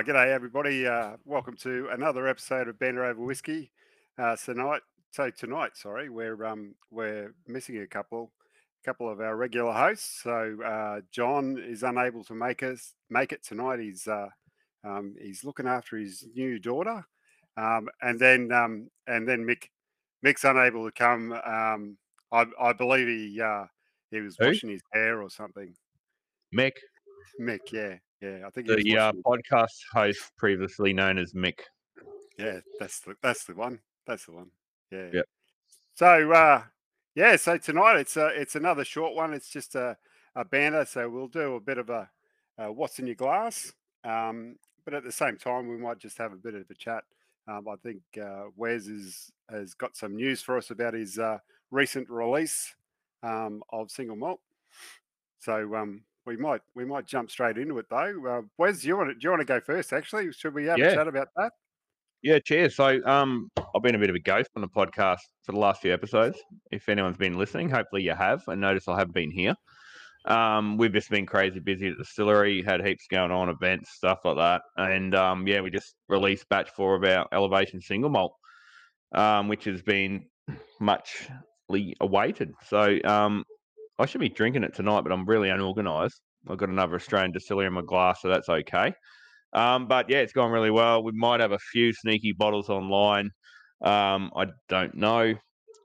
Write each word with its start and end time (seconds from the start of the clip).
Oh, 0.00 0.02
g'day 0.02 0.28
everybody. 0.28 0.86
Uh, 0.86 1.16
welcome 1.26 1.58
to 1.58 1.88
another 1.92 2.26
episode 2.26 2.68
of 2.68 2.78
Banter 2.78 3.04
Over 3.04 3.20
Whiskey. 3.20 3.70
Uh, 4.16 4.34
tonight, 4.34 4.80
so 5.10 5.28
tonight, 5.28 5.72
sorry, 5.76 6.08
we're 6.08 6.42
um, 6.46 6.74
we're 6.90 7.34
missing 7.46 7.76
a 7.82 7.86
couple, 7.86 8.32
couple 8.82 9.10
of 9.10 9.20
our 9.20 9.36
regular 9.36 9.72
hosts. 9.72 10.22
So 10.22 10.56
uh, 10.64 11.02
John 11.12 11.62
is 11.62 11.82
unable 11.82 12.24
to 12.24 12.34
make 12.34 12.62
us 12.62 12.94
make 13.10 13.32
it 13.32 13.44
tonight. 13.44 13.80
He's 13.80 14.08
uh, 14.08 14.28
um, 14.84 15.16
he's 15.20 15.44
looking 15.44 15.66
after 15.66 15.98
his 15.98 16.24
new 16.34 16.58
daughter, 16.58 17.04
um, 17.58 17.90
and 18.00 18.18
then 18.18 18.50
um, 18.52 18.88
and 19.06 19.28
then 19.28 19.44
Mick 19.44 19.64
Mick's 20.24 20.44
unable 20.44 20.86
to 20.86 20.92
come. 20.92 21.32
Um, 21.32 21.98
I, 22.32 22.46
I 22.58 22.72
believe 22.72 23.06
he 23.06 23.38
uh, 23.38 23.64
he 24.10 24.20
was 24.20 24.34
Who? 24.38 24.46
washing 24.46 24.70
his 24.70 24.82
hair 24.94 25.20
or 25.20 25.28
something. 25.28 25.74
Mick, 26.56 26.76
Mick, 27.38 27.70
yeah, 27.70 27.96
yeah. 28.20 28.46
I 28.46 28.50
think 28.50 28.66
the 28.66 28.98
uh, 28.98 29.12
podcast 29.24 29.80
host 29.92 30.32
previously 30.36 30.92
known 30.92 31.18
as 31.18 31.32
Mick. 31.32 31.60
Yeah, 32.38 32.60
that's 32.78 33.00
the 33.00 33.14
that's 33.22 33.44
the 33.44 33.54
one. 33.54 33.80
That's 34.06 34.26
the 34.26 34.32
one. 34.32 34.50
Yeah. 34.90 35.08
Yep. 35.12 35.24
So 35.94 36.32
uh 36.32 36.62
yeah, 37.14 37.36
so 37.36 37.58
tonight 37.58 37.98
it's 37.98 38.16
a, 38.16 38.28
it's 38.28 38.54
another 38.54 38.84
short 38.84 39.14
one. 39.14 39.34
It's 39.34 39.50
just 39.50 39.74
a, 39.74 39.96
a 40.36 40.44
banner. 40.44 40.84
So 40.84 41.08
we'll 41.10 41.28
do 41.28 41.56
a 41.56 41.60
bit 41.60 41.78
of 41.78 41.90
a 41.90 42.08
uh, 42.58 42.72
what's 42.72 42.98
in 42.98 43.06
your 43.06 43.16
glass. 43.16 43.72
Um, 44.04 44.56
but 44.84 44.94
at 44.94 45.04
the 45.04 45.12
same 45.12 45.36
time 45.36 45.68
we 45.68 45.76
might 45.76 45.98
just 45.98 46.18
have 46.18 46.32
a 46.32 46.36
bit 46.36 46.54
of 46.54 46.70
a 46.70 46.74
chat. 46.74 47.04
Um, 47.48 47.68
I 47.68 47.76
think 47.82 48.00
uh 48.22 48.44
Wes 48.56 48.86
is 48.86 49.32
has 49.50 49.74
got 49.74 49.96
some 49.96 50.16
news 50.16 50.40
for 50.40 50.56
us 50.56 50.70
about 50.70 50.94
his 50.94 51.18
uh 51.18 51.38
recent 51.70 52.08
release 52.08 52.74
um 53.22 53.62
of 53.70 53.90
single 53.90 54.16
malt. 54.16 54.40
So 55.40 55.74
um 55.74 56.02
we 56.26 56.36
might 56.36 56.60
we 56.74 56.84
might 56.84 57.06
jump 57.06 57.30
straight 57.30 57.58
into 57.58 57.78
it 57.78 57.86
though. 57.90 58.26
Uh, 58.28 58.42
Wes, 58.58 58.80
do 58.82 58.88
you 58.88 58.96
want 58.96 59.10
to 59.10 59.14
do 59.14 59.20
you 59.22 59.30
want 59.30 59.40
to 59.40 59.46
go 59.46 59.60
first? 59.60 59.92
Actually, 59.92 60.32
should 60.32 60.54
we 60.54 60.66
have 60.66 60.78
Yeah. 60.78 60.88
a 60.88 60.94
chat 60.94 61.08
about 61.08 61.28
that? 61.36 61.52
Yeah, 62.22 62.38
cheers. 62.38 62.76
So, 62.76 63.02
um, 63.06 63.48
I've 63.74 63.82
been 63.82 63.94
a 63.94 63.98
bit 63.98 64.10
of 64.10 64.14
a 64.16 64.20
ghost 64.20 64.50
on 64.54 64.60
the 64.60 64.68
podcast 64.68 65.20
for 65.44 65.52
the 65.52 65.58
last 65.58 65.80
few 65.80 65.92
episodes. 65.94 66.38
If 66.70 66.86
anyone's 66.90 67.16
been 67.16 67.38
listening, 67.38 67.70
hopefully 67.70 68.02
you 68.02 68.12
have. 68.14 68.42
And 68.46 68.60
notice 68.60 68.88
I 68.88 68.98
haven't 68.98 69.14
been 69.14 69.30
here. 69.30 69.54
Um, 70.26 70.76
we've 70.76 70.92
just 70.92 71.08
been 71.08 71.24
crazy 71.24 71.60
busy 71.60 71.88
at 71.88 71.96
the 71.96 72.04
distillery, 72.04 72.62
had 72.62 72.84
heaps 72.84 73.06
going 73.10 73.30
on, 73.30 73.48
events, 73.48 73.92
stuff 73.92 74.18
like 74.26 74.36
that. 74.36 74.60
And 74.76 75.14
um, 75.14 75.46
yeah, 75.46 75.62
we 75.62 75.70
just 75.70 75.94
released 76.10 76.46
batch 76.50 76.68
four 76.76 76.94
of 76.94 77.04
our 77.04 77.26
Elevation 77.32 77.80
single 77.80 78.10
malt, 78.10 78.34
um, 79.12 79.48
which 79.48 79.64
has 79.64 79.80
been 79.80 80.26
muchly 80.78 81.96
awaited. 82.02 82.52
So 82.66 82.98
um, 83.04 83.44
I 84.00 84.06
should 84.06 84.20
be 84.20 84.30
drinking 84.30 84.64
it 84.64 84.74
tonight, 84.74 85.02
but 85.02 85.12
I'm 85.12 85.26
really 85.26 85.50
unorganized. 85.50 86.20
I've 86.48 86.56
got 86.56 86.70
another 86.70 86.94
Australian 86.94 87.32
distillery 87.32 87.66
in 87.66 87.74
my 87.74 87.82
glass, 87.82 88.22
so 88.22 88.28
that's 88.28 88.48
okay. 88.48 88.94
Um, 89.52 89.88
but 89.88 90.08
yeah, 90.08 90.18
it's 90.18 90.32
gone 90.32 90.50
really 90.50 90.70
well. 90.70 91.02
We 91.02 91.12
might 91.12 91.40
have 91.40 91.52
a 91.52 91.58
few 91.58 91.92
sneaky 91.92 92.32
bottles 92.32 92.70
online. 92.70 93.30
Um, 93.84 94.30
I 94.34 94.46
don't 94.68 94.94
know. 94.94 95.34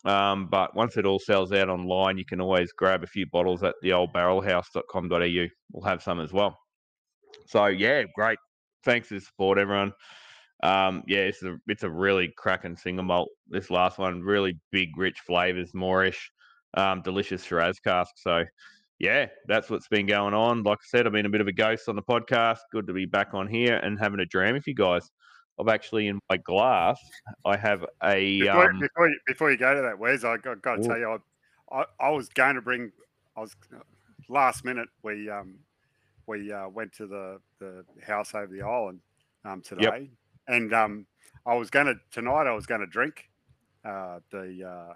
Um, 0.05 0.47
but 0.49 0.75
once 0.75 0.97
it 0.97 1.05
all 1.05 1.19
sells 1.19 1.51
out 1.51 1.67
online, 1.67 2.17
you 2.17 2.25
can 2.25 2.39
always 2.39 2.71
grab 2.71 3.03
a 3.03 3.07
few 3.07 3.25
bottles 3.31 3.63
at 3.63 3.75
the 3.81 3.91
old 3.91 4.13
barrelhouse.com.au. 4.13 5.47
We'll 5.73 5.83
have 5.83 6.03
some 6.03 6.21
as 6.21 6.31
well. 6.31 6.57
So 7.47 7.65
yeah, 7.65 8.03
great. 8.15 8.37
Thanks 8.85 9.07
for 9.07 9.15
the 9.15 9.21
support, 9.21 9.57
everyone. 9.57 9.91
Um, 10.63 11.03
yeah, 11.07 11.19
it's 11.19 11.43
a 11.43 11.57
it's 11.67 11.83
a 11.83 11.89
really 11.89 12.31
cracking 12.37 12.77
single 12.77 13.03
malt. 13.03 13.29
This 13.49 13.69
last 13.69 13.97
one, 13.97 14.21
really 14.21 14.59
big, 14.71 14.95
rich 14.95 15.19
flavors, 15.25 15.71
moreish, 15.75 16.17
um, 16.75 17.01
delicious 17.01 17.43
Shiraz 17.43 17.79
cask. 17.79 18.13
So 18.17 18.43
yeah, 18.99 19.27
that's 19.47 19.69
what's 19.69 19.87
been 19.87 20.05
going 20.05 20.33
on. 20.33 20.63
Like 20.63 20.79
I 20.81 20.85
said, 20.87 21.05
I've 21.05 21.13
been 21.13 21.25
a 21.25 21.29
bit 21.29 21.41
of 21.41 21.47
a 21.47 21.53
ghost 21.53 21.89
on 21.89 21.95
the 21.95 22.01
podcast. 22.01 22.59
Good 22.71 22.87
to 22.87 22.93
be 22.93 23.05
back 23.05 23.33
on 23.33 23.47
here 23.47 23.77
and 23.77 23.99
having 23.99 24.19
a 24.19 24.25
dram 24.25 24.53
with 24.53 24.67
you 24.67 24.75
guys. 24.75 25.09
I've 25.59 25.69
actually 25.69 26.07
in 26.07 26.19
my 26.29 26.37
glass, 26.37 26.99
I 27.45 27.55
have 27.55 27.85
a 28.03 28.41
Before, 28.41 28.69
um, 28.69 28.79
before, 28.79 29.07
you, 29.07 29.19
before 29.25 29.51
you 29.51 29.57
go 29.57 29.73
to 29.73 29.81
that, 29.83 29.97
Wes, 29.97 30.23
I 30.25 30.37
got, 30.37 30.61
got 30.61 30.75
to 30.75 30.81
Ooh. 30.81 30.87
tell 30.87 30.97
you, 30.97 31.19
I, 31.71 31.79
I, 31.79 31.85
I 31.99 32.09
was 32.09 32.29
going 32.29 32.55
to 32.55 32.61
bring. 32.61 32.91
I 33.37 33.41
was 33.41 33.55
last 34.29 34.65
minute. 34.65 34.89
We 35.03 35.29
um, 35.29 35.55
we 36.27 36.51
uh, 36.51 36.67
went 36.67 36.93
to 36.93 37.07
the 37.07 37.39
the 37.59 37.85
house 38.05 38.35
over 38.35 38.53
the 38.53 38.63
island 38.63 38.99
um, 39.45 39.61
today, 39.61 40.09
and 40.47 40.73
um, 40.73 41.05
I 41.45 41.55
was 41.55 41.69
going 41.69 41.87
to 41.87 41.95
tonight. 42.11 42.47
I 42.47 42.53
was 42.53 42.65
going 42.65 42.81
to 42.81 42.87
drink 42.87 43.29
uh, 43.85 44.19
the 44.31 44.63
uh, 44.67 44.93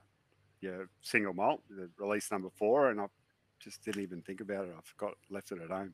yeah 0.62 0.84
single 1.02 1.34
malt, 1.34 1.62
the 1.70 1.90
release 1.98 2.32
number 2.32 2.50
four, 2.50 2.90
and 2.90 3.00
I 3.02 3.08
just 3.60 3.84
didn't 3.84 4.04
even 4.04 4.22
think 4.22 4.42
about 4.42 4.66
it. 4.66 4.74
I 4.78 4.82
forgot, 4.84 5.16
left 5.30 5.52
it 5.52 5.62
at 5.62 5.70
home. 5.70 5.94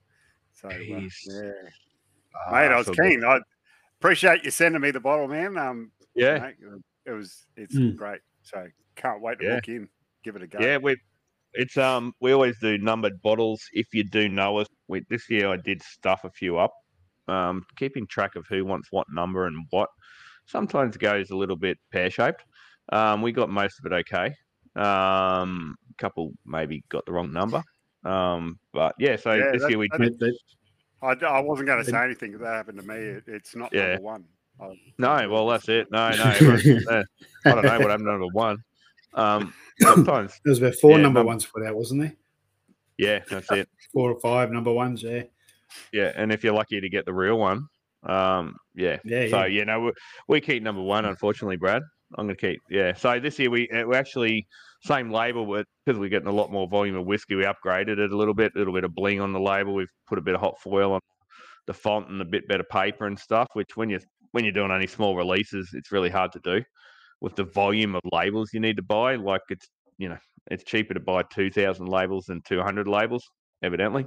So 0.54 0.70
uh, 0.70 0.74
yeah, 0.80 1.52
ah, 2.48 2.52
mate, 2.52 2.72
I 2.72 2.78
was 2.78 2.86
so 2.86 2.94
good. 2.94 3.12
keen. 3.12 3.24
I 3.24 3.40
appreciate 4.00 4.44
you 4.44 4.52
sending 4.52 4.82
me 4.82 4.92
the 4.92 5.00
bottle, 5.00 5.28
man. 5.28 5.58
Um, 5.58 5.92
Yeah, 6.14 6.40
mate, 6.40 6.56
it 7.06 7.12
was 7.12 7.46
it's 7.56 7.76
Mm. 7.76 7.96
great. 7.98 8.22
So 8.44 8.68
can't 8.96 9.22
wait 9.22 9.40
to 9.40 9.46
Yeah. 9.46 9.56
walk 9.56 9.68
in, 9.68 9.90
give 10.24 10.36
it 10.36 10.44
a 10.44 10.48
go. 10.48 10.60
Yeah, 10.60 10.78
we 10.78 10.98
it's 11.54 11.78
um 11.78 12.14
we 12.22 12.34
always 12.34 12.58
do 12.60 12.78
numbered 12.78 13.22
bottles. 13.22 13.62
If 13.74 13.88
you 13.94 14.04
do 14.04 14.30
know 14.30 14.58
us, 14.58 14.68
we, 14.88 15.04
this 15.10 15.30
year 15.30 15.50
I 15.50 15.58
did 15.58 15.82
stuff 15.82 16.24
a 16.24 16.30
few 16.32 16.58
up. 16.58 16.74
Um, 17.28 17.66
keeping 17.78 18.06
track 18.06 18.36
of 18.36 18.46
who 18.48 18.66
wants 18.66 18.90
what 18.92 19.08
number 19.12 19.48
and 19.48 19.66
what 19.72 19.90
sometimes 20.46 20.96
goes 20.96 21.32
a 21.32 21.36
little 21.36 21.56
bit 21.56 21.78
pear 21.92 22.10
shaped. 22.12 22.44
Um, 22.92 23.22
we 23.24 23.32
got 23.32 23.50
most 23.50 23.80
of 23.80 23.92
it 23.92 23.96
okay. 23.96 24.36
Um, 24.76 25.78
a 25.90 25.94
couple 25.98 26.34
maybe 26.46 26.84
got 26.90 27.06
the 27.06 27.12
wrong 27.14 27.32
number. 27.32 27.64
Um, 28.04 28.60
but 28.74 28.96
yeah, 29.00 29.16
so 29.16 29.34
Yeah, 29.34 29.52
this 29.52 29.62
that- 29.64 29.70
year 29.70 29.80
we 29.80 29.88
that- 29.92 30.20
But, 30.20 30.32
but 31.20 31.24
I, 31.24 31.38
I 31.38 31.40
wasn't 31.42 31.68
going 31.68 31.84
to 31.84 31.90
say 31.90 31.98
anything 32.04 32.34
if 32.34 32.40
that 32.42 32.54
happened 32.56 32.80
to 32.82 32.88
me. 32.88 32.96
It, 32.96 33.24
it's 33.28 33.56
not 33.56 33.74
Yeah. 33.74 33.90
number 33.94 34.02
one. 34.04 34.26
I- 34.62 34.80
no, 34.98 35.30
well 35.30 35.48
that's 35.48 35.68
it. 35.70 35.88
No, 35.92 36.10
no, 36.10 36.24
I 36.24 36.38
don't 36.40 36.86
know 36.86 37.04
what 37.46 37.66
happened 37.66 37.90
to 37.90 37.98
number 37.98 38.28
one. 38.34 38.58
Um, 39.14 39.54
sometimes 39.82 40.40
there 40.44 40.52
was 40.52 40.60
about 40.60 40.76
four 40.76 40.92
Yeah, 40.92 40.98
number 41.04 41.20
num- 41.22 41.28
ones 41.28 41.46
put 41.46 41.64
out, 41.66 41.76
wasn't 41.76 42.02
there? 42.02 42.14
yeah, 42.98 43.20
that's 43.30 43.52
it. 43.52 43.70
Four 43.94 44.12
or 44.12 44.20
five 44.20 44.52
number 44.52 44.72
ones, 44.72 45.04
yeah. 45.04 45.24
Yeah, 45.94 46.12
and 46.16 46.32
if 46.32 46.44
you're 46.44 46.54
lucky 46.54 46.80
to 46.82 46.90
get 46.90 47.06
the 47.06 47.14
real 47.14 47.38
one, 47.38 47.68
um, 48.04 48.56
yeah. 48.76 48.98
Yeah, 49.06 49.30
So 49.30 49.40
yeah. 49.42 49.46
you 49.48 49.66
know 49.66 49.80
we, 49.82 49.92
we 50.28 50.42
keep 50.42 50.64
number 50.64 50.82
one, 50.82 51.06
unfortunately, 51.06 51.56
Brad. 51.58 51.82
I'm 52.18 52.26
going 52.26 52.36
to 52.36 52.42
keep 52.42 52.62
yeah. 52.70 52.94
So 52.94 53.20
this 53.20 53.38
year 53.40 53.50
we 53.50 53.70
uh, 53.70 53.86
we 53.86 53.96
actually 53.96 54.48
same 54.84 55.12
label, 55.12 55.46
but 55.46 55.66
because 55.86 56.00
we're 56.00 56.10
getting 56.10 56.28
a 56.28 56.34
lot 56.34 56.52
more 56.52 56.68
volume 56.68 56.96
of 56.96 57.06
whiskey, 57.06 57.36
we 57.36 57.44
upgraded 57.44 58.00
it 58.00 58.12
a 58.12 58.18
little 58.18 58.34
bit. 58.34 58.54
A 58.56 58.58
little 58.58 58.74
bit 58.74 58.84
of 58.84 58.96
bling 58.96 59.20
on 59.22 59.34
the 59.34 59.40
label. 59.40 59.74
We've 59.74 59.88
put 60.08 60.18
a 60.18 60.22
bit 60.22 60.36
of 60.36 60.42
hot 60.42 60.60
foil 60.62 60.94
on 60.94 61.00
the 61.68 61.74
font 61.74 62.10
and 62.10 62.22
a 62.22 62.26
bit 62.26 62.48
better 62.48 62.64
paper 62.64 63.08
and 63.08 63.18
stuff. 63.18 63.48
Which 63.54 63.76
when 63.76 63.90
you 63.90 64.00
when 64.32 64.44
you're 64.44 64.54
doing 64.54 64.72
only 64.72 64.88
small 64.88 65.16
releases, 65.16 65.70
it's 65.74 65.92
really 65.92 66.10
hard 66.10 66.32
to 66.34 66.40
do 66.44 66.64
with 67.22 67.36
the 67.36 67.44
volume 67.44 67.96
of 67.96 68.02
labels 68.12 68.52
you 68.54 68.60
need 68.60 68.78
to 68.78 68.84
buy. 68.84 69.16
Like 69.16 69.42
it's 69.50 69.68
you 69.98 70.10
know 70.10 70.18
it's 70.52 70.64
cheaper 70.64 70.94
to 70.94 71.00
buy 71.00 71.24
two 71.24 71.50
thousand 71.50 71.88
labels 71.88 72.26
than 72.26 72.42
two 72.42 72.62
hundred 72.62 72.88
labels, 72.88 73.24
evidently. 73.64 74.06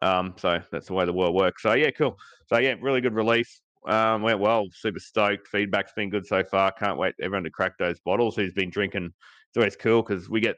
Um, 0.00 0.34
so 0.38 0.60
that's 0.70 0.86
the 0.86 0.94
way 0.94 1.04
the 1.04 1.12
world 1.12 1.34
works. 1.34 1.62
So 1.62 1.74
yeah, 1.74 1.90
cool. 1.90 2.16
So 2.46 2.58
yeah, 2.58 2.74
really 2.80 3.00
good 3.00 3.14
release. 3.14 3.60
Um, 3.86 4.22
went 4.22 4.40
well. 4.40 4.66
Super 4.72 4.98
stoked. 4.98 5.48
Feedback's 5.48 5.92
been 5.92 6.10
good 6.10 6.26
so 6.26 6.42
far. 6.44 6.72
Can't 6.72 6.98
wait 6.98 7.14
everyone 7.20 7.44
to 7.44 7.50
crack 7.50 7.78
those 7.78 8.00
bottles. 8.00 8.36
Who's 8.36 8.52
been 8.52 8.70
drinking? 8.70 9.06
It's 9.06 9.56
always 9.56 9.76
cool 9.76 10.02
because 10.02 10.28
we 10.28 10.40
get 10.40 10.56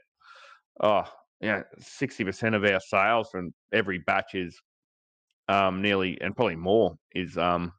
oh 0.82 1.04
yeah, 1.40 1.62
sixty 1.78 2.24
percent 2.24 2.54
of 2.54 2.64
our 2.64 2.80
sales 2.80 3.30
from 3.30 3.52
every 3.72 3.98
batch 3.98 4.34
is 4.34 4.58
um 5.48 5.82
nearly 5.82 6.20
and 6.20 6.34
probably 6.34 6.56
more 6.56 6.96
is 7.14 7.36
um 7.36 7.72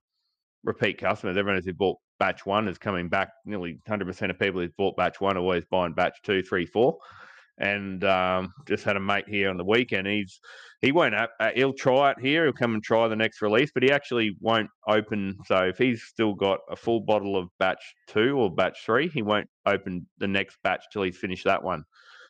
repeat 0.64 0.98
customers. 0.98 1.38
Everyone 1.38 1.62
who's 1.62 1.74
bought 1.74 1.98
batch 2.20 2.46
one 2.46 2.68
is 2.68 2.78
coming 2.78 3.10
back. 3.10 3.30
Nearly 3.46 3.80
hundred 3.88 4.06
percent 4.06 4.32
of 4.32 4.40
people 4.40 4.62
who've 4.62 4.76
bought 4.78 4.96
batch 4.96 5.20
one 5.20 5.38
are 5.38 5.42
always 5.42 5.66
buying 5.66 5.94
batch 5.94 6.18
two, 6.24 6.42
three, 6.44 6.66
four. 6.66 6.98
And 7.57 8.03
um, 8.03 8.53
just 8.68 8.83
had 8.83 8.95
a 8.95 9.00
mate 9.00 9.25
here 9.27 9.50
on 9.50 9.57
the 9.57 9.63
weekend. 9.63 10.07
He's 10.07 10.39
he 10.81 10.92
won't. 10.92 11.13
Uh, 11.13 11.27
he'll 11.53 11.74
try 11.74 12.12
it 12.12 12.18
here. 12.19 12.45
He'll 12.45 12.53
come 12.53 12.74
and 12.74 12.83
try 12.83 13.07
the 13.07 13.15
next 13.15 13.42
release, 13.42 13.69
but 13.71 13.83
he 13.83 13.92
actually 13.92 14.36
won't 14.39 14.69
open. 14.88 15.38
So 15.45 15.65
if 15.65 15.77
he's 15.77 16.01
still 16.03 16.33
got 16.33 16.59
a 16.71 16.75
full 16.75 17.01
bottle 17.01 17.38
of 17.38 17.50
batch 17.59 17.83
two 18.07 18.38
or 18.38 18.50
batch 18.50 18.80
three, 18.83 19.09
he 19.09 19.21
won't 19.21 19.48
open 19.68 20.07
the 20.18 20.27
next 20.27 20.57
batch 20.63 20.86
till 20.92 21.03
he's 21.03 21.18
finished 21.18 21.45
that 21.45 21.63
one. 21.63 21.83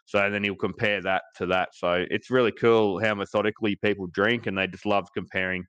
So 0.05 0.29
then 0.29 0.43
he'll 0.43 0.55
compare 0.55 1.01
that 1.03 1.23
to 1.37 1.45
that. 1.45 1.69
So 1.73 2.03
it's 2.09 2.29
really 2.29 2.51
cool 2.51 3.01
how 3.01 3.15
methodically 3.15 3.77
people 3.77 4.07
drink, 4.07 4.47
and 4.47 4.57
they 4.57 4.67
just 4.67 4.85
love 4.85 5.07
comparing 5.13 5.63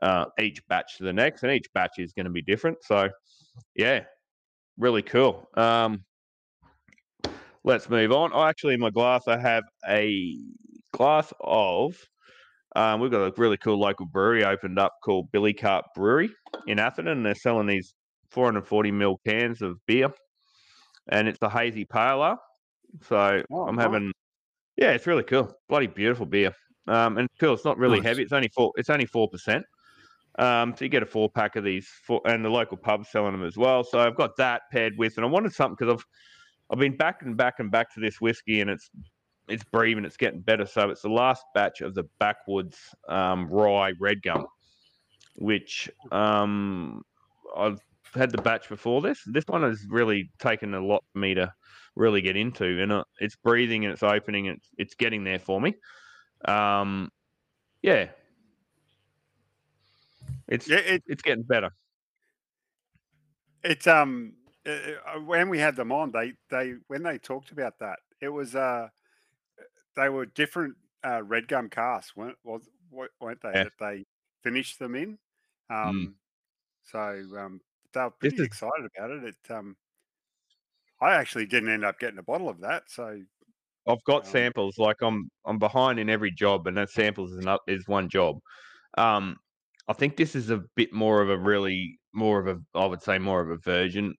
uh, 0.00 0.26
each 0.40 0.66
batch 0.68 0.96
to 0.96 1.04
the 1.04 1.12
next, 1.12 1.42
and 1.42 1.52
each 1.52 1.70
batch 1.74 1.98
is 1.98 2.14
going 2.14 2.24
to 2.24 2.32
be 2.32 2.42
different. 2.42 2.78
So 2.82 3.10
yeah, 3.76 4.04
really 4.78 5.02
cool. 5.02 5.48
Um, 5.56 6.04
let's 7.64 7.88
move 7.88 8.12
on. 8.12 8.30
Oh, 8.32 8.42
actually, 8.44 8.74
in 8.74 8.80
my 8.80 8.90
glass, 8.90 9.26
I 9.28 9.38
have 9.38 9.64
a 9.88 10.38
glass 10.92 11.32
of. 11.40 11.96
Um, 12.76 13.00
we've 13.00 13.10
got 13.10 13.22
a 13.22 13.32
really 13.36 13.56
cool 13.56 13.78
local 13.78 14.06
brewery 14.06 14.44
opened 14.44 14.78
up 14.78 14.92
called 15.04 15.30
Billy 15.32 15.54
Cart 15.54 15.84
Brewery 15.94 16.30
in 16.66 16.78
Atherton. 16.78 17.08
And 17.08 17.26
they're 17.26 17.34
selling 17.34 17.66
these 17.68 17.94
440 18.30 18.90
ml 18.92 19.16
cans 19.26 19.62
of 19.62 19.78
beer, 19.86 20.12
and 21.10 21.28
it's 21.28 21.38
a 21.42 21.48
hazy 21.48 21.84
pale 21.84 22.24
ale. 22.24 22.38
So 23.02 23.42
Oh, 23.50 23.66
I'm 23.66 23.78
having, 23.78 24.12
yeah, 24.76 24.92
it's 24.92 25.06
really 25.06 25.24
cool. 25.24 25.54
Bloody 25.68 25.86
beautiful 25.88 26.26
beer. 26.26 26.52
Um, 26.88 27.18
and 27.18 27.28
cool. 27.40 27.54
It's 27.54 27.64
not 27.64 27.78
really 27.78 28.00
Nice. 28.00 28.08
heavy. 28.08 28.22
It's 28.22 28.32
only 28.32 28.48
four. 28.54 28.72
It's 28.76 28.90
only 28.90 29.06
four 29.06 29.28
percent. 29.30 29.64
Um, 30.38 30.74
so 30.76 30.84
you 30.84 30.88
get 30.88 31.02
a 31.02 31.06
four 31.06 31.30
pack 31.30 31.56
of 31.56 31.64
these, 31.64 31.88
four, 32.06 32.20
and 32.26 32.44
the 32.44 32.50
local 32.50 32.76
pub's 32.76 33.10
selling 33.10 33.32
them 33.32 33.44
as 33.44 33.56
well. 33.56 33.84
So 33.84 34.00
I've 34.00 34.16
got 34.16 34.36
that 34.38 34.62
paired 34.72 34.94
with, 34.98 35.16
and 35.16 35.24
I 35.24 35.28
wanted 35.28 35.52
something 35.54 35.76
because 35.78 35.94
I've 35.94 36.04
I've 36.70 36.78
been 36.78 36.96
back 36.96 37.22
and 37.22 37.36
back 37.36 37.54
and 37.58 37.70
back 37.70 37.92
to 37.94 38.00
this 38.00 38.20
whiskey, 38.20 38.60
and 38.60 38.70
it's 38.70 38.90
it's 39.48 39.64
breathing, 39.64 40.04
it's 40.04 40.16
getting 40.16 40.40
better. 40.40 40.66
So 40.66 40.90
it's 40.90 41.02
the 41.02 41.10
last 41.10 41.44
batch 41.54 41.80
of 41.82 41.94
the 41.94 42.04
Backwoods 42.18 42.78
um, 43.08 43.48
Rye 43.48 43.92
Red 44.00 44.22
Gum, 44.22 44.46
which 45.36 45.90
um, 46.10 47.02
I've 47.56 47.80
had 48.14 48.30
the 48.30 48.40
batch 48.40 48.68
before 48.68 49.02
this. 49.02 49.20
This 49.26 49.44
one 49.46 49.62
has 49.62 49.84
really 49.88 50.30
taken 50.38 50.74
a 50.74 50.84
lot 50.84 51.04
for 51.12 51.18
me 51.18 51.34
to 51.34 51.52
really 51.94 52.22
get 52.22 52.36
into, 52.36 52.82
and 52.82 52.92
uh, 52.92 53.04
it's 53.18 53.36
breathing 53.36 53.84
and 53.84 53.92
it's 53.92 54.02
opening, 54.02 54.48
and 54.48 54.56
it's, 54.56 54.68
it's 54.78 54.94
getting 54.94 55.24
there 55.24 55.38
for 55.38 55.60
me. 55.60 55.74
Um, 56.46 57.10
yeah, 57.82 58.08
it's 60.48 60.68
Yeah, 60.68 60.78
it, 60.78 61.02
it's 61.06 61.22
getting 61.22 61.44
better. 61.44 61.70
It's 63.62 63.86
um 63.86 64.34
when 65.24 65.48
we 65.48 65.58
had 65.58 65.76
them 65.76 65.92
on, 65.92 66.10
they 66.10 66.34
they 66.50 66.74
when 66.88 67.02
they 67.02 67.18
talked 67.18 67.50
about 67.52 67.78
that, 67.80 67.98
it 68.20 68.28
was 68.28 68.54
uh 68.54 68.88
they 69.96 70.08
were 70.08 70.26
different 70.26 70.76
uh, 71.04 71.22
red 71.22 71.48
gum 71.48 71.68
casks, 71.68 72.16
weren't 72.16 72.38
was 72.44 72.68
wa- 72.90 73.08
weren't 73.20 73.40
they? 73.42 73.52
Yeah. 73.54 73.64
That 73.64 73.72
they 73.78 74.04
finished 74.42 74.78
them 74.78 74.94
in. 74.94 75.18
Mm. 75.70 75.88
Um, 75.88 76.16
so 76.82 76.98
um, 77.38 77.60
they 77.92 78.00
were 78.00 78.10
pretty 78.10 78.42
excited 78.42 78.88
about 78.96 79.10
it. 79.10 79.24
It 79.24 79.50
um, 79.50 79.76
I 81.00 81.14
actually 81.14 81.46
didn't 81.46 81.68
end 81.70 81.84
up 81.84 81.98
getting 81.98 82.18
a 82.18 82.22
bottle 82.22 82.48
of 82.48 82.60
that. 82.60 82.84
So 82.90 83.22
I've 83.86 84.04
got 84.04 84.24
Um, 84.24 84.30
samples. 84.30 84.78
Like 84.78 85.02
I'm 85.02 85.30
I'm 85.44 85.58
behind 85.58 85.98
in 86.00 86.08
every 86.10 86.30
job, 86.32 86.66
and 86.66 86.76
that 86.76 86.90
samples 86.90 87.32
is 87.32 87.44
not 87.44 87.60
is 87.68 87.86
one 87.86 88.08
job. 88.08 88.38
Um, 88.98 89.36
I 89.88 89.92
think 89.92 90.16
this 90.16 90.34
is 90.34 90.50
a 90.50 90.62
bit 90.76 90.92
more 90.92 91.20
of 91.22 91.30
a 91.30 91.38
really 91.38 91.98
more 92.14 92.40
of 92.40 92.46
a 92.48 92.78
I 92.78 92.86
would 92.86 93.02
say 93.02 93.18
more 93.18 93.40
of 93.40 93.50
a 93.50 93.58
virgin 93.58 94.14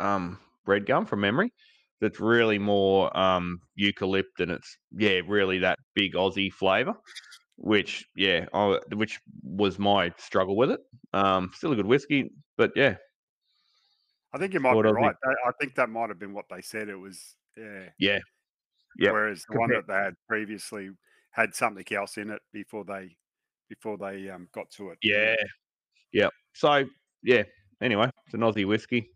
um 0.00 0.38
red 0.66 0.86
gum 0.86 1.06
from 1.06 1.20
memory. 1.20 1.52
That's 2.00 2.18
really 2.20 2.58
more 2.58 3.14
um 3.16 3.60
eucalypt 3.78 4.40
and 4.40 4.50
it's 4.50 4.76
yeah 4.96 5.20
really 5.26 5.58
that 5.60 5.78
big 5.94 6.14
Aussie 6.14 6.52
flavour. 6.52 6.94
Which 7.56 8.06
yeah, 8.16 8.46
I, 8.54 8.78
which 8.94 9.20
was 9.42 9.78
my 9.78 10.10
struggle 10.16 10.56
with 10.56 10.70
it. 10.70 10.80
Um, 11.12 11.50
still 11.54 11.72
a 11.72 11.76
good 11.76 11.84
whiskey, 11.84 12.30
but 12.56 12.72
yeah, 12.74 12.96
I 14.32 14.38
think 14.38 14.54
you 14.54 14.60
might 14.60 14.74
What 14.74 14.84
be 14.84 14.88
I 14.88 14.92
think- 14.92 15.04
right. 15.24 15.36
I, 15.46 15.50
think 15.60 15.74
that 15.74 15.90
might 15.90 16.08
have 16.08 16.18
been 16.18 16.32
what 16.32 16.46
they 16.48 16.62
said. 16.62 16.88
It 16.88 16.96
was 16.96 17.34
yeah. 17.58 17.88
yeah, 17.98 18.18
Yep. 18.98 19.12
Whereas 19.12 19.44
the 19.50 19.58
one 19.58 19.70
that 19.70 19.86
they 19.86 19.92
had 19.94 20.14
previously 20.26 20.88
had 21.32 21.54
something 21.54 21.84
else 21.92 22.16
in 22.16 22.30
it 22.30 22.40
before 22.52 22.84
they 22.84 23.14
before 23.68 23.98
they 23.98 24.30
um, 24.30 24.48
got 24.54 24.70
to 24.78 24.90
it. 24.90 24.98
yeah, 25.02 25.34
yeah. 26.12 26.28
So 26.54 26.84
yeah. 27.22 27.42
Anyway, 27.82 28.10
it's 28.24 28.34
an 28.34 28.40
Aussie 28.40 28.66
whiskey. 28.66 29.10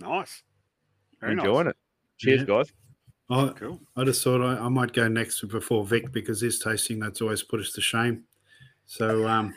Nice. 0.00 0.42
Very 1.20 1.32
Enjoying 1.32 1.66
nice. 1.66 1.72
it. 1.72 1.76
Cheers, 2.18 2.40
Yeah. 2.40 2.46
guys. 2.46 2.72
I, 3.30 3.52
Cool. 3.56 3.80
I 3.96 4.04
just 4.04 4.24
thought 4.24 4.42
I, 4.42 4.58
I 4.64 4.68
might 4.68 4.92
go 4.92 5.06
next 5.06 5.40
before 5.48 5.84
Vic 5.86 6.10
because 6.10 6.40
his 6.40 6.58
tasting 6.58 6.98
notes 6.98 7.20
always 7.20 7.42
put 7.44 7.60
us 7.60 7.72
to 7.72 7.80
shame. 7.80 8.24
So 8.86 9.28
um, 9.28 9.54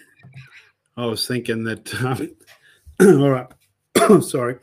I 0.95 1.05
was 1.05 1.27
thinking 1.27 1.63
that. 1.63 1.93
Um, 2.03 2.35
all 3.21 3.31
right, 3.31 4.23
sorry. 4.23 4.59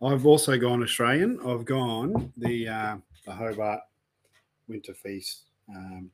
I've 0.00 0.26
also 0.26 0.56
gone 0.58 0.82
Australian. 0.82 1.40
I've 1.44 1.64
gone 1.64 2.32
the 2.36 2.68
uh, 2.68 2.96
the 3.26 3.32
Hobart 3.32 3.80
Winter 4.68 4.94
Feast, 4.94 5.42
um, 5.68 6.10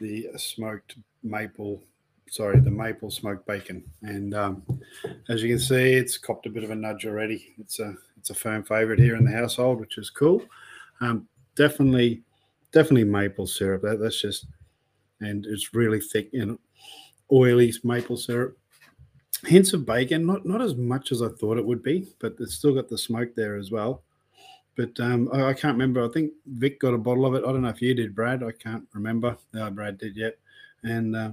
the 0.00 0.28
smoked 0.36 0.96
maple. 1.22 1.82
Sorry, 2.30 2.58
the 2.58 2.70
maple 2.70 3.10
smoked 3.10 3.46
bacon, 3.46 3.84
and 4.02 4.34
um, 4.34 4.62
as 5.28 5.42
you 5.42 5.48
can 5.48 5.58
see, 5.58 5.92
it's 5.92 6.18
copped 6.18 6.46
a 6.46 6.50
bit 6.50 6.64
of 6.64 6.70
a 6.70 6.74
nudge 6.74 7.06
already. 7.06 7.54
It's 7.58 7.78
a 7.78 7.94
it's 8.18 8.30
a 8.30 8.34
firm 8.34 8.64
favourite 8.64 8.98
here 8.98 9.16
in 9.16 9.24
the 9.24 9.30
household, 9.30 9.78
which 9.78 9.98
is 9.98 10.10
cool. 10.10 10.42
Um, 11.00 11.28
definitely, 11.54 12.22
definitely 12.72 13.04
maple 13.04 13.46
syrup. 13.46 13.82
That, 13.82 14.00
that's 14.00 14.20
just, 14.20 14.46
and 15.20 15.44
it's 15.46 15.74
really 15.74 16.00
thick, 16.00 16.32
know, 16.32 16.58
oily 17.30 17.72
maple 17.84 18.16
syrup. 18.16 18.56
Hints 19.44 19.74
of 19.74 19.84
bacon, 19.84 20.26
not 20.26 20.46
not 20.46 20.62
as 20.62 20.74
much 20.74 21.12
as 21.12 21.20
I 21.20 21.28
thought 21.28 21.58
it 21.58 21.66
would 21.66 21.82
be, 21.82 22.08
but 22.18 22.34
it's 22.40 22.54
still 22.54 22.74
got 22.74 22.88
the 22.88 22.98
smoke 22.98 23.34
there 23.34 23.56
as 23.56 23.70
well. 23.70 24.02
But 24.76 24.98
um, 24.98 25.28
I, 25.32 25.44
I 25.44 25.52
can't 25.52 25.74
remember. 25.74 26.04
I 26.04 26.08
think 26.08 26.32
Vic 26.46 26.80
got 26.80 26.94
a 26.94 26.98
bottle 26.98 27.26
of 27.26 27.34
it. 27.34 27.44
I 27.46 27.52
don't 27.52 27.62
know 27.62 27.68
if 27.68 27.82
you 27.82 27.94
did, 27.94 28.14
Brad. 28.14 28.42
I 28.42 28.52
can't 28.52 28.84
remember. 28.92 29.36
No, 29.52 29.70
Brad 29.70 29.98
did 29.98 30.16
yet. 30.16 30.38
And 30.82 31.14
uh, 31.14 31.30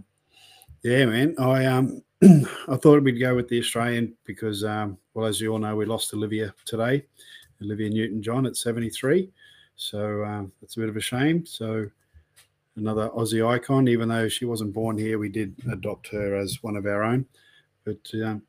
yeah, 0.83 1.05
man, 1.05 1.35
I 1.39 1.65
um 1.65 2.01
I 2.23 2.75
thought 2.75 3.01
we'd 3.03 3.19
go 3.19 3.35
with 3.35 3.47
the 3.49 3.59
Australian 3.59 4.15
because 4.25 4.63
um, 4.63 4.97
well, 5.13 5.25
as 5.25 5.41
you 5.41 5.51
all 5.51 5.59
know, 5.59 5.75
we 5.75 5.85
lost 5.85 6.13
Olivia 6.13 6.53
today, 6.65 7.03
Olivia 7.61 7.89
Newton 7.89 8.21
John 8.21 8.45
at 8.45 8.55
73. 8.55 9.29
So 9.75 10.23
um, 10.23 10.51
it's 10.61 10.77
a 10.77 10.79
bit 10.81 10.89
of 10.89 10.97
a 10.97 11.01
shame. 11.01 11.45
So 11.45 11.87
another 12.75 13.09
Aussie 13.09 13.45
icon, 13.47 13.87
even 13.87 14.09
though 14.09 14.27
she 14.27 14.45
wasn't 14.45 14.73
born 14.73 14.97
here, 14.97 15.17
we 15.17 15.29
did 15.29 15.55
adopt 15.71 16.09
her 16.09 16.35
as 16.35 16.61
one 16.61 16.75
of 16.75 16.85
our 16.85 17.03
own. 17.03 17.25
But 17.85 17.99
um, 18.23 18.43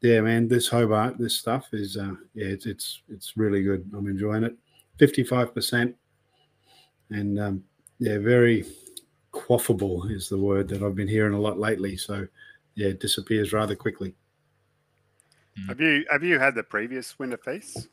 yeah, 0.00 0.20
man, 0.20 0.48
this 0.48 0.68
Hobart, 0.68 1.18
this 1.18 1.36
stuff 1.36 1.68
is 1.72 1.96
uh, 1.96 2.14
yeah, 2.34 2.46
it's 2.46 2.66
it's 2.66 3.02
it's 3.08 3.36
really 3.36 3.62
good. 3.62 3.88
I'm 3.96 4.08
enjoying 4.08 4.42
it. 4.42 4.56
55 4.98 5.54
percent, 5.54 5.94
and 7.10 7.38
um, 7.38 7.64
yeah, 7.98 8.18
very 8.18 8.64
quaffable 9.36 10.10
is 10.10 10.28
the 10.28 10.38
word 10.38 10.68
that 10.68 10.82
I've 10.82 10.94
been 10.94 11.08
hearing 11.08 11.34
a 11.34 11.40
lot 11.40 11.58
lately. 11.58 11.96
So 11.96 12.26
yeah, 12.74 12.88
it 12.88 13.00
disappears 13.00 13.52
rather 13.52 13.76
quickly. 13.76 14.14
Have 15.68 15.80
you 15.80 16.04
have 16.10 16.22
you 16.22 16.38
had 16.38 16.54
the 16.54 16.62
previous 16.62 17.18
winter 17.18 17.38
feast? 17.38 17.88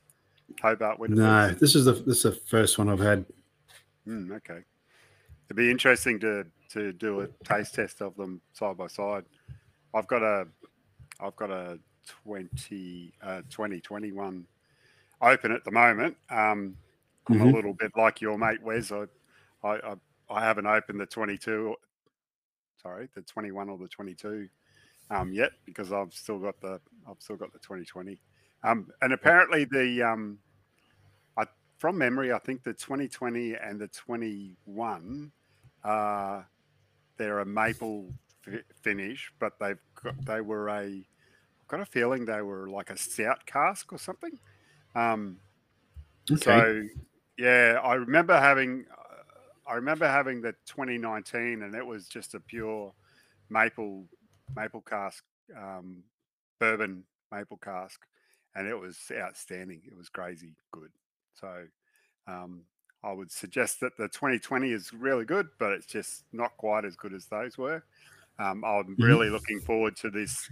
Hobart 0.61 0.99
winter 0.99 1.15
No, 1.15 1.47
feast? 1.49 1.59
this 1.59 1.75
is 1.75 1.85
the 1.85 1.93
this 1.93 2.17
is 2.17 2.23
the 2.23 2.31
first 2.31 2.77
one 2.77 2.89
I've 2.89 2.99
had. 2.99 3.25
Mm, 4.07 4.31
okay. 4.37 4.59
It'd 5.47 5.57
be 5.57 5.71
interesting 5.71 6.19
to 6.21 6.45
to 6.69 6.93
do 6.93 7.21
a 7.21 7.27
taste 7.43 7.75
test 7.75 8.01
of 8.01 8.15
them 8.15 8.41
side 8.53 8.77
by 8.77 8.87
side. 8.87 9.25
I've 9.93 10.07
got 10.07 10.21
a 10.23 10.47
I've 11.19 11.35
got 11.35 11.51
a 11.51 11.79
20 12.25 13.13
uh 13.21 13.41
2021 13.49 14.45
open 15.21 15.51
at 15.51 15.63
the 15.63 15.71
moment. 15.71 16.17
Um 16.29 16.75
I'm 17.27 17.39
a 17.41 17.45
Mhm. 17.45 17.53
little 17.53 17.73
bit 17.73 17.91
like 17.95 18.19
your 18.21 18.37
mate 18.37 18.61
Wes. 18.61 18.91
I 18.91 19.05
I 19.63 19.75
I, 19.75 19.93
I 20.33 20.41
haven't 20.43 20.67
opened 20.67 20.99
the 20.99 21.05
22 21.05 21.75
sorry, 22.81 23.07
the 23.13 23.21
21 23.21 23.69
or 23.69 23.77
the 23.77 23.87
22 23.87 24.49
um 25.09 25.33
yet 25.33 25.51
because 25.65 25.91
I've 25.91 26.13
still 26.13 26.39
got 26.39 26.59
the 26.61 26.79
I've 27.07 27.21
still 27.21 27.35
got 27.35 27.53
the 27.53 27.59
2020. 27.59 28.19
Um 28.63 28.91
and 29.01 29.13
apparently 29.13 29.65
the 29.65 30.01
um 30.03 30.39
I 31.37 31.45
from 31.77 31.97
memory 31.97 32.33
I 32.33 32.39
think 32.39 32.63
the 32.63 32.73
2020 32.73 33.55
and 33.55 33.79
the 33.79 33.87
21 33.89 35.31
uh 35.83 36.43
they're 37.17 37.39
a 37.39 37.45
maple 37.45 38.13
fi- 38.41 38.63
finish 38.81 39.31
but 39.39 39.59
they've 39.59 39.79
got 40.01 40.15
they 40.25 40.41
were 40.41 40.69
a 40.69 40.81
I've 41.61 41.67
got 41.67 41.79
a 41.81 41.85
feeling 41.85 42.25
they 42.25 42.41
were 42.41 42.69
like 42.69 42.89
a 42.89 42.97
stout 42.97 43.45
cask 43.45 43.91
or 43.93 43.97
something. 43.97 44.39
Um 44.95 45.39
Okay. 46.31 46.41
so, 46.41 46.83
yeah, 47.37 47.79
I 47.83 47.95
remember 47.95 48.39
having, 48.39 48.85
I 49.67 49.75
remember 49.75 50.07
having 50.07 50.41
the 50.41 50.55
2019, 50.65 51.61
and 51.63 51.75
it 51.75 51.85
was 51.85 52.07
just 52.07 52.33
a 52.35 52.39
pure 52.39 52.93
maple, 53.49 54.09
maple 54.55 54.81
cask, 54.81 55.23
um, 55.55 56.05
bourbon 56.59 57.05
maple 57.31 57.57
cask, 57.57 58.05
and 58.55 58.67
it 58.67 58.75
was 58.75 59.11
outstanding. 59.11 59.83
It 59.85 59.95
was 59.95 60.09
crazy 60.09 60.55
good. 60.71 60.91
So, 61.33 61.67
um, 62.27 62.67
I 63.03 63.11
would 63.13 63.31
suggest 63.31 63.79
that 63.81 63.97
the 63.97 64.09
2020 64.09 64.71
is 64.71 64.93
really 64.93 65.25
good, 65.25 65.49
but 65.59 65.73
it's 65.73 65.87
just 65.87 66.25
not 66.33 66.57
quite 66.57 66.85
as 66.85 66.95
good 66.95 67.13
as 67.13 67.27
those 67.27 67.57
were. 67.57 67.83
Um, 68.39 68.63
I'm 68.65 68.97
Mhm. 68.97 68.99
really 68.99 69.29
looking 69.29 69.61
forward 69.61 69.95
to 69.97 70.09
this 70.11 70.51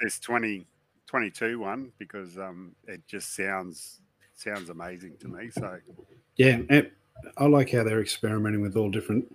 this 0.00 0.18
2022 0.20 1.58
one 1.58 1.92
because 1.98 2.38
um, 2.38 2.76
it 2.84 3.06
just 3.06 3.34
sounds 3.34 4.02
sounds 4.34 4.70
amazing 4.70 5.16
to 5.20 5.28
me. 5.28 5.50
So 5.50 5.80
Yeah, 6.36 6.60
I 7.36 7.46
like 7.46 7.70
how 7.70 7.84
they're 7.84 8.00
experimenting 8.00 8.60
with 8.60 8.76
all 8.76 8.90
different 8.90 9.34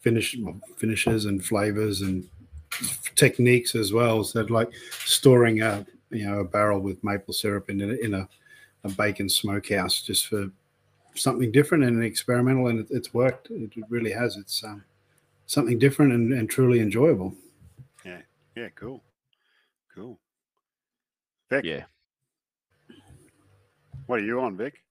finish 0.00 0.36
finishes 0.76 1.26
and 1.26 1.44
flavors 1.44 2.00
and 2.00 2.28
techniques 3.14 3.74
as 3.74 3.92
well. 3.92 4.24
So 4.24 4.42
like 4.42 4.70
storing 5.04 5.62
a 5.62 5.86
you 6.10 6.26
know 6.26 6.40
a 6.40 6.44
barrel 6.44 6.80
with 6.80 7.02
maple 7.04 7.34
syrup 7.34 7.70
in 7.70 7.80
a, 7.80 7.88
in 7.94 8.14
a, 8.14 8.28
a 8.84 8.88
bacon 8.90 9.28
smokehouse 9.28 10.02
just 10.02 10.26
for 10.26 10.50
something 11.14 11.50
different 11.52 11.84
and 11.84 12.02
experimental, 12.02 12.68
and 12.68 12.80
it, 12.80 12.86
it's 12.90 13.12
worked. 13.14 13.50
It 13.50 13.72
really 13.88 14.12
has. 14.12 14.36
It's 14.36 14.62
um, 14.64 14.84
something 15.46 15.78
different 15.78 16.12
and, 16.12 16.32
and 16.32 16.48
truly 16.48 16.80
enjoyable. 16.80 17.34
Yeah. 18.04 18.22
Yeah, 18.56 18.68
cool, 18.74 19.02
cool. 19.94 20.18
Vic, 21.50 21.64
Yeah. 21.64 21.84
what 24.06 24.20
are 24.20 24.24
you 24.24 24.40
on, 24.40 24.56
Vic? 24.56 24.82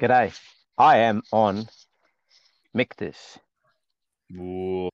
G'day. 0.00 0.36
I 0.76 0.98
am 0.98 1.22
on 1.32 1.68
Michter's. 2.72 3.38
Ooh, 4.32 4.88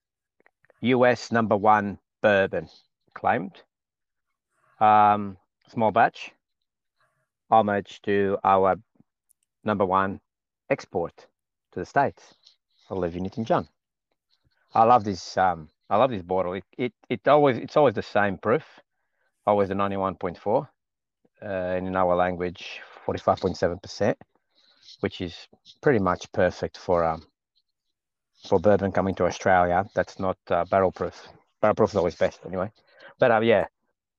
US 0.80 1.32
number 1.32 1.56
one 1.56 1.98
bourbon 2.22 2.68
claimed. 3.14 3.62
Um, 4.78 5.38
small 5.68 5.90
batch. 5.90 6.32
Homage 7.50 8.00
to 8.02 8.38
our 8.44 8.76
number 9.64 9.84
one 9.86 10.20
export 10.68 11.26
to 11.72 11.80
the 11.80 11.86
States, 11.86 12.34
Olivia 12.90 13.22
Newton 13.22 13.44
John. 13.44 13.68
I 14.74 14.84
love 14.84 15.04
this 15.04 15.36
um 15.36 15.68
I 15.88 15.96
love 15.96 16.10
this 16.10 16.22
bottle. 16.22 16.52
It, 16.52 16.64
it 16.78 16.92
it 17.08 17.26
always 17.26 17.56
it's 17.56 17.76
always 17.76 17.94
the 17.94 18.02
same 18.02 18.38
proof, 18.38 18.64
always 19.46 19.68
the 19.68 19.74
91.4. 19.74 20.68
Uh, 21.42 21.46
and 21.46 21.86
in 21.86 21.96
our 21.96 22.14
language, 22.14 22.80
45.7%, 23.06 24.14
which 25.00 25.20
is 25.20 25.48
pretty 25.80 25.98
much 25.98 26.30
perfect 26.32 26.78
for 26.78 27.04
um 27.04 27.22
for 28.48 28.58
bourbon 28.58 28.92
coming 28.92 29.14
to 29.16 29.24
Australia. 29.26 29.84
That's 29.94 30.18
not 30.18 30.38
uh, 30.50 30.64
barrel 30.64 30.92
proof. 30.92 31.28
Barrel 31.60 31.74
proof 31.74 31.90
is 31.90 31.96
always 31.96 32.14
best 32.16 32.40
anyway. 32.46 32.70
But 33.18 33.30
uh, 33.30 33.40
yeah, 33.40 33.66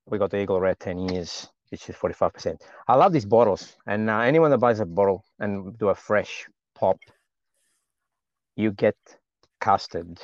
we 0.06 0.18
got 0.18 0.30
the 0.30 0.40
Eagle 0.40 0.60
Rare 0.60 0.76
10 0.76 1.08
years, 1.08 1.48
which 1.70 1.88
is 1.88 1.96
45%. 1.96 2.60
I 2.86 2.94
love 2.94 3.12
these 3.12 3.24
bottles. 3.26 3.76
And 3.86 4.08
uh, 4.08 4.18
anyone 4.18 4.50
that 4.52 4.58
buys 4.58 4.78
a 4.80 4.86
bottle 4.86 5.24
and 5.40 5.76
do 5.78 5.88
a 5.88 5.94
fresh 5.94 6.46
pop, 6.74 6.98
you 8.56 8.70
get 8.70 8.96
custard, 9.60 10.20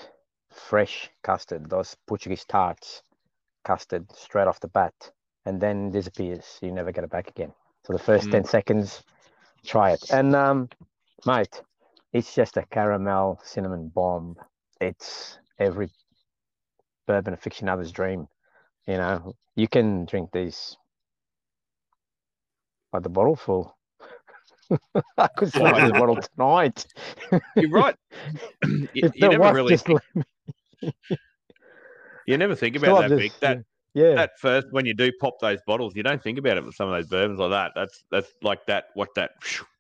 fresh 0.53 1.11
custard, 1.23 1.69
those 1.69 1.97
Portuguese 2.07 2.45
tarts, 2.45 3.03
custard 3.65 4.07
straight 4.15 4.47
off 4.47 4.61
the 4.61 4.69
bat, 4.69 4.95
and 5.45 5.61
then 5.61 5.91
disappears. 5.91 6.59
You 6.63 6.71
never 6.73 6.93
get 6.93 7.05
it 7.05 7.11
back 7.11 7.29
again. 7.29 7.53
So 7.85 7.93
the 7.93 7.99
first 7.99 8.29
Mm. 8.29 8.33
10 8.33 8.45
seconds, 8.45 9.03
try 9.65 9.93
it. 9.93 10.11
And 10.11 10.35
um, 10.35 10.69
mate, 11.27 11.63
it's 12.13 12.35
just 12.35 12.57
a 12.57 12.65
caramel 12.71 13.41
cinnamon 13.45 13.89
bomb. 13.95 14.37
It's 14.81 15.39
every 15.59 15.91
bourbon 17.07 17.35
aficionado's 17.35 17.93
dream. 17.93 18.29
You 18.87 18.97
know, 18.97 19.35
you 19.57 19.69
can 19.69 20.05
drink 20.07 20.31
these 20.33 20.77
by 22.93 23.01
the 23.01 23.09
bottle 23.09 23.37
full. 23.37 23.77
I 25.19 25.29
could 25.37 25.53
smoke 25.53 25.77
the 25.77 25.93
bottle 25.93 26.17
tonight. 26.17 26.87
You're 27.57 27.71
right. 27.71 27.97
you, 28.65 28.89
you 28.95 29.11
never 29.29 29.53
really 29.53 29.77
think, 29.77 30.01
you 32.27 32.39
never 32.39 32.55
think 32.55 32.77
about 32.77 33.03
that, 33.03 33.09
this, 33.11 33.21
Vic. 33.21 33.33
That 33.41 33.59
yeah, 33.95 34.23
At 34.23 34.39
first 34.39 34.67
when 34.71 34.87
you 34.87 34.95
do 34.95 35.11
pop 35.21 35.39
those 35.41 35.61
bottles, 35.67 35.95
you 35.97 36.03
don't 36.03 36.23
think 36.23 36.39
about 36.39 36.57
it 36.57 36.65
with 36.65 36.75
some 36.75 36.89
of 36.89 36.95
those 36.95 37.07
bourbons 37.07 37.39
like 37.39 37.51
that. 37.51 37.73
That's 37.75 38.05
that's 38.11 38.33
like 38.43 38.67
that 38.67 38.87
what 38.95 39.09
that 39.17 39.33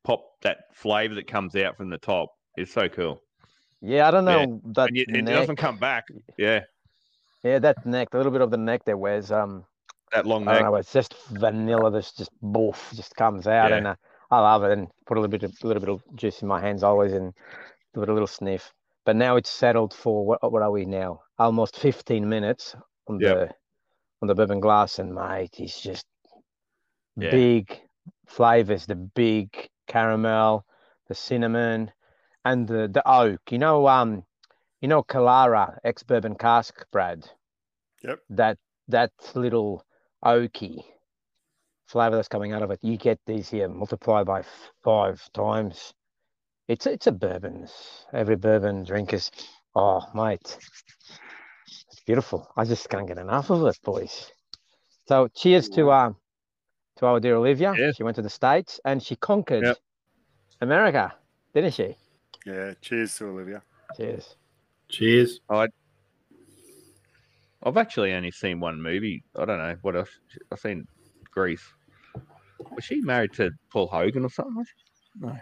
pop 0.04 0.24
that 0.42 0.58
flavor 0.74 1.14
that 1.14 1.26
comes 1.26 1.54
out 1.56 1.76
from 1.76 1.90
the 1.90 1.98
top 1.98 2.30
is 2.56 2.72
so 2.72 2.88
cool. 2.88 3.20
yeah. 3.80 4.08
I 4.08 4.10
don't 4.10 4.24
Yeah. 4.26 4.46
know 4.46 4.60
that 4.74 4.88
And 4.88 4.96
you, 4.96 5.04
it 5.08 5.24
doesn't 5.26 5.56
come 5.56 5.78
back. 5.78 6.04
Yeah, 6.36 6.64
Yeah, 7.44 7.58
that 7.60 7.84
neck, 7.86 8.08
a 8.12 8.16
little 8.16 8.32
bit 8.32 8.40
of 8.40 8.50
the 8.50 8.56
neck 8.56 8.84
there 8.84 8.96
wears 8.96 9.30
um 9.30 9.64
that 10.12 10.26
long 10.26 10.48
I 10.48 10.52
don't 10.52 10.62
neck. 10.62 10.70
know, 10.72 10.76
it's 10.76 10.92
just 10.92 11.14
vanilla 11.28 11.90
that's 11.90 12.12
just 12.12 12.30
boof, 12.40 12.92
just 12.94 13.14
comes 13.16 13.46
out 13.46 13.70
Yeah. 13.70 13.76
and 13.78 13.86
uh, 13.88 13.96
I 14.30 14.40
love 14.40 14.64
it 14.64 14.72
and 14.72 14.88
put 15.06 15.16
a 15.16 15.20
little 15.20 15.30
bit 15.30 15.42
of, 15.44 15.52
a 15.62 15.66
little 15.66 15.80
bit 15.80 15.90
of 15.90 16.02
juice 16.16 16.42
in 16.42 16.48
my 16.48 16.60
hands 16.60 16.82
always 16.82 17.12
and 17.12 17.32
give 17.94 18.02
it 18.02 18.08
a 18.08 18.12
little 18.12 18.26
sniff. 18.26 18.72
But 19.04 19.16
now 19.16 19.36
it's 19.36 19.50
settled 19.50 19.94
for 19.94 20.26
what 20.26 20.52
what 20.52 20.62
are 20.62 20.70
we 20.70 20.84
now? 20.84 21.20
Almost 21.38 21.78
15 21.78 22.28
minutes 22.28 22.74
on 23.08 23.20
Yep. 23.20 23.36
the 23.38 23.54
on 24.22 24.28
the 24.28 24.34
bourbon 24.34 24.60
glass 24.60 24.98
and 24.98 25.14
mate, 25.14 25.58
it's 25.60 25.80
just 25.80 26.06
Yeah. 27.16 27.30
big 27.30 27.80
flavors, 28.26 28.86
the 28.86 28.94
big 28.96 29.68
caramel, 29.86 30.64
the 31.08 31.14
cinnamon, 31.14 31.92
and 32.44 32.66
the 32.68 32.88
the 32.88 33.02
oak. 33.08 33.40
You 33.50 33.58
know, 33.58 33.88
um, 33.88 34.24
you 34.80 34.88
know, 34.88 35.02
Killara 35.02 35.78
ex 35.84 36.02
bourbon 36.02 36.34
cask, 36.36 36.74
Brad. 36.92 37.28
Yep. 38.02 38.20
That 38.30 38.58
that 38.88 39.12
little 39.34 39.84
oaky 40.24 40.84
flavor 41.86 42.16
that's 42.16 42.28
coming 42.28 42.52
out 42.52 42.62
of 42.62 42.70
it. 42.70 42.78
You 42.82 42.96
get 42.96 43.18
these 43.26 43.48
here 43.50 43.68
multiplied 43.68 44.26
by 44.26 44.42
five 44.84 45.22
times. 45.32 45.92
It's 46.68 46.86
it's 46.86 47.06
a 47.06 47.12
bourbon. 47.12 47.66
Every 48.12 48.36
bourbon 48.36 48.84
drinkers. 48.84 49.30
Oh, 49.74 50.02
mate, 50.14 50.58
beautiful. 52.08 52.48
I 52.56 52.64
just 52.64 52.88
can't 52.88 53.06
get 53.06 53.18
enough 53.18 53.50
of 53.50 53.66
it, 53.66 53.78
boys. 53.84 54.32
So 55.06 55.28
cheers 55.28 55.68
to 55.76 55.92
um 55.92 56.16
to 56.96 57.04
our 57.06 57.20
dear 57.20 57.36
Olivia. 57.36 57.74
Yeah. 57.76 57.92
She 57.92 58.02
went 58.02 58.16
to 58.16 58.22
the 58.22 58.30
States 58.30 58.80
and 58.86 59.02
she 59.02 59.14
conquered 59.14 59.62
Yep. 59.62 59.76
America, 60.62 61.14
didn't 61.54 61.74
she? 61.74 61.96
Yeah. 62.46 62.72
Cheers 62.80 63.14
to 63.18 63.26
Olivia. 63.26 63.62
Cheers. 63.96 64.36
Cheers. 64.88 65.40
I've 65.50 65.68
actually 67.76 68.14
only 68.14 68.30
seen 68.30 68.58
one 68.58 68.80
movie. 68.80 69.22
I 69.36 69.44
don't 69.44 69.58
know 69.58 69.76
what 69.82 69.94
else. 69.94 70.08
I've 70.50 70.60
seen 70.60 70.86
Grease. 71.30 71.62
Was 72.74 72.84
she 72.84 73.02
married 73.02 73.34
to 73.34 73.50
Paul 73.70 73.88
Hogan 73.88 74.24
or 74.24 74.30
something? 74.30 74.64
No. 75.20 75.36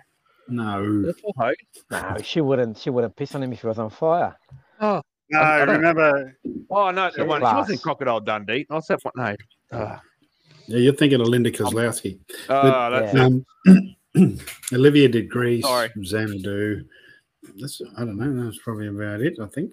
No. 0.49 1.12
Paul 1.23 1.35
Hogan? 1.38 1.66
No, 1.92 2.16
she 2.23 2.40
wouldn't. 2.40 2.76
She 2.78 2.90
wouldn't 2.90 3.14
piss 3.14 3.37
on 3.37 3.44
him 3.44 3.52
if 3.52 3.61
he 3.61 3.68
was 3.68 3.78
on 3.78 3.90
fire. 3.90 4.37
Oh, 4.80 5.00
No, 5.30 5.40
I 5.40 5.64
don't- 5.64 5.76
remember? 5.76 6.38
oh 6.71 6.90
no, 6.90 7.11
the 7.14 7.25
one. 7.25 7.40
She 7.40 7.45
wasn't 7.45 7.83
Crocodile 7.83 8.21
Dundee. 8.21 8.66
I 8.71 8.80
said, 8.80 8.99
what? 9.02 9.16
No. 9.16 9.35
Ah, 9.73 10.00
Yeah, 10.66 10.78
you're 10.78 10.92
thinking 10.95 11.21
of 11.21 11.28
Linda 11.28 11.50
Kozlowski. 11.50 12.18
Ah, 12.49 12.90
that's 12.90 13.14
Um, 13.14 13.45
Olivia 14.73 15.09
did 15.09 15.28
Grease. 15.28 15.64
Sorry. 15.64 15.90
Xanadu. 16.04 16.85
That's 17.59 17.80
I 17.97 18.04
don't 18.04 18.18
know. 18.18 18.45
That's 18.45 18.59
probably 18.59 18.88
about 18.88 19.21
it. 19.21 19.38
I 19.40 19.47
think. 19.47 19.73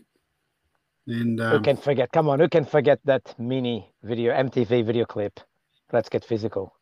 And 1.07 1.39
Who 1.39 1.45
um, 1.45 1.63
can 1.63 1.77
forget? 1.77 2.12
Come 2.12 2.29
on, 2.29 2.39
who 2.39 2.48
can 2.48 2.63
forget 2.65 3.00
that 3.05 3.36
mini 3.38 3.91
video, 4.03 4.33
MTV 4.33 4.86
video 4.86 5.05
clip? 5.05 5.39
Let's 5.91 6.10
get 6.10 6.24
physical. 6.24 6.74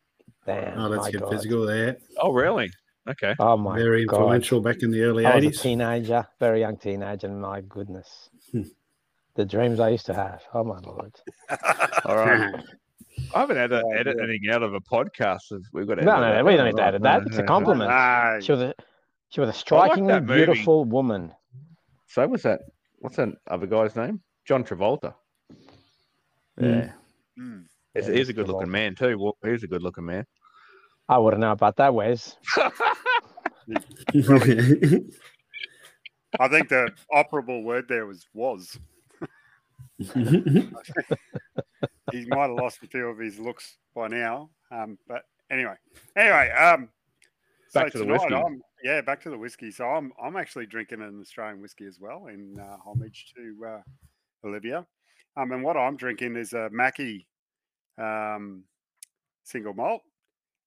Damn. 0.46 0.78
oh, 0.78 0.88
let's 0.88 1.08
get 1.08 1.20
God. 1.20 1.30
physical 1.30 1.66
there. 1.66 1.98
Oh, 2.20 2.32
really? 2.32 2.70
Okay. 3.08 3.34
Oh 3.38 3.56
my 3.56 3.76
god. 3.76 3.82
Very 3.84 4.04
God. 4.06 4.16
influential 4.16 4.60
back 4.60 4.82
in 4.82 4.90
the 4.90 5.02
early 5.02 5.26
I 5.26 5.34
was 5.36 5.44
a 5.44 5.46
eighties. 5.48 5.60
teenager, 5.60 6.26
very 6.38 6.60
young 6.60 6.76
teenager, 6.76 7.26
and 7.26 7.40
my 7.40 7.60
goodness. 7.62 8.30
Hmm. 8.52 8.62
the 9.34 9.44
dreams 9.44 9.80
I 9.80 9.88
used 9.88 10.06
to 10.06 10.14
have. 10.14 10.42
Oh 10.54 10.62
my 10.64 10.78
lord. 10.80 11.12
All 12.04 12.16
right. 12.16 12.54
I 13.34 13.40
haven't 13.40 13.56
had 13.56 13.70
to 13.70 13.82
Oh, 13.84 13.90
edit 13.92 14.16
yeah. 14.18 14.24
anything 14.24 14.50
out 14.52 14.62
of 14.62 14.74
a 14.74 14.80
podcast. 14.80 15.50
If 15.50 15.62
we've 15.72 15.86
got 15.86 15.96
to 15.96 16.04
No, 16.04 16.20
no, 16.20 16.34
no, 16.34 16.44
we 16.44 16.56
don't 16.56 16.66
need 16.66 16.76
to 16.76 16.84
edit 16.84 17.02
that. 17.02 17.22
no, 17.22 17.26
It's 17.28 17.38
a 17.38 17.42
compliment. 17.54 17.90
No. 17.90 18.38
She 18.40 18.52
was 18.52 18.60
a 18.62 18.74
she 19.30 19.40
was 19.40 19.50
a 19.50 19.52
strikingly 19.52 20.12
that 20.12 20.24
movie. 20.24 20.44
beautiful 20.44 20.84
woman. 20.84 21.32
So 22.08 22.26
was 22.26 22.42
that? 22.42 22.60
What's 23.00 23.16
that 23.16 23.30
other 23.50 23.66
guy's 23.66 23.96
name? 23.96 24.20
John 24.46 24.62
Travolta. 24.64 25.14
Mm. 26.60 26.86
Yeah, 26.86 26.92
Mm. 27.42 27.64
he's, 27.94 28.08
Yeah, 28.08 28.14
he's 28.14 28.28
a 28.28 28.32
Mr. 28.32 28.36
good 28.36 28.48
looking 28.48 28.70
man 28.70 28.94
too. 28.94 29.32
He's 29.44 29.64
a 29.64 29.68
good 29.68 29.82
looking 29.82 30.04
man. 30.04 30.24
I 31.08 31.18
wouldn't 31.18 31.40
know 31.40 31.52
about 31.52 31.76
that, 31.76 31.94
Wes. 31.94 32.36
I 36.40 36.48
think 36.48 36.68
the 36.68 36.90
operable 37.12 37.62
word 37.62 37.86
there 37.88 38.06
was 38.06 38.26
was. 38.34 38.78
He 42.10 42.26
might 42.26 42.48
have 42.48 42.58
lost 42.58 42.82
a 42.82 42.86
few 42.88 43.06
of 43.06 43.18
his 43.18 43.38
looks 43.38 43.78
by 43.94 44.08
now. 44.08 44.50
Um, 44.70 44.98
but 45.08 45.22
anyway, 45.50 45.76
anyway, 46.14 46.50
um, 46.50 46.90
Back 47.72 47.92
so 47.92 47.98
to 48.00 48.04
the 48.04 48.12
whiskey. 48.12 48.34
I'm, 48.34 48.62
yeah, 48.84 49.00
back 49.00 49.22
to 49.22 49.30
the 49.30 49.38
whiskey. 49.38 49.70
So 49.70 49.86
I'm 49.86 50.12
I'm 50.22 50.36
actually 50.36 50.66
drinking 50.66 51.00
an 51.00 51.18
Australian 51.20 51.62
whiskey 51.62 51.86
as 51.86 51.98
well 52.00 52.26
in 52.26 52.56
uh, 52.60 52.76
homage 52.84 53.32
to 53.36 53.66
uh, 53.66 54.46
Olivia. 54.46 54.86
Um, 55.36 55.52
and 55.52 55.62
what 55.62 55.76
I'm 55.76 55.96
drinking 55.96 56.36
is 56.36 56.52
a 56.52 56.68
Mackey 56.70 57.26
um, 57.96 58.64
single 59.44 59.72
malt. 59.72 60.02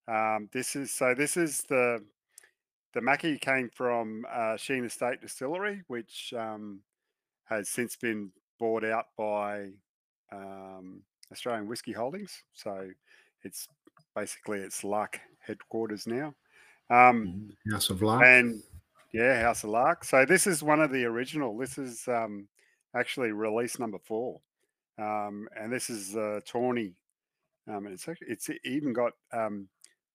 Um, 0.08 0.50
this 0.54 0.76
is 0.76 0.92
so 0.92 1.14
this 1.16 1.38
is 1.38 1.64
the 1.70 2.04
the 2.94 3.02
Mackey 3.02 3.38
came 3.38 3.70
from 3.74 4.26
uh, 4.32 4.56
Sheen 4.56 4.86
Estate 4.86 5.22
Distillery, 5.22 5.82
which 5.88 6.34
um, 6.38 6.80
has 7.46 7.70
since 7.70 7.96
been 7.96 8.32
bought 8.60 8.86
out 8.86 9.06
by 9.18 9.70
um, 10.32 11.02
Australian 11.32 11.68
Whiskey 11.68 11.92
Holdings. 11.92 12.44
So 12.54 12.90
it's 13.44 13.68
basically 14.16 14.60
it's 14.60 14.84
Lark 14.84 15.20
headquarters 15.40 16.08
now. 16.08 16.34
Um, 16.90 17.50
House 17.72 17.90
of 17.90 18.02
Lark. 18.02 18.24
and 18.26 18.62
yeah, 19.12 19.42
House 19.42 19.64
of 19.64 19.72
Lark. 19.72 20.04
So 20.04 20.26
this 20.26 20.48
is 20.48 20.64
one 20.64 20.82
of 20.82 20.92
the 20.92 21.06
original. 21.06 21.58
This 21.58 21.78
is 21.78 22.08
um, 22.08 22.48
actually 22.96 23.32
release 23.32 23.80
number 23.80 24.00
four, 24.00 24.40
um, 25.00 25.48
and 25.60 25.72
this 25.72 25.90
is 25.90 26.16
uh, 26.16 26.40
Tawny. 26.46 26.94
Um, 27.68 27.88
and 27.88 27.94
it's 27.96 28.08
actually, 28.08 28.28
it's 28.30 28.50
even 28.64 28.94
got 28.94 29.14
um, 29.34 29.68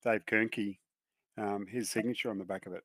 Dave 0.04 0.24
Kernke, 0.26 0.78
um, 1.38 1.66
his 1.66 1.90
signature 1.90 2.30
on 2.30 2.38
the 2.38 2.44
back 2.44 2.66
of 2.66 2.72
it. 2.72 2.84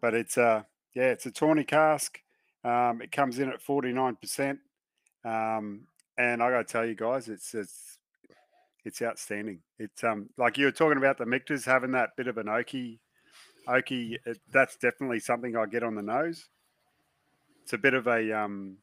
But 0.00 0.14
it's 0.14 0.36
a 0.36 0.66
yeah, 0.94 1.10
it's 1.10 1.26
a 1.26 1.30
Tawny 1.30 1.64
cask. 1.64 2.20
Um, 2.64 3.00
it 3.02 3.12
comes 3.12 3.38
in 3.38 3.50
at 3.50 3.62
forty 3.62 3.92
nine 3.92 4.16
percent, 4.16 4.58
um, 5.24 5.82
and 6.18 6.42
I 6.42 6.50
got 6.50 6.66
to 6.66 6.72
tell 6.72 6.86
you 6.86 6.94
guys, 6.94 7.28
it's 7.28 7.54
it's 7.54 7.98
it's 8.84 9.02
outstanding. 9.02 9.60
It's 9.78 10.04
um 10.04 10.28
like 10.36 10.58
you 10.58 10.66
were 10.66 10.72
talking 10.72 10.98
about 10.98 11.18
the 11.18 11.26
Michter's 11.26 11.64
having 11.64 11.92
that 11.92 12.16
bit 12.16 12.28
of 12.28 12.38
an 12.38 12.46
oaky, 12.46 12.98
oaky. 13.68 14.18
It, 14.24 14.38
that's 14.52 14.76
definitely 14.76 15.20
something 15.20 15.56
I 15.56 15.66
get 15.66 15.82
on 15.82 15.94
the 15.94 16.02
nose. 16.02 16.48
It's 17.62 17.72
a 17.72 17.78
bit 17.78 17.94
of 17.94 18.06
a 18.06 18.32
um 18.32 18.78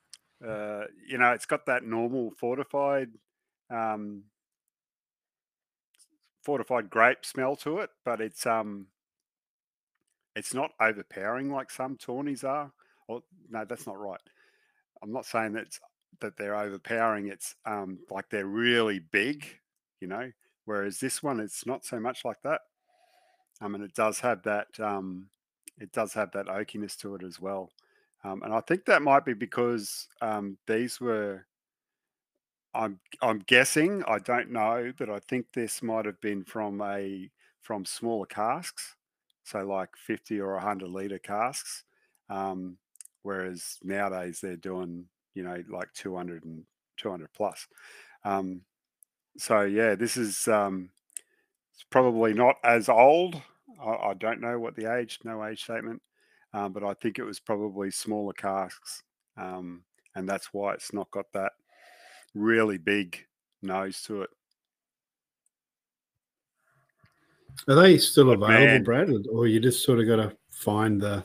uh, 0.45 0.83
you 1.07 1.17
know, 1.17 1.31
it's 1.31 1.45
got 1.45 1.65
that 1.67 1.83
normal 1.83 2.31
fortified, 2.38 3.10
um, 3.69 4.24
fortified 6.43 6.89
grape 6.89 7.25
smell 7.25 7.55
to 7.57 7.79
it, 7.79 7.89
but 8.05 8.21
it's 8.21 8.45
um, 8.45 8.88
it's 10.35 10.53
not 10.53 10.71
overpowering 10.79 11.51
like 11.51 11.71
some 11.71 11.97
tawnies 11.97 12.43
are. 12.43 12.71
Or 13.07 13.21
no, 13.50 13.65
that's 13.65 13.88
not 13.88 14.00
right. 14.00 14.19
I'm 15.01 15.12
not 15.12 15.25
saying 15.25 15.53
that 15.53 15.77
that 16.19 16.38
they're 16.38 16.55
overpowering. 16.55 17.27
It's 17.27 17.55
um, 17.65 18.00
like 18.09 18.29
they're 18.29 18.45
really 18.45 19.00
big, 19.00 19.45
you 20.00 20.07
know. 20.07 20.31
Whereas 20.65 21.00
this 21.00 21.21
one, 21.21 21.39
it's 21.39 21.65
not 21.65 21.85
so 21.85 22.00
much 22.00 22.23
like 22.23 22.41
that. 22.43 22.62
I 23.62 23.67
mean, 23.67 23.81
it 23.81 23.93
does 23.93 24.19
have 24.21 24.43
that. 24.43 24.67
Um, 24.79 25.27
it 25.79 25.91
does 25.91 26.13
have 26.13 26.31
that 26.31 26.47
oakiness 26.47 26.97
to 27.00 27.15
it 27.15 27.23
as 27.23 27.39
well. 27.39 27.71
Um, 28.23 28.41
and 28.43 28.53
I 28.53 28.62
think 28.62 28.85
that 28.85 29.01
might 29.01 29.25
be 29.25 29.33
because 29.33 30.07
um, 30.21 30.57
these 30.67 31.00
were. 31.00 31.45
I'm 32.75 33.00
I'm 33.22 33.39
guessing. 33.39 34.03
I 34.08 34.20
don't 34.20 34.51
know, 34.51 34.92
but 34.98 35.10
I 35.10 35.20
think 35.20 35.48
this 35.53 35.84
might 35.84 36.06
have 36.06 36.20
been 36.22 36.44
from 36.44 36.82
a 36.82 37.30
from 37.62 37.86
smaller 37.86 38.25
casks, 38.25 38.96
so 39.44 39.63
like 39.63 39.89
50 39.96 40.39
or 40.42 40.53
100 40.53 40.89
liter 40.89 41.20
casks. 41.20 41.84
Um, 42.30 42.77
whereas 43.22 43.77
nowadays 43.84 44.39
they're 44.42 44.56
doing 44.56 45.06
you 45.34 45.44
know 45.44 45.63
like 45.70 45.92
200 45.94 46.44
and 46.46 46.63
200 46.98 47.30
plus. 47.34 47.68
Um, 48.25 48.62
so 49.38 49.62
yeah, 49.62 49.96
this 49.96 50.18
is 50.18 50.48
um, 50.48 50.89
it's 51.74 51.84
probably 51.89 52.34
not 52.34 52.56
as 52.63 52.89
old. 52.89 53.42
I, 53.82 53.89
I 53.89 54.13
don't 54.15 54.42
know 54.42 54.60
what 54.60 54.75
the 54.75 54.94
age, 54.96 55.20
no 55.24 55.46
age 55.46 55.63
statement, 55.63 56.01
um, 56.53 56.74
but 56.74 56.84
I 56.84 56.94
think 56.96 57.20
it 57.20 57.24
was 57.24 57.39
probably 57.39 57.92
smaller 57.92 58.34
casks, 58.34 59.03
um, 59.38 59.84
and 60.15 60.27
that's 60.27 60.53
why 60.53 60.74
it's 60.74 60.94
not 60.94 61.12
got 61.12 61.32
that 61.34 61.53
really 62.33 62.77
big 62.77 63.17
nose 63.61 64.01
to 64.03 64.23
it. 64.23 64.29
Are 67.67 67.75
they 67.75 67.97
still 67.97 68.25
But 68.35 68.43
available, 68.43 68.65
man- 68.65 68.83
Brad, 68.83 69.27
or 69.31 69.47
you 69.47 69.59
just 69.59 69.83
sort 69.83 69.99
of 69.99 70.07
got 70.07 70.15
to 70.17 70.35
find 70.51 70.99
the 71.01 71.23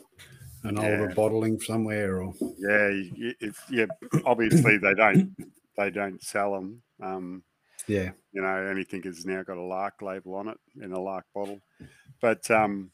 an 0.64 0.78
older 0.78 1.08
Yeah. 1.08 1.14
bottling 1.14 1.58
somewhere? 1.60 2.22
Or 2.22 2.34
Yeah, 2.58 2.88
y- 2.88 3.10
y- 3.16 3.34
it's 3.40 3.60
yeah. 3.70 3.86
Obviously, 4.26 4.76
they 4.78 4.94
don't 4.94 5.34
they 5.76 5.90
don't 5.90 6.22
sell 6.22 6.52
them. 6.54 6.82
Um, 7.02 7.42
yeah, 7.86 8.10
you 8.32 8.42
know, 8.42 8.66
anything 8.66 9.02
has 9.04 9.24
now 9.24 9.42
got 9.42 9.56
a 9.56 9.62
Lark 9.62 10.02
label 10.02 10.34
on 10.34 10.48
it 10.48 10.58
in 10.82 10.92
a 10.92 11.00
Lark 11.00 11.24
bottle. 11.34 11.60
But 12.20 12.48
um, 12.50 12.90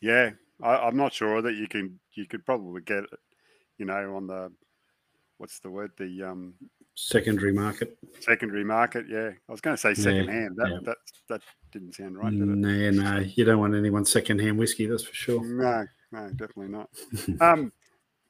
yeah, 0.00 0.30
I, 0.62 0.76
I'm 0.76 0.96
not 0.96 1.12
sure 1.12 1.40
that 1.42 1.54
you 1.54 1.66
can. 1.68 1.98
You 2.14 2.26
could 2.26 2.44
probably 2.44 2.82
get 2.82 3.04
it, 3.04 3.18
you 3.78 3.86
know, 3.86 4.14
on 4.16 4.26
the 4.26 4.52
what's 5.38 5.58
the 5.58 5.70
word? 5.70 5.92
The 5.96 6.22
um, 6.22 6.54
secondary 6.94 7.52
market. 7.52 7.96
secondary 8.20 8.64
market. 8.64 9.06
Yeah, 9.08 9.30
I 9.48 9.52
was 9.52 9.60
going 9.60 9.76
to 9.76 9.80
say 9.80 9.90
Yeah, 9.90 9.94
second 9.94 10.28
hand. 10.28 10.56
That 10.56 10.70
yeah. 10.70 10.78
that 10.84 10.96
that 11.28 11.40
didn't 11.72 11.94
sound 11.94 12.16
right, 12.16 12.30
did 12.30 12.40
no, 12.40 12.90
no, 12.90 13.18
you 13.18 13.44
don't 13.44 13.58
want 13.58 13.74
anyone 13.74 14.04
secondhand 14.04 14.58
whiskey, 14.58 14.86
that's 14.86 15.04
for 15.04 15.14
sure. 15.14 15.44
No, 15.44 15.86
no, 16.12 16.30
definitely 16.30 16.68
not. 16.68 16.90
um, 17.40 17.72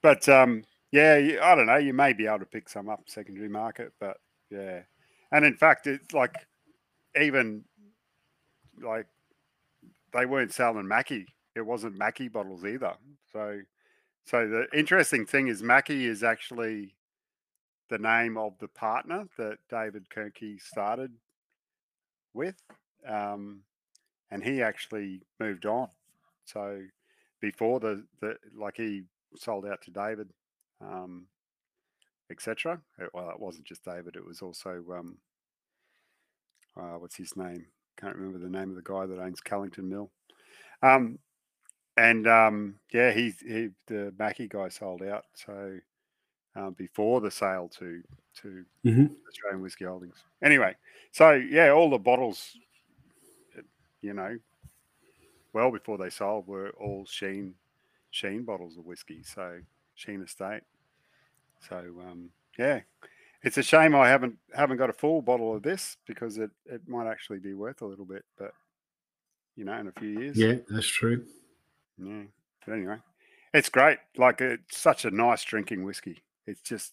but 0.02 0.28
um, 0.28 0.64
yeah, 0.92 1.38
I 1.42 1.54
don't 1.54 1.66
know. 1.66 1.76
You 1.76 1.92
may 1.92 2.12
be 2.12 2.26
able 2.26 2.40
to 2.40 2.46
pick 2.46 2.68
some 2.68 2.88
up 2.88 3.02
secondary 3.06 3.48
market, 3.48 3.92
but 4.00 4.18
yeah, 4.50 4.80
and 5.32 5.44
in 5.44 5.56
fact, 5.56 5.86
it's 5.86 6.12
like 6.12 6.34
even 7.20 7.64
like 8.82 9.06
they 10.12 10.26
weren't 10.26 10.52
selling 10.52 10.88
Mackey. 10.88 11.26
It 11.54 11.66
wasn't 11.66 11.98
Mackey 11.98 12.28
bottles 12.28 12.64
either. 12.64 12.94
So, 13.32 13.60
so 14.24 14.48
the 14.48 14.66
interesting 14.76 15.26
thing 15.26 15.48
is 15.48 15.62
Mackey 15.62 16.06
is 16.06 16.22
actually 16.22 16.94
the 17.90 17.98
name 17.98 18.36
of 18.36 18.58
the 18.58 18.68
partner 18.68 19.26
that 19.36 19.58
David 19.68 20.06
Kirky 20.08 20.60
started 20.60 21.12
with, 22.32 22.56
um, 23.06 23.60
and 24.30 24.42
he 24.42 24.62
actually 24.62 25.20
moved 25.38 25.66
on. 25.66 25.88
So 26.46 26.82
before 27.40 27.80
the, 27.80 28.04
the 28.20 28.36
like 28.56 28.76
he 28.76 29.02
sold 29.36 29.66
out 29.66 29.82
to 29.82 29.90
David, 29.90 30.30
um, 30.80 31.26
etc. 32.30 32.80
Well, 33.12 33.30
it 33.30 33.40
wasn't 33.40 33.66
just 33.66 33.84
David; 33.84 34.16
it 34.16 34.26
was 34.26 34.40
also 34.40 34.82
um, 34.96 35.18
uh, 36.76 36.98
what's 36.98 37.16
his 37.16 37.36
name? 37.36 37.66
Can't 38.00 38.16
remember 38.16 38.38
the 38.38 38.50
name 38.50 38.70
of 38.70 38.76
the 38.76 38.82
guy 38.82 39.06
that 39.06 39.20
owns 39.20 39.40
Callington 39.40 39.88
Mill. 39.88 40.10
Um, 40.82 41.18
and 41.96 42.26
um, 42.26 42.78
yeah, 42.92 43.12
he, 43.12 43.34
he 43.46 43.70
the 43.86 44.12
Mackey 44.18 44.48
guy 44.48 44.68
sold 44.68 45.02
out. 45.02 45.24
So 45.34 45.78
um, 46.56 46.72
before 46.72 47.20
the 47.20 47.30
sale 47.30 47.68
to 47.78 48.02
to 48.42 48.64
Mhm. 48.84 49.14
Australian 49.28 49.62
Whiskey 49.62 49.84
Holdings. 49.84 50.22
Anyway, 50.42 50.74
so 51.12 51.32
yeah, 51.32 51.70
all 51.70 51.90
the 51.90 51.98
bottles, 51.98 52.56
uh, 53.56 53.62
you 54.00 54.12
know, 54.12 54.38
well 55.52 55.70
before 55.70 55.98
they 55.98 56.10
sold 56.10 56.46
were 56.46 56.70
all 56.70 57.06
Sheen 57.06 57.54
Sheen 58.10 58.42
bottles 58.44 58.76
of 58.76 58.84
whiskey. 58.86 59.22
So 59.22 59.60
Sheen 59.94 60.22
Estate. 60.22 60.62
So 61.68 61.78
um, 61.78 62.30
yeah, 62.58 62.80
it's 63.42 63.58
a 63.58 63.62
shame 63.62 63.94
I 63.94 64.08
haven't 64.08 64.38
haven't 64.54 64.76
got 64.76 64.90
a 64.90 64.94
full 64.94 65.22
bottle 65.22 65.54
of 65.56 65.62
this 65.62 65.96
because 66.06 66.38
it 66.38 66.50
it 66.66 66.86
might 66.88 67.06
actually 67.08 67.38
be 67.38 67.54
worth 67.54 67.82
a 67.82 67.86
little 67.86 68.04
bit, 68.04 68.24
but 68.36 68.52
you 69.56 69.64
know, 69.64 69.74
in 69.78 69.86
a 69.88 69.92
few 69.92 70.08
years. 70.20 70.36
Yeah, 70.36 70.56
that's 70.68 70.86
true. 70.86 71.24
Yeah. 71.98 72.24
But 72.66 72.74
anyway, 72.74 72.96
it's 73.52 73.68
great. 73.68 73.98
Like 74.16 74.40
it's 74.40 74.78
such 74.78 75.04
a 75.04 75.10
nice 75.10 75.44
drinking 75.44 75.84
whiskey. 75.84 76.22
It's 76.46 76.60
just, 76.60 76.92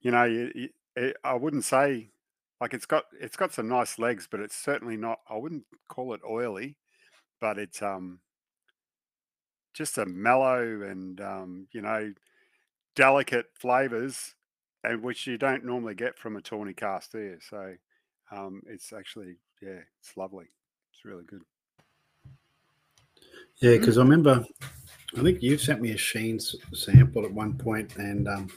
you 0.00 0.10
know, 0.10 0.24
you, 0.24 0.68
it, 0.96 1.16
I 1.24 1.34
wouldn't 1.34 1.64
say 1.64 2.10
like 2.60 2.74
it's 2.74 2.86
got 2.86 3.04
it's 3.20 3.36
got 3.36 3.52
some 3.52 3.68
nice 3.68 3.98
legs, 3.98 4.28
but 4.30 4.40
it's 4.40 4.56
certainly 4.56 4.96
not. 4.96 5.20
I 5.28 5.36
wouldn't 5.36 5.64
call 5.88 6.14
it 6.14 6.20
oily, 6.28 6.76
but 7.40 7.58
it's 7.58 7.82
um 7.82 8.20
just 9.74 9.98
a 9.98 10.06
mellow 10.06 10.82
and 10.82 11.20
um 11.20 11.68
you 11.72 11.80
know 11.80 12.12
delicate 12.96 13.46
flavors, 13.54 14.34
and 14.84 15.02
which 15.02 15.26
you 15.26 15.38
don't 15.38 15.64
normally 15.64 15.94
get 15.94 16.18
from 16.18 16.36
a 16.36 16.42
tawny 16.42 16.74
cask 16.74 17.12
there. 17.12 17.38
So 17.40 17.74
um 18.32 18.62
it's 18.66 18.92
actually 18.92 19.36
yeah, 19.62 19.80
it's 20.00 20.16
lovely. 20.16 20.46
It's 20.92 21.04
really 21.04 21.24
good. 21.24 21.42
Yeah, 23.56 23.76
because 23.78 23.98
I 23.98 24.02
remember, 24.02 24.44
I 25.16 25.22
think 25.22 25.42
you 25.42 25.56
sent 25.58 25.80
me 25.80 25.92
a 25.92 25.96
Sheen 25.96 26.38
sample 26.40 27.24
at 27.24 27.32
one 27.32 27.56
point, 27.56 27.96
and 27.96 28.28
um, 28.28 28.48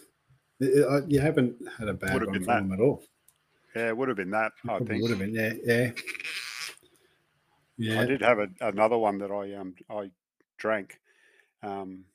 it- 0.60 0.80
it- 0.80 0.88
I- 0.88 1.06
you 1.08 1.20
haven't 1.20 1.56
had 1.78 1.88
a 1.88 1.94
bad 1.94 2.26
one 2.26 2.44
from 2.44 2.72
at 2.74 2.80
all. 2.80 3.04
Yeah, 3.76 3.90
it 3.90 3.98
would 3.98 4.08
have 4.08 4.18
been 4.18 4.32
that. 4.32 4.54
I 4.64 4.68
Probably 4.78 4.88
think 4.88 5.02
would 5.04 5.12
have 5.12 5.20
been. 5.20 5.34
Yeah, 5.36 5.54
yeah, 5.64 5.92
yeah. 7.78 8.02
I 8.02 8.06
did 8.06 8.22
have 8.22 8.40
a, 8.40 8.50
another 8.62 8.98
one 8.98 9.20
that 9.20 9.32
I 9.32 9.54
um 9.54 9.76
I 9.90 10.10
drank, 10.58 11.00
um, 11.62 12.06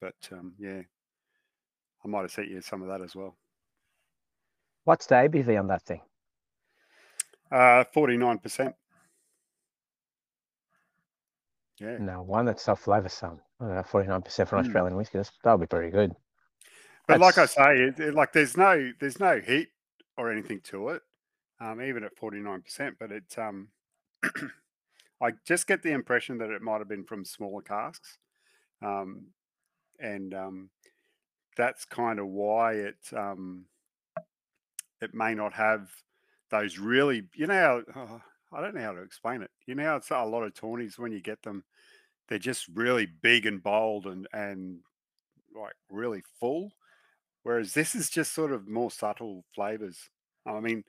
but 0.00 0.14
um, 0.30 0.54
yeah, 0.58 0.82
I 2.04 2.08
might 2.08 2.22
have 2.22 2.30
sent 2.32 2.48
you 2.48 2.60
some 2.60 2.82
of 2.82 2.88
that 2.88 3.00
as 3.00 3.16
well. 3.16 3.36
What's 4.84 5.06
the 5.06 5.16
ABV 5.16 5.58
on 5.58 5.66
that 5.68 5.82
thing? 5.82 6.00
Uh, 7.50 7.84
Forty 7.92 8.16
nine 8.16 8.38
percent. 8.38 8.74
Yeah, 11.82 11.98
No, 11.98 12.22
one 12.22 12.46
that's 12.46 12.62
self 12.62 12.80
flavor 12.80 13.08
sound. 13.08 13.40
Forty 13.86 14.08
nine 14.08 14.22
percent 14.22 14.48
for 14.48 14.56
an 14.56 14.60
Mm. 14.60 14.66
Australian 14.66 14.96
whiskey. 14.96 15.18
That's, 15.18 15.32
that'll 15.42 15.58
be 15.58 15.66
pretty 15.66 15.90
good. 15.90 16.14
but 17.06 17.18
like 17.18 17.38
I 17.38 17.46
say, 17.46 17.78
it, 17.82 18.00
it- 18.00 18.14
like 18.14 18.32
there's 18.32 18.56
no 18.56 18.92
there's 19.00 19.20
no 19.20 19.40
heat 19.40 19.68
or 20.16 20.30
anything 20.30 20.60
to 20.64 20.90
it, 20.90 21.02
um, 21.60 21.80
even 21.82 22.04
at 22.04 22.16
forty 22.16 22.38
nine 22.38 22.62
percent. 22.62 22.96
But 22.98 23.12
it's 23.12 23.36
um, 23.38 23.68
I 25.20 25.32
just 25.46 25.66
get 25.66 25.82
the 25.82 25.92
impression 25.92 26.38
that 26.38 26.50
it 26.50 26.62
might 26.62 26.78
have 26.78 26.88
been 26.88 27.04
from 27.04 27.24
smaller 27.24 27.62
casks, 27.62 28.18
um, 28.82 29.28
and 30.00 30.34
um, 30.34 30.70
that's 31.56 31.84
kind 31.84 32.18
of 32.18 32.26
why 32.28 32.74
it 32.74 32.96
um, 33.16 33.66
it 35.00 35.14
may 35.14 35.34
not 35.34 35.54
have 35.54 35.90
those 36.50 36.78
really. 36.78 37.24
You 37.34 37.46
know, 37.46 37.82
how, 37.94 38.00
oh, 38.00 38.22
I 38.56 38.60
don't 38.60 38.74
know 38.74 38.82
how 38.82 38.92
to 38.92 39.02
explain 39.02 39.42
it. 39.42 39.50
You 39.66 39.74
know, 39.74 39.96
it's 39.96 40.10
a 40.10 40.24
lot 40.24 40.44
of 40.44 40.54
tawnies 40.54 40.98
when 40.98 41.12
you 41.12 41.20
get 41.20 41.42
them, 41.42 41.64
they're 42.32 42.38
just 42.38 42.66
really 42.72 43.06
big 43.20 43.44
and 43.44 43.62
bold 43.62 44.06
and 44.06 44.26
and 44.32 44.78
like 45.54 45.74
really 45.90 46.22
full. 46.40 46.72
Whereas 47.42 47.74
this 47.74 47.94
is 47.94 48.08
just 48.08 48.32
sort 48.32 48.52
of 48.52 48.66
more 48.66 48.90
subtle 48.90 49.44
flavors. 49.54 49.98
I 50.46 50.60
mean, 50.60 50.82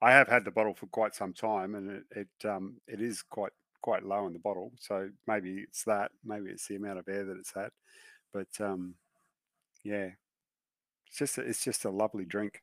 I 0.00 0.12
have 0.12 0.28
had 0.28 0.44
the 0.44 0.52
bottle 0.52 0.74
for 0.74 0.86
quite 0.86 1.16
some 1.16 1.32
time, 1.32 1.74
and 1.74 1.90
it 1.90 2.04
it 2.14 2.48
um, 2.48 2.76
it 2.86 3.00
is 3.00 3.20
quite 3.20 3.50
quite 3.82 4.04
low 4.04 4.28
in 4.28 4.32
the 4.32 4.38
bottle. 4.38 4.70
So 4.78 5.08
maybe 5.26 5.64
it's 5.66 5.82
that. 5.84 6.12
Maybe 6.24 6.50
it's 6.50 6.68
the 6.68 6.76
amount 6.76 7.00
of 7.00 7.08
air 7.08 7.24
that 7.24 7.36
it's 7.36 7.52
had. 7.52 7.70
But 8.32 8.46
um, 8.60 8.94
yeah, 9.82 10.10
it's 11.08 11.18
just 11.18 11.38
a, 11.38 11.40
it's 11.40 11.64
just 11.64 11.84
a 11.84 11.90
lovely 11.90 12.26
drink. 12.26 12.62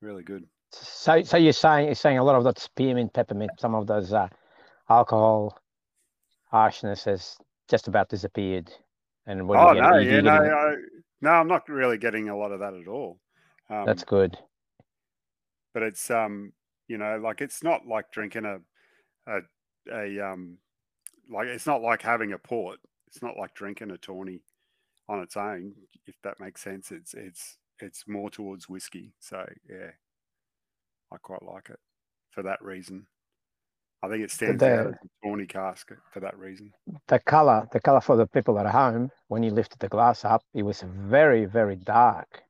Really 0.00 0.22
good. 0.22 0.46
So, 0.70 1.22
so 1.22 1.36
you're 1.36 1.52
saying 1.52 1.84
you're 1.84 1.94
saying 1.96 2.16
a 2.16 2.24
lot 2.24 2.36
of 2.36 2.44
that 2.44 2.58
spearmint, 2.58 3.12
peppermint, 3.12 3.50
some 3.58 3.74
of 3.74 3.86
those 3.86 4.10
uh, 4.10 4.28
alcohol 4.88 5.58
harshness 6.52 7.04
has 7.04 7.36
just 7.68 7.88
about 7.88 8.08
disappeared. 8.08 8.70
And 9.26 9.48
when 9.48 9.58
Oh 9.58 9.68
you 9.68 9.74
get, 9.74 9.82
no, 9.90 9.98
you 9.98 10.10
yeah, 10.10 10.20
no, 10.20 10.32
I, 10.32 10.74
no, 11.20 11.30
I'm 11.30 11.48
not 11.48 11.68
really 11.68 11.98
getting 11.98 12.28
a 12.28 12.36
lot 12.36 12.52
of 12.52 12.60
that 12.60 12.74
at 12.74 12.88
all. 12.88 13.20
Um, 13.70 13.84
that's 13.86 14.04
good. 14.04 14.36
but 15.74 15.82
it's 15.82 16.10
um, 16.10 16.52
you 16.88 16.98
know, 16.98 17.18
like 17.22 17.40
it's 17.40 17.62
not 17.62 17.86
like 17.86 18.10
drinking 18.12 18.44
a, 18.44 18.58
a, 19.26 19.40
a 19.92 20.20
um, 20.32 20.58
like 21.30 21.46
it's 21.48 21.66
not 21.66 21.82
like 21.82 22.02
having 22.02 22.32
a 22.32 22.38
port. 22.38 22.78
It's 23.08 23.22
not 23.22 23.36
like 23.38 23.54
drinking 23.54 23.90
a 23.90 23.98
tawny 23.98 24.42
on 25.08 25.20
its 25.20 25.36
own, 25.36 25.74
if 26.06 26.16
that 26.22 26.40
makes 26.40 26.62
sense. 26.62 26.90
It's 26.92 27.14
it's 27.14 27.58
it's 27.80 28.04
more 28.08 28.30
towards 28.30 28.68
whiskey. 28.68 29.14
So 29.20 29.44
yeah, 29.68 29.90
I 31.12 31.16
quite 31.18 31.42
like 31.42 31.70
it 31.70 31.80
for 32.30 32.42
that 32.42 32.62
reason. 32.62 33.06
I 34.02 34.08
think 34.08 34.24
it 34.24 34.30
stands 34.30 34.62
out 34.62 34.84
the- 34.84 34.88
as 34.90 34.94
a 34.94 35.26
tawny 35.26 35.46
cask 35.46 35.92
for 36.12 36.20
that 36.20 36.36
reason. 36.38 36.72
The 37.08 37.20
color, 37.20 37.68
the 37.72 37.80
color 37.80 38.00
for 38.00 38.16
the 38.16 38.26
people 38.26 38.58
at 38.58 38.66
home, 38.66 39.10
when 39.28 39.42
you 39.42 39.50
lifted 39.52 39.78
the 39.78 39.88
glass 39.88 40.24
up, 40.24 40.42
it 40.54 40.62
was 40.64 40.82
very, 40.82 41.44
very 41.44 41.76
dark. 41.76 42.42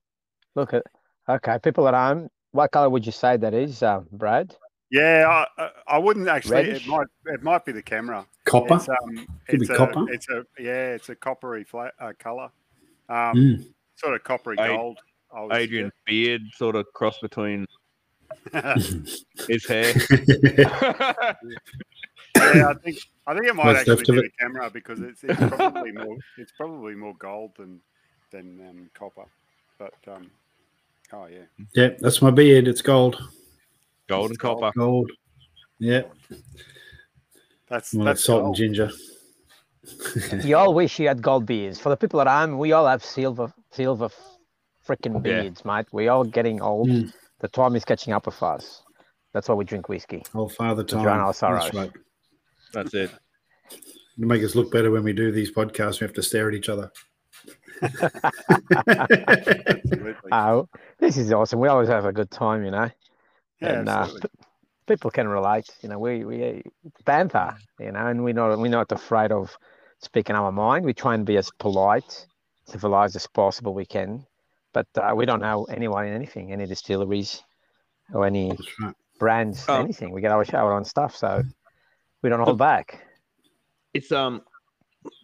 Look 0.55 0.73
at, 0.73 0.85
okay, 1.29 1.59
people 1.63 1.87
at 1.89 1.95
home, 1.95 2.31
what 2.53 2.71
color 2.71 2.89
would 2.89 3.05
you 3.05 3.13
say 3.13 3.37
that 3.37 3.53
is, 3.55 3.83
uh, 3.83 4.01
Brad? 4.13 4.57
Yeah, 4.91 5.45
I, 5.59 5.63
I- 5.63 5.71
I 5.89 5.99
wouldn't 5.99 6.29
actually. 6.29 6.57
Reddish? 6.57 6.87
It 6.87 6.91
might 6.91 7.07
it 7.27 7.43
might 7.43 7.65
be 7.65 7.73
the 7.73 7.83
camera. 7.83 8.27
Copper. 8.45 8.75
It's, 8.77 8.89
um, 8.89 9.27
it's 9.49 9.71
a, 9.71 9.75
copper. 9.77 10.05
It's 10.13 10.29
a 10.29 10.45
yeah, 10.59 10.95
it's 10.95 11.09
a 11.09 11.15
coppery 11.15 11.65
fla- 11.65 11.93
uh, 11.99 12.13
color, 12.19 12.51
um, 13.09 13.35
Mm. 13.37 13.75
sort 13.97 14.15
of 14.15 14.23
coppery 14.25 14.59
Ad- 14.59 14.69
gold. 14.77 14.99
I 15.35 15.43
would 15.43 15.53
Adrian's 15.55 15.93
beard 16.05 16.43
sort 16.55 16.77
of 16.77 16.87
cross 16.93 17.19
between 17.21 17.61
suggest. 17.61 17.79
His 19.49 19.67
hair. 19.67 19.93
yeah, 22.37 22.69
I 22.69 22.75
think 22.83 22.99
I 23.27 23.35
think 23.35 23.47
it 23.47 23.55
might 23.55 23.67
What's 23.67 23.89
actually 23.89 24.21
be 24.21 24.27
it? 24.27 24.33
the 24.39 24.45
camera 24.45 24.71
because 24.71 25.01
it's, 25.01 25.23
it's 25.25 25.39
probably 25.39 25.93
more 25.93 26.17
it's 26.39 26.53
probably 26.57 26.95
more 26.95 27.15
gold 27.19 27.53
than 27.59 27.81
than 28.31 28.61
um, 28.69 28.91
copper. 28.95 29.25
But 29.79 29.95
um, 30.09 30.31
oh 31.13 31.27
yeah, 31.27 31.45
yeah, 31.75 31.91
that's 32.01 32.23
my 32.23 32.31
beard. 32.31 32.69
It's 32.69 32.83
gold. 32.83 33.17
gold 34.09 34.31
and 34.31 34.39
gold. 34.39 34.61
copper. 34.61 34.79
Gold. 34.79 35.11
Yeah. 35.79 36.03
that's 37.69 37.93
Well, 37.95 38.05
that's 38.05 38.21
that's 38.21 38.25
salt 38.25 38.43
gold. 38.43 38.47
and 38.47 38.57
ginger. 38.57 38.91
You 40.45 40.57
all 40.57 40.75
wish 40.75 41.01
you 41.01 41.09
had 41.09 41.21
gold 41.23 41.45
beards. 41.45 41.81
For 41.81 41.89
the 41.89 41.97
people 41.97 42.21
at 42.21 42.29
home, 42.29 42.57
we 42.57 42.71
all 42.71 42.87
have 42.87 43.05
silver, 43.05 43.53
silver 43.73 44.09
freaking 44.87 45.15
Yeah. 45.27 45.43
beards, 45.43 45.65
mate. 45.65 45.87
We 45.91 46.07
all 46.07 46.23
getting 46.23 46.63
old. 46.63 46.89
Mm. 46.89 47.13
The 47.43 47.49
time 47.49 47.77
is 47.77 47.85
catching 47.85 48.13
up 48.15 48.25
with 48.27 48.43
us. 48.43 48.83
That's 49.35 49.49
why 49.49 49.55
we 49.57 49.65
drink 49.65 49.89
whiskey. 49.89 50.23
Old 50.35 50.53
father 50.55 50.83
drown 50.83 51.05
time. 51.05 51.21
our 51.21 51.27
That's 51.27 51.39
sorrows. 51.39 51.75
right. 51.75 51.91
That's 52.73 52.95
it. 52.95 53.11
To 53.71 54.27
make 54.27 54.43
us 54.43 54.55
look 54.55 54.71
better 54.73 54.91
when 54.91 55.03
we 55.05 55.13
do 55.13 55.31
these 55.33 55.53
podcasts, 55.53 56.01
we 56.01 56.07
have 56.07 56.15
to 56.15 56.23
stare 56.23 56.49
at 56.49 56.55
each 56.55 56.69
other. 56.71 56.91
Absolutely. 58.89 60.15
Oh, 60.33 60.69
this 60.99 61.17
is 61.17 61.33
awesome. 61.33 61.61
We 61.61 61.69
always 61.69 61.89
have 61.89 62.05
a 62.05 62.13
good 62.13 62.31
time, 62.31 62.65
you 62.65 62.71
know. 62.71 62.89
yeah, 63.61 63.79
and 63.81 63.89
uh, 63.89 64.07
p- 64.07 64.29
people 64.87 65.11
can 65.11 65.29
relate. 65.29 65.67
You 65.83 65.89
know, 65.89 65.99
we 65.99 66.25
we 66.25 66.63
banter, 67.05 67.55
you 67.81 67.93
know, 67.93 68.07
and 68.07 68.23
we're 68.25 68.35
not 68.35 68.59
we're 68.59 68.69
not 68.69 68.93
afraid 68.93 69.33
of 69.33 69.55
speaking 70.01 70.37
our 70.37 70.53
mind. 70.53 70.85
We 70.85 70.95
try 70.95 71.15
and 71.15 71.27
be 71.27 71.37
as 71.37 71.51
polite, 71.59 72.27
civilized 72.67 73.17
as 73.17 73.27
possible 73.27 73.75
we 73.75 73.85
can, 73.87 74.25
but 74.73 74.87
uh, 74.97 75.13
we 75.15 75.27
don't 75.27 75.41
know 75.41 75.65
anyone 75.65 76.07
in 76.07 76.15
anything, 76.15 76.53
any 76.53 76.67
distilleries 76.67 77.43
or 78.13 78.27
any 78.27 78.57
right. 78.81 78.95
brands, 79.19 79.65
Oh. 79.69 79.81
anything. 79.81 80.13
We 80.13 80.21
get 80.21 80.31
our 80.33 80.45
our 80.55 80.73
on 80.73 80.85
stuff, 80.85 81.17
so 81.17 81.43
we 82.23 82.29
don't 82.31 82.41
hold 82.41 82.59
back. 82.59 83.05
It's 83.95 84.11
um, 84.13 84.43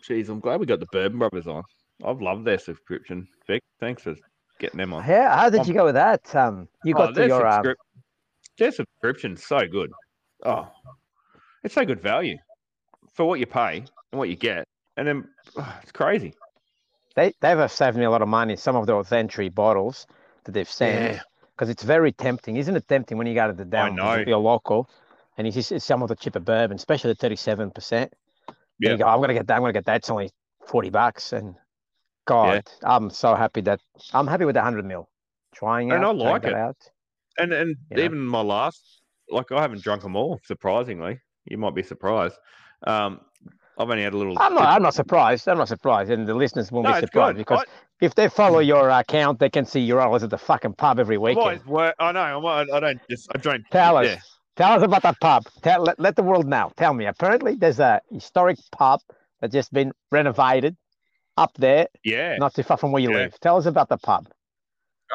geez, 0.04 0.28
I'm 0.28 0.40
glad 0.40 0.60
we 0.60 0.66
got 0.66 0.80
the 0.80 0.86
Bourbon 0.92 1.18
Brothers 1.18 1.46
on. 1.46 1.62
I've 2.04 2.20
loved 2.20 2.44
their 2.44 2.58
subscription. 2.58 3.26
Vic, 3.46 3.62
thanks 3.80 4.02
for 4.02 4.14
getting 4.60 4.78
them 4.78 4.92
on. 4.92 5.02
How, 5.02 5.30
how 5.30 5.50
did 5.50 5.60
Um, 5.60 5.66
you 5.66 5.74
go 5.74 5.84
with 5.84 5.94
that? 5.94 6.34
Um, 6.34 6.68
you 6.84 6.94
Oh, 6.94 6.98
got 6.98 7.06
to 7.08 7.12
their 7.14 7.28
your 7.28 7.46
um, 7.46 7.74
their 8.58 8.72
subscription's 8.72 9.44
so 9.44 9.66
good. 9.66 9.90
Oh, 10.44 10.68
it's 11.64 11.74
so 11.74 11.84
good 11.84 12.00
value 12.00 12.36
for 13.14 13.24
what 13.24 13.40
you 13.40 13.46
pay 13.46 13.84
and 14.12 14.18
what 14.18 14.28
you 14.28 14.36
get, 14.36 14.66
and 14.96 15.08
then 15.08 15.28
oh, 15.56 15.78
it's 15.82 15.92
crazy. 15.92 16.34
They 17.14 17.32
they've 17.40 17.70
saved 17.70 17.96
me 17.96 18.04
a 18.04 18.10
lot 18.10 18.22
of 18.22 18.28
money. 18.28 18.56
Some 18.56 18.76
of 18.76 18.86
those 18.86 19.10
entry 19.12 19.48
bottles 19.48 20.06
that 20.44 20.52
they've 20.52 20.68
sent 20.68 21.14
Yeah. 21.14 21.20
because 21.54 21.68
it's 21.68 21.82
very 21.82 22.12
tempting, 22.12 22.56
isn't 22.56 22.74
it? 22.76 22.88
Tempting 22.88 23.18
when 23.18 23.26
you 23.26 23.34
go 23.34 23.46
to 23.48 23.52
the 23.52 23.64
down 23.64 23.96
know. 23.96 24.22
you're 24.26 24.38
local, 24.38 24.88
and 25.36 25.46
you 25.46 25.52
see 25.62 25.78
some 25.78 26.02
of 26.02 26.08
the 26.08 26.16
cheaper 26.16 26.40
bourbon, 26.40 26.76
especially 26.76 27.10
the 27.12 27.16
thirty-seven 27.16 27.70
percent. 27.72 28.12
Yeah. 28.78 28.92
You 28.92 28.98
go, 28.98 29.06
I'm 29.06 29.20
gonna 29.20 29.34
get 29.34 29.46
that. 29.48 29.54
I'm 29.56 29.62
gonna 29.62 29.72
get 29.72 29.86
that. 29.86 29.96
It's 29.96 30.10
only 30.10 30.30
forty 30.66 30.90
bucks, 30.90 31.32
and 31.32 31.54
God, 32.26 32.62
I'm 32.84 33.10
so 33.10 33.34
happy 33.34 33.60
that 33.62 33.80
I'm 34.12 34.26
happy 34.26 34.44
with 34.44 34.54
the 34.54 34.62
hundred 34.62 34.84
mil. 34.84 35.08
Trying 35.54 35.90
And 35.92 36.04
out, 36.04 36.10
I 36.16 36.18
like 36.30 36.44
it. 36.44 36.54
out. 36.54 36.76
And 37.38 37.52
and 37.52 37.76
Yeah. 37.90 38.04
even 38.04 38.20
my 38.26 38.42
last, 38.42 39.02
like 39.30 39.50
I 39.50 39.60
haven't 39.60 39.82
drunk 39.82 40.02
them 40.02 40.14
all. 40.16 40.38
Surprisingly, 40.44 41.20
you 41.46 41.56
might 41.58 41.74
be 41.74 41.82
surprised. 41.82 42.36
Um, 42.86 43.20
I've 43.78 43.88
only 43.88 44.02
had 44.02 44.12
a 44.12 44.16
little. 44.16 44.36
I'm 44.40 44.54
not. 44.54 44.64
I'm 44.64 44.82
not 44.82 44.94
surprised. 44.94 45.48
I'm 45.48 45.58
not 45.58 45.68
surprised, 45.68 46.10
and 46.10 46.26
the 46.26 46.34
listeners 46.34 46.72
won't 46.72 46.86
No, 46.88 46.94
be 46.94 47.00
surprised 47.00 47.36
because 47.38 47.64
if 48.00 48.14
they 48.16 48.28
follow 48.28 48.58
your 48.58 48.90
account, 48.90 49.38
they 49.38 49.48
can 49.48 49.64
see 49.64 49.80
you're 49.80 50.00
always 50.00 50.22
at 50.22 50.30
the 50.30 50.38
fucking 50.38 50.74
pub 50.74 50.98
every 50.98 51.16
weekend. 51.18 51.64
worked. 51.66 51.96
I 52.00 52.12
know. 52.12 52.20
I'm, 52.20 52.46
I 52.70 52.76
I 52.76 52.80
don't 52.80 53.00
just. 53.08 53.28
I 53.34 53.38
don't. 53.38 53.64
Tell 53.70 53.96
us. 53.96 54.06
Yeah. 54.06 54.18
Tell 54.56 54.72
us 54.72 54.82
about 54.82 55.02
that 55.02 55.20
pub. 55.20 55.44
Tell 55.62 55.82
let, 55.82 56.00
let 56.00 56.16
the 56.16 56.22
world 56.24 56.46
know. 56.48 56.72
Tell 56.76 56.92
me. 56.92 57.06
Apparently, 57.06 57.54
there's 57.54 57.78
a 57.78 58.00
historic 58.10 58.58
pub 58.72 59.00
that's 59.40 59.52
just 59.52 59.72
been 59.72 59.92
renovated 60.10 60.76
up 61.36 61.52
there, 61.56 61.86
Yeah. 62.02 62.36
not 62.38 62.54
too 62.54 62.64
far 62.64 62.76
from 62.76 62.90
where 62.90 63.00
you 63.00 63.10
Yeah. 63.12 63.18
live. 63.18 63.38
Tell 63.40 63.56
us 63.56 63.66
about 63.66 63.88
the 63.88 63.98
pub. 63.98 64.26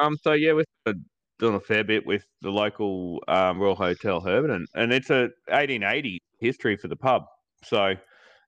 Um. 0.00 0.16
So 0.22 0.32
yeah, 0.32 0.54
we're 0.54 0.64
uh, 0.86 0.94
doing 1.38 1.54
a 1.54 1.60
fair 1.60 1.84
bit 1.84 2.06
with 2.06 2.24
the 2.40 2.50
local 2.50 3.22
um, 3.28 3.60
Royal 3.60 3.74
Hotel 3.74 4.22
Herberton, 4.22 4.64
and 4.74 4.90
it's 4.92 5.10
a 5.10 5.28
1880 5.48 6.18
history 6.40 6.76
for 6.78 6.88
the 6.88 6.96
pub. 6.96 7.24
So 7.62 7.94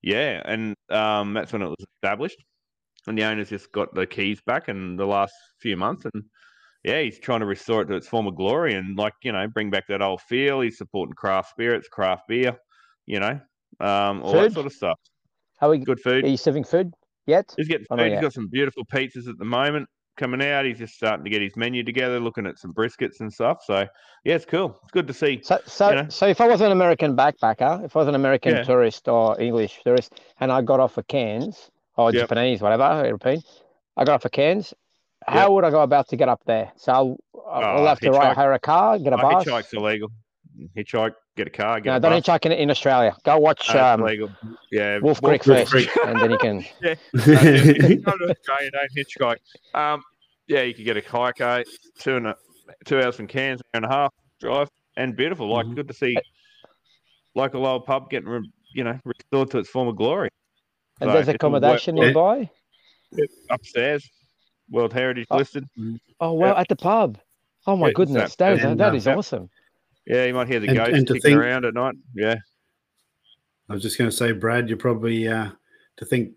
yeah, 0.06 0.40
and 0.44 0.76
um, 0.88 1.34
that's 1.34 1.52
when 1.52 1.62
it 1.62 1.66
was 1.66 1.84
established, 1.96 2.38
and 3.08 3.18
the 3.18 3.24
owners 3.24 3.50
just 3.50 3.72
got 3.72 3.92
the 3.92 4.06
keys 4.06 4.40
back 4.46 4.68
in 4.68 4.94
the 4.94 5.04
last 5.04 5.34
few 5.60 5.76
months, 5.76 6.04
and 6.14 6.22
yeah, 6.84 7.00
he's 7.00 7.18
trying 7.18 7.40
to 7.40 7.46
restore 7.46 7.82
it 7.82 7.86
to 7.86 7.94
its 7.94 8.06
former 8.06 8.30
glory, 8.30 8.74
and 8.74 8.96
like 8.96 9.14
you 9.24 9.32
know, 9.32 9.48
bring 9.48 9.68
back 9.68 9.88
that 9.88 10.02
old 10.02 10.20
feel. 10.20 10.60
He's 10.60 10.78
supporting 10.78 11.14
craft 11.14 11.50
spirits, 11.50 11.88
craft 11.88 12.28
beer, 12.28 12.56
you 13.06 13.18
know, 13.18 13.40
um, 13.80 14.22
all 14.22 14.34
that 14.34 14.52
sort 14.52 14.66
of 14.66 14.72
stuff. 14.72 14.96
How 15.58 15.66
Are 15.66 15.70
we? 15.70 15.78
Good 15.78 15.98
food? 15.98 16.24
Are 16.24 16.28
you 16.28 16.36
serving 16.36 16.62
food 16.62 16.94
yet? 17.26 17.52
He's 17.56 17.66
getting 17.66 17.86
food. 17.90 17.98
He's 17.98 18.12
yet. 18.12 18.22
got 18.22 18.32
some 18.32 18.46
beautiful 18.46 18.84
pizzas 18.84 19.28
at 19.28 19.38
the 19.38 19.44
moment 19.44 19.88
coming 20.16 20.42
out. 20.42 20.64
He's 20.64 20.78
just 20.78 20.94
starting 20.94 21.24
to 21.24 21.30
get 21.30 21.42
his 21.42 21.56
menu 21.56 21.82
together, 21.84 22.18
looking 22.20 22.46
at 22.46 22.58
some 22.58 22.72
briskets 22.72 23.20
and 23.20 23.32
stuff. 23.32 23.62
So 23.64 23.86
yeah, 24.24 24.34
it's 24.34 24.44
cool. 24.44 24.78
It's 24.82 24.92
good 24.92 25.06
to 25.06 25.12
see. 25.14 25.42
So, 25.42 25.58
so, 25.66 25.94
know? 25.94 26.06
so 26.08 26.26
if 26.26 26.40
I 26.40 26.48
was 26.48 26.60
an 26.60 26.72
American 26.72 27.16
backpacker, 27.16 27.84
if 27.84 27.94
I 27.94 27.98
was 28.00 28.08
an 28.08 28.14
American 28.14 28.54
Yeah. 28.54 28.64
tourist 28.64 29.08
or 29.08 29.40
English 29.40 29.80
tourist, 29.84 30.14
and 30.40 30.50
I 30.50 30.62
got 30.62 30.80
off 30.80 30.98
of 30.98 31.06
Cairns 31.06 31.70
or 31.96 32.12
Yep. 32.12 32.30
Japanese, 32.30 32.60
whatever, 32.62 33.04
European, 33.04 33.42
I 33.96 34.04
got 34.04 34.14
off 34.14 34.24
of 34.24 34.32
Cairns. 34.32 34.74
How 35.26 35.50
Yep. 35.50 35.50
would 35.52 35.64
I 35.64 35.70
go 35.70 35.80
about 35.82 36.08
to 36.08 36.16
get 36.16 36.28
up 36.28 36.42
there? 36.46 36.72
So 36.76 36.92
I'll, 36.92 37.18
I'll 37.64 37.82
Oh, 37.82 37.86
have 37.86 38.00
to 38.00 38.10
ride, 38.12 38.34
hire 38.36 38.52
a 38.52 38.58
car, 38.58 38.98
get 38.98 39.12
a 39.12 39.18
Uh, 39.18 39.22
bus. 39.22 39.46
hitchhike's 39.46 39.72
illegal. 39.72 40.10
Hitchhike, 40.76 41.12
get 41.36 41.46
a 41.46 41.50
car, 41.50 41.80
get 41.80 41.90
No, 41.90 41.96
a 41.96 42.00
don't 42.00 42.12
bus. 42.12 42.22
hitchhike 42.22 42.46
in, 42.46 42.52
in 42.52 42.70
Australia. 42.70 43.14
Go 43.24 43.38
watch 43.38 43.72
No, 43.74 43.84
um, 43.84 44.00
illegal. 44.02 44.30
Yeah, 44.72 44.98
Wolf 45.00 45.20
Wolf 45.22 45.40
Creek 45.40 45.44
first, 45.44 45.70
Creek. 45.70 45.90
and 46.06 46.20
then 46.20 46.30
you 46.30 46.38
can. 46.38 46.64
That's 46.80 47.00
it. 47.14 48.02
Go 48.04 48.12
to 48.16 48.30
Australia, 48.30 48.70
don't 48.70 48.90
hitchhike. 48.96 49.38
Um, 49.74 50.02
yeah, 50.46 50.62
you 50.62 50.72
could 50.74 50.84
get 50.84 50.96
a 50.96 51.00
hiker, 51.02 51.64
two 51.98 52.16
and 52.16 52.28
a, 52.28 52.36
two 52.84 53.00
hours 53.00 53.16
from 53.16 53.26
Cairns, 53.26 53.60
hour 53.60 53.68
and 53.74 53.84
a 53.84 53.88
half 53.88 54.12
drive, 54.40 54.68
and 54.96 55.14
beautiful. 55.16 55.48
Like, 55.52 55.66
Mhm. 55.66 55.74
good 55.76 55.88
to 55.88 55.94
see 55.94 56.16
local 57.34 57.66
old 57.66 57.84
pub 57.84 58.08
getting, 58.10 58.28
re- 58.28 58.50
you 58.74 58.84
know, 58.84 58.98
restored 59.04 59.50
to 59.50 59.58
its 59.58 59.68
former 59.68 59.92
glory. 59.92 60.30
And 61.00 61.08
So 61.08 61.12
there's 61.12 61.28
it's 61.28 61.44
all 61.44 61.50
work- 61.50 61.58
accommodation 61.60 61.96
work- 61.96 62.04
nearby. 62.06 62.50
upstairs, 63.50 64.08
World 64.70 64.92
Heritage 64.92 65.26
Oh. 65.30 65.36
listed. 65.36 65.68
Oh 66.20 66.32
well, 66.32 66.54
Yeah. 66.54 66.60
at 66.60 66.68
the 66.68 66.76
pub. 66.76 67.18
Oh 67.66 67.76
my 67.76 67.88
Yeah, 67.88 67.92
goodness, 67.94 68.36
that- 68.36 68.58
that 68.60 68.70
is, 68.70 68.76
that 68.78 68.92
uh, 68.92 68.94
is 68.96 69.06
yeah. 69.06 69.16
awesome. 69.16 69.50
Yeah, 70.06 70.24
you 70.24 70.34
might 70.34 70.48
hear 70.48 70.60
the 70.60 70.68
And- 70.68 70.78
and 70.78 71.06
kicking 71.06 71.20
think- 71.22 71.38
around 71.38 71.64
at 71.64 71.74
night. 71.74 71.94
Yeah, 72.14 72.36
I 73.68 73.72
was 73.74 73.82
just 73.82 73.98
going 73.98 74.10
to 74.10 74.16
say, 74.16 74.32
Brad, 74.32 74.68
you 74.70 74.76
probably 74.76 75.26
uh, 75.28 75.50
to 75.96 76.04
think 76.04 76.32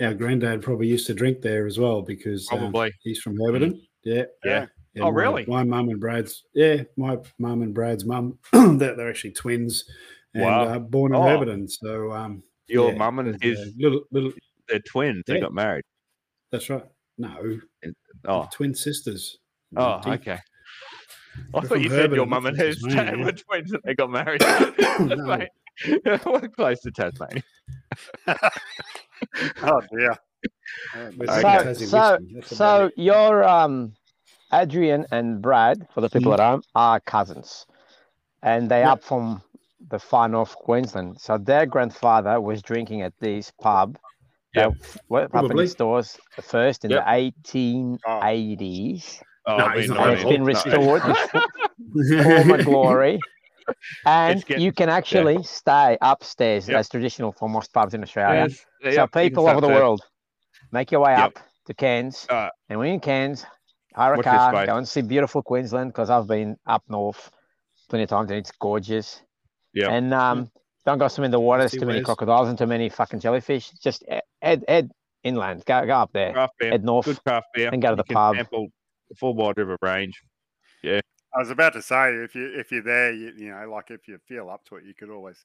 our 0.00 0.14
granddad 0.14 0.62
probably 0.62 0.86
used 0.88 1.06
to 1.08 1.14
drink 1.14 1.42
there 1.42 1.66
as 1.66 1.78
well 1.78 2.00
because 2.02 2.48
um, 2.50 2.58
probably. 2.58 2.92
he's 3.02 3.20
from 3.20 3.36
Herberton. 3.36 3.78
Yeah. 4.04 4.24
Yeah. 4.44 4.66
And 4.94 5.04
Oh, 5.04 5.12
my- 5.12 5.20
really? 5.20 5.44
My 5.46 5.62
mum 5.62 5.88
and 5.90 6.00
Brad's, 6.00 6.44
yeah, 6.54 6.82
my 6.96 7.18
mum 7.38 7.62
and 7.62 7.74
Brad's 7.74 8.04
mum, 8.06 8.38
they're, 8.52 8.96
they're 8.96 9.10
actually 9.10 9.32
twins 9.32 9.84
and 10.34 10.44
Wow. 10.44 10.64
uh, 10.64 10.78
born 10.78 11.12
in 11.14 11.20
Oh. 11.20 11.24
Herberton. 11.24 11.68
So, 11.70 12.12
um, 12.12 12.42
Your 12.66 12.92
yeah, 12.92 12.98
mum 12.98 13.18
and 13.18 13.38
there's, 13.40 13.58
his 13.58 13.68
uh, 13.68 13.70
little, 13.78 14.02
little, 14.10 14.32
they're 14.68 14.80
twins. 14.80 15.22
They 15.26 15.38
got 15.40 15.52
married. 15.52 15.84
that's 16.50 16.70
right. 16.70 16.84
No, 17.18 17.58
Oh, 18.26 18.48
twin 18.52 18.74
sisters. 18.74 19.36
oh, 19.76 20.00
okay. 20.06 20.38
I 21.54 21.60
thought 21.62 21.80
you 21.80 21.88
said 21.90 22.14
your 22.14 22.26
mum 22.26 22.46
and 22.46 22.56
not 22.56 22.66
his 22.66 22.78
from 22.80 22.90
dad 22.90 23.04
Tasmania. 23.06 23.24
were 23.24 23.32
twins 23.32 23.72
and 23.72 23.82
they 23.84 23.94
got 23.94 24.10
married. 24.10 24.42
No. 25.00 25.36
Mate, 25.36 25.48
We're 26.26 26.48
close 26.48 26.80
to 26.80 26.90
Tasmania. 26.90 27.42
Oh 29.62 29.80
dear. 29.92 30.12
Uh, 30.94 31.10
But 31.16 31.28
okay. 31.28 31.58
Okay. 31.58 31.74
So, 31.74 31.86
Tassie 32.18 32.44
so, 32.44 32.54
so 32.56 32.90
your 32.96 33.44
um, 33.44 33.92
Adrian 34.52 35.06
and 35.10 35.42
Brad, 35.42 35.86
for 35.94 36.00
the 36.00 36.08
people 36.08 36.32
at 36.32 36.40
home, 36.40 36.62
are 36.74 37.00
cousins, 37.00 37.66
and 38.42 38.70
they 38.70 38.80
Yeah. 38.80 38.92
up 38.92 39.04
from 39.04 39.42
the 39.90 39.98
far 39.98 40.28
north 40.28 40.54
Queensland. 40.56 41.20
So 41.20 41.38
their 41.38 41.66
grandfather 41.66 42.40
was 42.40 42.62
drinking 42.62 43.02
at 43.02 43.12
this 43.20 43.52
pub. 43.60 43.98
Yep. 44.54 44.72
That 44.78 45.00
were 45.08 45.20
up 45.22 45.26
in 45.26 45.30
Probably. 45.30 45.64
the 45.66 45.70
stores 45.70 46.18
first 46.42 46.84
in 46.84 46.90
Yep. 46.90 47.04
the 47.04 47.10
1880s, 47.12 49.22
Oh, 49.46 49.56
No, 49.56 49.64
I've 49.66 49.78
he's 49.78 49.88
been 49.88 49.96
not 49.96 50.10
it's 50.14 50.22
it. 50.22 50.28
been 50.28 50.40
No. 50.42 50.46
restored 50.46 51.02
to 51.02 52.22
former 52.24 52.62
glory. 52.62 53.18
And 54.06 54.44
getting- 54.44 54.62
you 54.64 54.72
can 54.72 54.88
actually 54.88 55.42
stay 55.44 55.96
upstairs. 56.00 56.66
Yep. 56.68 56.76
That's 56.76 56.88
traditional 56.88 57.32
for 57.32 57.48
most 57.48 57.72
pubs 57.72 57.94
in 57.94 58.02
Australia. 58.02 58.46
Yes, 58.48 58.64
So 58.82 59.00
yep, 59.02 59.12
people 59.12 59.44
over 59.48 59.60
the 59.60 59.66
start 59.66 59.74
to- 59.76 59.80
world, 59.80 60.00
make 60.72 60.90
your 60.90 61.00
way 61.02 61.12
Yep. 61.12 61.24
up 61.24 61.38
to 61.66 61.74
Cairns, 61.74 62.26
Uh, 62.28 62.48
and 62.68 62.78
when 62.78 62.88
you're 62.88 62.94
in 62.94 63.00
Cairns, 63.00 63.46
hire 63.94 64.14
a 64.14 64.16
watch 64.16 64.24
car, 64.24 64.66
go 64.66 64.76
and 64.76 64.86
see 64.88 65.02
beautiful 65.02 65.42
Queensland 65.42 65.92
because 65.92 66.10
I've 66.10 66.26
been 66.26 66.56
up 66.66 66.82
north 66.88 67.30
plenty 67.88 68.04
of 68.04 68.10
times 68.10 68.30
and 68.30 68.38
it's 68.38 68.50
gorgeous. 68.52 69.22
Yeah. 69.72 69.90
And 69.90 70.12
um, 70.14 70.50
don't 70.84 70.98
go 70.98 71.06
swim 71.08 71.24
in 71.26 71.30
the 71.30 71.38
water. 71.40 71.62
There's 71.62 71.72
See 71.72 71.78
too 71.78 71.86
many 71.86 72.02
crocodiles 72.02 72.48
and 72.48 72.58
too 72.58 72.66
many 72.66 72.88
fucking 72.88 73.20
jellyfish. 73.20 73.70
Just 73.82 74.04
head, 74.42 74.64
head 74.66 74.90
inland. 75.22 75.64
Go, 75.66 75.84
go 75.86 75.92
up 75.92 76.10
there. 76.12 76.32
Craft 76.32 76.54
beer, 76.58 76.70
Head 76.72 76.84
north. 76.84 77.04
good 77.06 77.22
craft 77.22 77.46
beer. 77.54 77.68
and 77.72 77.80
go 77.82 77.90
to 77.90 77.96
the 77.96 78.02
You 78.08 78.14
can 78.14 78.16
pub. 78.16 78.36
Sample 78.36 78.66
the 78.66 78.72
full 79.16 79.34
wide 79.34 79.56
river 79.58 79.76
range. 79.82 80.20
Yeah. 80.82 81.00
I 81.34 81.38
was 81.38 81.50
about 81.50 81.72
to 81.74 81.82
say 81.82 82.14
if 82.14 82.34
you 82.34 82.52
if 82.58 82.72
you're 82.72 82.82
there, 82.82 83.12
you, 83.12 83.32
you 83.36 83.50
know, 83.50 83.70
like 83.70 83.90
if 83.90 84.08
you 84.08 84.18
feel 84.26 84.50
up 84.50 84.64
to 84.66 84.76
it, 84.76 84.84
you 84.84 84.94
could 84.94 85.10
always 85.10 85.44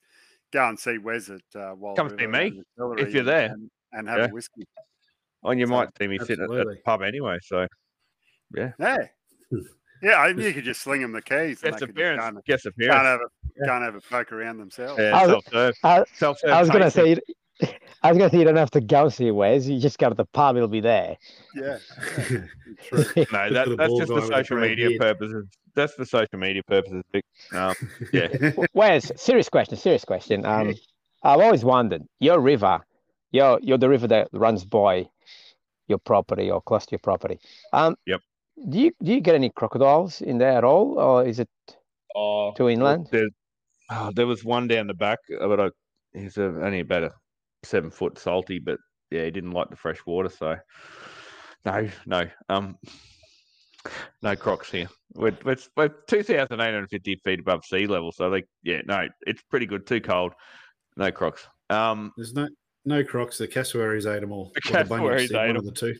go 0.51 0.67
and 0.67 0.79
see 0.79 0.97
Wes 0.97 1.29
at 1.29 1.41
uh, 1.55 1.75
Wild 1.75 1.97
Come 1.97 2.09
see 2.17 2.25
me, 2.27 2.61
if 2.97 3.13
you're 3.13 3.23
there. 3.23 3.51
and, 3.51 3.69
and 3.91 4.07
have 4.09 4.17
Yeah. 4.19 4.25
a 4.25 4.29
whiskey. 4.29 4.63
And 5.43 5.59
you 5.59 5.67
So, 5.67 5.71
might 5.73 5.89
see 5.97 6.07
me 6.07 6.17
sitting 6.19 6.43
at 6.43 6.49
the 6.49 6.77
pub 6.85 7.01
anyway. 7.03 7.37
So 7.43 7.67
Yeah, 8.55 8.71
yeah. 8.79 8.97
I 10.17 10.33
mean, 10.33 10.45
you 10.47 10.53
could 10.53 10.63
just 10.63 10.81
sling 10.81 11.01
them 11.01 11.11
the 11.11 11.21
keys. 11.21 11.37
And 11.37 11.45
guest 11.45 11.61
they 11.61 11.69
could 11.71 11.79
just 11.79 11.89
appearance, 11.91 12.21
go 12.21 12.27
and- 12.27 12.43
guest 12.45 12.63
Can't 12.63 12.75
appearance. 12.75 13.03
have 13.05 13.19
a 13.21 13.65
can't 13.65 13.83
have 13.83 13.95
a 13.95 14.01
poke 14.01 14.31
around 14.31 14.57
themselves. 14.57 14.99
Yeah, 14.99 15.15
I 15.17 15.21
was- 15.27 15.31
self-serve. 15.45 15.75
I, 15.83 16.03
Self-serve 16.15 16.49
I 16.51 16.59
was 16.61 16.69
gonna 16.69 16.91
say, 16.91 17.17
I 18.03 18.11
was 18.11 18.17
gonna 18.17 18.29
say 18.29 18.39
you 18.39 18.43
don't 18.43 18.55
have 18.55 18.71
to 18.71 18.81
go 18.81 19.09
see 19.09 19.31
Wes. 19.31 19.65
You 19.65 19.79
just 19.79 19.97
go 19.97 20.09
to 20.09 20.15
the 20.15 20.25
pub. 20.25 20.57
It'll 20.57 20.67
be 20.67 20.81
there. 20.81 21.17
Yeah. 21.55 21.77
True. 22.83 23.05
No, 23.31 23.49
that, 23.51 23.75
that's 23.77 23.93
just 23.93 24.11
for 24.11 24.21
the 24.21 24.27
social 24.27 24.57
media 24.57 24.89
beard. 24.89 25.01
purposes. 25.01 25.45
That's 25.73 25.93
for 25.93 26.05
social 26.05 26.37
media 26.37 26.63
purposes. 26.63 27.03
Um, 27.53 27.73
Yeah. 28.11 28.27
W- 28.27 28.67
Wes, 28.73 29.11
serious 29.15 29.49
question. 29.49 29.77
Serious 29.77 30.05
question. 30.05 30.45
Um, 30.45 30.75
I've 31.23 31.39
always 31.39 31.63
wondered. 31.63 32.03
Your 32.19 32.39
river, 32.39 32.85
you're 33.31 33.59
you're 33.61 33.77
the 33.77 33.89
river 33.89 34.07
that 34.07 34.27
runs 34.33 34.65
by 34.65 35.07
your 35.87 35.99
property 35.99 36.51
or 36.51 36.61
close 36.61 36.85
to 36.85 36.91
your 36.91 36.99
property. 36.99 37.39
Um, 37.73 37.95
Yep. 38.05 38.21
Do 38.69 38.79
you 38.79 38.91
do 39.03 39.13
you 39.13 39.19
get 39.21 39.35
any 39.35 39.49
crocodiles 39.49 40.21
in 40.21 40.37
there 40.37 40.57
at 40.57 40.63
all, 40.63 40.97
or 40.97 41.25
is 41.25 41.39
it 41.39 41.49
oh, 42.15 42.53
too 42.55 42.69
inland? 42.69 43.09
There, 43.11 43.27
oh, 43.91 44.11
there 44.15 44.27
was 44.27 44.45
one 44.45 44.67
down 44.67 44.87
the 44.87 44.93
back, 44.93 45.19
uh, 45.41 45.47
but 45.47 45.59
I, 45.59 45.69
he's 46.13 46.37
a, 46.37 46.45
only 46.45 46.79
about 46.79 47.03
a 47.03 47.11
seven 47.65 47.89
foot 47.91 48.17
salty, 48.17 48.59
but 48.59 48.77
yeah, 49.11 49.25
he 49.25 49.31
didn't 49.31 49.51
like 49.51 49.69
the 49.69 49.75
fresh 49.75 50.05
water, 50.05 50.29
so 50.29 50.55
no, 51.65 51.89
no, 52.05 52.27
um, 52.49 52.77
no 54.21 54.35
crocs 54.35 54.71
here. 54.71 54.87
We're 55.13 55.37
we're, 55.43 55.57
we're 55.77 55.89
two 56.07 56.23
thousand 56.23 56.59
eight 56.59 56.73
hundred 56.73 56.89
fifty 56.89 57.15
feet 57.23 57.39
above 57.39 57.65
sea 57.65 57.87
level, 57.87 58.11
so 58.11 58.27
like 58.27 58.47
yeah, 58.63 58.81
no, 58.85 59.07
it's 59.27 59.41
pretty 59.43 59.65
good. 59.65 59.85
Too 59.85 60.01
cold, 60.01 60.33
no 60.97 61.11
crocs. 61.11 61.47
Um, 61.69 62.11
There's 62.17 62.33
no 62.33 62.47
no 62.85 63.03
crocs. 63.03 63.37
The 63.37 63.47
cassowaries 63.47 64.05
ate 64.05 64.21
them 64.21 64.31
all. 64.31 64.51
The 64.55 64.69
Or 64.79 64.83
the 64.83 64.89
bunyips 64.89 64.97
cassowaries 64.97 65.29
did, 65.29 65.37
ate 65.37 65.47
one 65.47 65.49
'em. 65.49 65.55
of 65.57 65.65
the 65.65 65.71
two. 65.71 65.95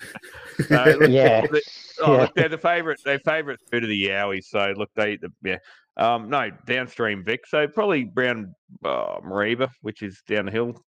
no, 0.70 0.84
look, 0.84 1.10
Yeah. 1.10 1.40
the- 1.46 1.62
oh, 2.02 2.12
Yeah. 2.14 2.20
look, 2.22 2.34
they're 2.34 2.48
the 2.48 2.58
favourite. 2.58 2.98
They're 3.04 3.18
favourite 3.20 3.58
food 3.70 3.84
of 3.84 3.88
the 3.88 4.06
Yowie. 4.08 4.44
So 4.44 4.74
look, 4.76 4.90
they 4.94 5.12
eat 5.14 5.20
the 5.22 5.32
yeah. 5.42 5.58
Um, 5.96 6.28
no, 6.30 6.50
downstream 6.66 7.24
Vic. 7.24 7.46
So 7.46 7.66
probably 7.66 8.12
around 8.16 8.54
uh, 8.84 9.18
Mareeba, 9.20 9.68
which 9.82 10.02
is 10.02 10.22
down 10.28 10.44
the 10.46 10.52
hill, 10.52 10.66
bit 10.72 10.82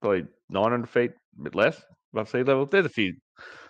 probably 0.00 0.26
nine 0.50 0.70
hundred 0.70 0.88
feet, 0.90 1.12
a 1.38 1.42
bit 1.42 1.54
less 1.54 1.80
above 2.12 2.28
sea 2.28 2.42
level. 2.42 2.66
There's 2.66 2.86
a 2.86 2.90
few 2.90 3.14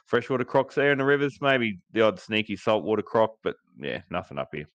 freshwater 0.06 0.44
crocs 0.44 0.74
there 0.74 0.92
in 0.92 0.98
the 0.98 1.04
rivers. 1.04 1.38
Maybe 1.40 1.78
the 1.92 2.02
odd 2.02 2.20
sneaky 2.20 2.56
saltwater 2.56 3.02
croc, 3.02 3.32
but 3.42 3.56
yeah, 3.78 4.02
nothing 4.10 4.38
up 4.38 4.48
here. 4.52 4.66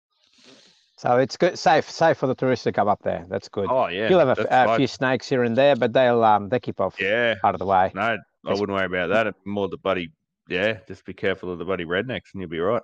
So 0.98 1.18
it's 1.18 1.36
good, 1.36 1.58
safe, 1.58 1.90
safe 1.90 2.18
for 2.18 2.28
the 2.28 2.36
tourists 2.36 2.64
to 2.66 2.72
come 2.72 2.88
up 2.88 3.00
there. 3.04 3.26
That's 3.28 3.50
good. 3.50 3.68
Oh 3.70 3.88
yeah, 3.88 4.08
You'll 4.10 4.20
have 4.20 4.28
a, 4.28 4.32
f- 4.32 4.38
that's 4.38 4.52
a 4.52 4.68
right. 4.68 4.78
few 4.78 4.88
snakes 4.88 5.28
here 5.28 5.44
and 5.44 5.58
there, 5.58 5.76
but 5.76 5.94
they'll 5.94 6.24
um 6.24 6.50
they 6.50 6.60
keep 6.60 6.80
off 6.80 6.96
Yeah, 7.00 7.36
out 7.44 7.56
of 7.56 7.60
the 7.60 7.66
way. 7.66 7.92
no, 7.96 8.18
I 8.46 8.50
wouldn't 8.52 8.70
worry 8.70 8.86
about 8.86 9.08
that. 9.10 9.28
It's 9.28 9.40
more 9.46 9.68
the 9.68 9.78
buddy. 9.78 10.12
Yeah, 10.50 10.80
just 10.88 11.06
be 11.06 11.14
careful 11.14 11.52
of 11.52 11.60
the 11.60 11.66
buddy 11.66 11.86
rednecks, 11.86 12.34
and 12.34 12.42
you'll 12.42 12.50
be 12.50 12.60
right. 12.60 12.82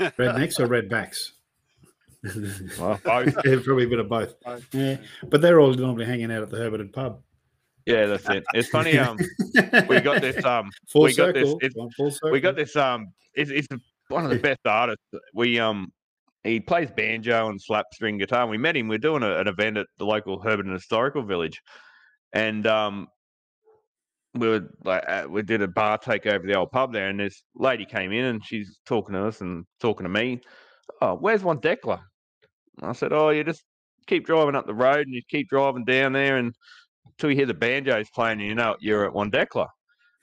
Rednecks 0.00 0.60
or 0.60 0.66
redbacks? 0.68 1.30
Well, 2.78 3.00
both. 3.04 3.34
yeah, 3.44 3.56
probably 3.64 3.84
a 3.84 3.88
bit 3.88 3.98
of 3.98 4.08
both. 4.08 4.40
Both, 4.40 4.66
Yeah, 4.74 4.96
but 5.28 5.40
they're 5.40 5.60
all 5.60 5.72
normally 5.74 6.04
hanging 6.06 6.30
out 6.32 6.42
at 6.42 6.50
the 6.50 6.56
Herberton 6.58 6.92
pub. 6.92 7.20
Yeah, 7.86 8.06
that's 8.06 8.28
it. 8.28 8.44
It's 8.54 8.68
funny. 8.68 8.98
Um, 8.98 9.16
we 9.88 10.00
got 10.00 10.20
this. 10.20 10.44
Um, 10.44 10.70
full 10.88 11.02
we 11.04 11.14
got 11.14 11.34
this- 11.34 11.48
circle. 11.48 11.58
it's- 11.62 11.94
full 11.96 12.10
circle. 12.10 12.30
we 12.32 12.40
got 12.40 12.56
this. 12.56 12.74
Um, 12.76 13.12
it's, 13.34 13.50
it's 13.50 13.68
one 14.08 14.24
of 14.24 14.30
the 14.30 14.38
best 14.38 14.60
artists. 14.66 15.04
We 15.34 15.58
um, 15.60 15.92
he 16.42 16.60
plays 16.60 16.90
banjo 16.90 17.48
and 17.48 17.60
slap 17.60 17.86
string 17.92 18.18
guitar. 18.18 18.42
And 18.42 18.50
we 18.50 18.58
met 18.58 18.76
him. 18.76 18.88
We're 18.88 18.98
doing 18.98 19.22
a, 19.22 19.38
an 19.38 19.46
event 19.48 19.76
at 19.76 19.86
the 19.98 20.06
local 20.06 20.40
Herberton 20.40 20.72
Historical 20.72 21.22
Village, 21.22 21.60
and 22.32 22.66
um, 22.66 23.08
we 24.34 24.48
were 24.48 24.68
like 24.84 25.04
uh, 25.08 25.26
we 25.28 25.42
did 25.42 25.62
a 25.62 25.68
bar 25.68 25.98
take 25.98 26.26
over 26.26 26.46
the 26.46 26.54
old 26.54 26.70
pub 26.72 26.92
there, 26.92 27.08
and 27.08 27.20
this 27.20 27.42
lady 27.54 27.84
came 27.84 28.12
in 28.12 28.24
and 28.24 28.44
she's 28.44 28.78
talking 28.86 29.14
to 29.14 29.26
us 29.26 29.40
and 29.40 29.64
talking 29.80 30.04
to 30.04 30.10
me. 30.10 30.40
Oh, 31.00 31.14
where's 31.14 31.42
Wondecla? 31.42 32.00
I 32.82 32.92
said, 32.92 33.12
oh, 33.12 33.30
you 33.30 33.44
just 33.44 33.64
keep 34.06 34.26
driving 34.26 34.54
up 34.54 34.66
the 34.66 34.74
road 34.74 35.06
and 35.06 35.14
you 35.14 35.22
keep 35.28 35.48
driving 35.48 35.84
down 35.84 36.12
there 36.12 36.36
and 36.36 36.54
until 37.06 37.30
you 37.30 37.36
hear 37.36 37.46
the 37.46 37.54
banjos 37.54 38.10
playing, 38.10 38.40
and 38.40 38.48
you 38.48 38.54
know 38.54 38.76
you're 38.80 39.06
at 39.06 39.12
Wondecla. 39.14 39.68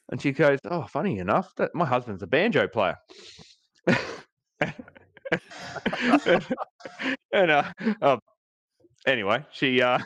And 0.09 0.21
she 0.21 0.31
goes, 0.31 0.59
"Oh, 0.65 0.83
funny 0.83 1.17
enough, 1.19 1.53
that 1.57 1.73
my 1.73 1.85
husband's 1.85 2.21
a 2.23 2.27
banjo 2.27 2.67
player." 2.67 2.97
and 7.31 7.51
uh, 7.51 7.63
um, 8.01 8.19
anyway, 9.07 9.45
she 9.51 9.81
uh, 9.81 9.99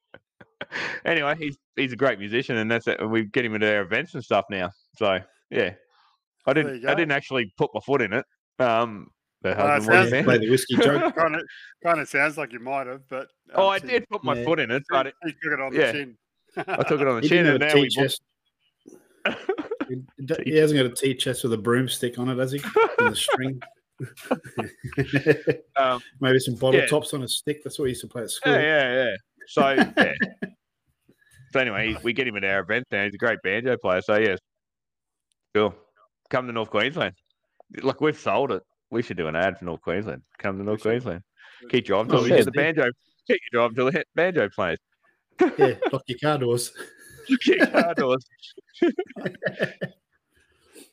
anyway, 1.04 1.36
he's 1.38 1.58
he's 1.76 1.92
a 1.92 1.96
great 1.96 2.18
musician, 2.18 2.56
and 2.56 2.70
that's 2.70 2.88
it. 2.88 3.00
And 3.00 3.10
we 3.10 3.24
get 3.26 3.44
him 3.44 3.54
into 3.54 3.72
our 3.72 3.82
events 3.82 4.14
and 4.14 4.24
stuff 4.24 4.46
now. 4.50 4.70
So 4.96 5.20
yeah, 5.50 5.74
I 6.46 6.52
didn't 6.52 6.86
I 6.86 6.94
didn't 6.94 7.12
actually 7.12 7.52
put 7.56 7.70
my 7.74 7.80
foot 7.80 8.02
in 8.02 8.12
it. 8.14 8.24
Um, 8.58 9.08
the 9.42 9.50
Well, 9.50 9.58
it 9.66 9.70
husband 9.70 10.10
sounds- 10.10 10.24
Play 10.24 10.38
the 10.38 10.50
whiskey 10.50 10.76
joke. 10.76 11.14
kind 11.14 11.34
of 11.36 11.42
kind 11.82 12.00
of 12.00 12.08
sounds 12.08 12.36
like 12.38 12.52
you 12.52 12.60
might 12.60 12.86
have, 12.86 13.06
but 13.08 13.28
Oh, 13.54 13.64
um, 13.66 13.70
I 13.70 13.78
she- 13.80 13.86
did 13.86 14.08
put 14.08 14.22
my 14.24 14.34
Yeah. 14.34 14.44
foot 14.44 14.60
in 14.60 14.70
it, 14.70 14.82
but 14.90 15.06
it, 15.08 15.14
He 15.24 15.32
took 15.32 15.52
it 15.52 15.60
on 15.60 15.72
yeah. 15.74 15.92
the 15.92 15.98
chin. 15.98 16.18
I 16.56 16.82
took 16.82 17.00
it 17.00 17.06
on 17.06 17.16
the 17.16 17.22
He 17.22 17.28
chin, 17.28 17.44
didn't 17.44 17.54
and 17.54 17.62
a 17.62 17.66
now 17.68 17.74
we. 17.74 17.82
tea 17.88 17.88
chest. 17.88 18.22
He, 19.88 19.96
he 20.44 20.56
hasn't 20.56 20.78
got 20.78 20.86
a 20.86 20.94
tea 20.94 21.14
chest 21.14 21.42
with 21.44 21.52
a 21.52 21.58
broomstick 21.58 22.18
on 22.18 22.28
it, 22.28 22.38
has 22.38 22.52
he? 22.52 22.60
And 22.98 23.12
the 23.12 23.16
string. 23.16 23.60
Um, 25.76 26.00
Maybe 26.20 26.38
some 26.38 26.54
bottle 26.54 26.80
yeah. 26.80 26.86
tops 26.86 27.14
on 27.14 27.22
a 27.22 27.28
stick. 27.28 27.62
That's 27.64 27.78
what 27.78 27.86
he 27.86 27.90
used 27.90 28.00
to 28.02 28.06
play 28.08 28.22
at 28.22 28.30
school. 28.30 28.52
Yeah, 28.52 28.60
yeah, 28.60 29.04
yeah. 29.04 29.16
So, 29.46 29.70
yeah. 29.96 30.12
so 31.52 31.60
anyway, 31.60 31.96
we 32.02 32.12
get 32.12 32.26
him 32.26 32.36
at 32.36 32.44
our 32.44 32.60
event 32.60 32.86
now. 32.90 33.04
He's 33.04 33.14
a 33.14 33.18
great 33.18 33.38
banjo 33.42 33.76
player. 33.78 34.00
So 34.02 34.16
yes, 34.18 34.38
cool. 35.54 35.74
Come 36.28 36.46
to 36.46 36.52
North 36.52 36.70
Queensland. 36.70 37.14
Look, 37.82 38.00
we've 38.00 38.18
sold 38.18 38.52
it. 38.52 38.62
We 38.90 39.02
should 39.02 39.16
do 39.16 39.28
an 39.28 39.36
ad 39.36 39.58
for 39.58 39.64
North 39.64 39.80
Queensland. 39.82 40.22
Come 40.38 40.58
to 40.58 40.64
North. 40.64 40.82
Queensland. 40.82 41.22
Keep 41.70 41.86
driving 41.86 42.10
Oh, 42.12 42.14
till 42.16 42.24
we 42.24 42.30
we 42.30 42.36
just 42.36 42.46
the 42.46 42.52
banjo. 42.52 42.90
Keep 43.26 43.40
your 43.52 43.62
job 43.62 43.74
till 43.76 43.86
the 43.86 43.92
hit 43.92 44.08
banjo 44.14 44.48
players. 44.48 44.78
Yeah, 45.58 45.74
lock 45.92 46.02
your 46.08 46.18
car 46.22 46.38
doors. 46.38 46.72
Keep 47.26 47.72
car 47.72 47.94
doors. 47.94 48.24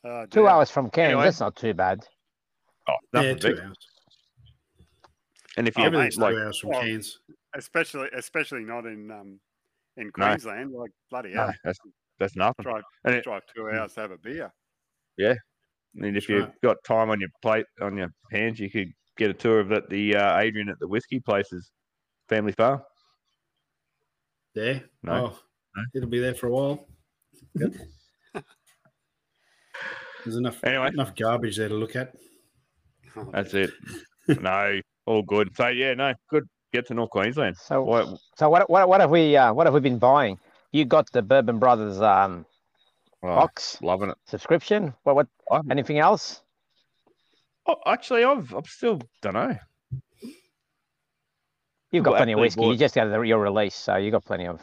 Oh, 0.04 0.26
Two 0.30 0.48
hours 0.48 0.70
from 0.70 0.90
Cairns, 0.90 1.12
Anyway. 1.12 1.24
that's 1.26 1.40
not 1.40 1.56
too 1.56 1.74
bad. 1.74 2.06
Oh, 2.88 2.94
Yeah, 3.14 3.22
nothing 3.22 3.40
two 3.40 3.56
big. 3.56 3.64
hours. 3.66 3.78
And 5.58 5.68
if 5.68 5.78
you 5.78 5.84
Oh, 5.84 5.88
ever 5.88 5.96
Everything's 5.98 6.18
like, 6.18 6.34
two 6.36 6.40
hours 6.42 6.60
from 6.60 6.70
well, 6.70 6.82
Cairns. 6.82 7.20
especially 7.56 8.08
especially 8.16 8.62
not 8.64 8.86
in 8.86 9.10
um 9.12 9.40
in 9.98 10.06
No. 10.08 10.12
Queensland. 10.12 10.72
Like 10.72 10.92
bloody 11.10 11.34
no, 11.34 11.52
that's 11.64 11.80
that's 12.20 12.36
nothing. 12.36 12.64
drive 12.64 12.84
And 13.06 13.16
it- 13.16 13.24
drive 13.24 13.42
two 13.54 13.70
hours 13.70 13.94
to 13.96 14.02
have 14.02 14.12
a 14.12 14.18
beer. 14.18 14.54
And 15.98 16.06
if 16.06 16.14
That's 16.14 16.30
you've 16.30 16.44
right. 16.46 16.62
got 16.64 16.78
time 16.86 17.10
on 17.10 17.20
your 17.20 17.30
plate 17.42 17.66
on 17.82 17.98
your 17.98 18.10
hands, 18.32 18.60
you 18.60 18.70
could 18.70 18.92
get 19.18 19.30
a 19.30 19.34
tour 19.34 19.60
of 19.60 19.72
it. 19.72 19.90
The 19.90 20.16
uh, 20.16 20.40
Adrian 20.40 20.70
at 20.70 20.80
the 20.80 20.88
whiskey 20.88 21.20
places, 21.20 21.72
family 22.30 22.52
farm. 22.54 22.82
There, 24.56 24.84
No. 25.04 25.14
Oh, 25.14 25.40
No. 25.76 25.84
it'll 25.96 26.10
be 26.10 26.20
there 26.20 26.34
for 26.36 26.48
a 26.48 26.52
while. 26.52 26.88
Yep. 27.56 27.74
There's 30.24 30.36
enough 30.38 30.64
Anyway. 30.64 30.90
enough 30.90 31.16
garbage 31.16 31.58
there 31.58 31.70
to 31.70 31.76
look 31.76 31.96
at. 31.96 32.14
Oh, 33.16 33.30
That's 33.32 33.54
it. 33.54 33.72
no, 34.42 34.80
all 35.06 35.24
good. 35.24 35.56
So 35.56 35.68
yeah, 35.68 35.94
no, 35.94 36.14
good, 36.30 36.48
get 36.74 36.86
to 36.88 36.94
North 36.94 37.10
Queensland. 37.12 37.56
So, 37.58 37.84
What, 37.84 38.20
so 38.38 38.50
what, 38.50 38.70
what, 38.70 38.90
what 38.90 39.02
have 39.02 39.10
we, 39.10 39.36
uh, 39.38 39.54
what 39.54 39.66
have 39.68 39.74
we 39.74 39.80
been 39.80 40.00
buying? 40.00 40.38
You 40.74 40.86
got 40.86 41.10
the 41.14 41.22
Bourbon 41.22 41.60
Brothers 41.60 42.02
um, 42.02 42.46
oh, 43.24 43.28
box 43.28 43.78
loving 43.82 44.10
it. 44.10 44.18
subscription. 44.26 44.94
What, 45.04 45.16
what, 45.16 45.28
I, 45.52 45.62
anything 45.72 46.00
else? 46.00 46.42
oh, 47.68 47.76
actually, 47.86 48.24
I've 48.24 48.54
I'm 48.54 48.66
still 48.66 49.02
don't 49.22 49.34
know. 49.34 49.58
You've 51.92 52.04
got 52.04 52.12
Well, 52.12 52.20
plenty 52.20 52.34
of 52.34 52.40
whiskey. 52.40 52.66
You 52.66 52.76
just 52.76 52.96
got 52.96 53.06
the, 53.10 53.22
your 53.22 53.40
release, 53.40 53.76
so 53.76 53.96
you 53.96 54.12
got 54.12 54.26
plenty 54.26 54.46
of. 54.48 54.62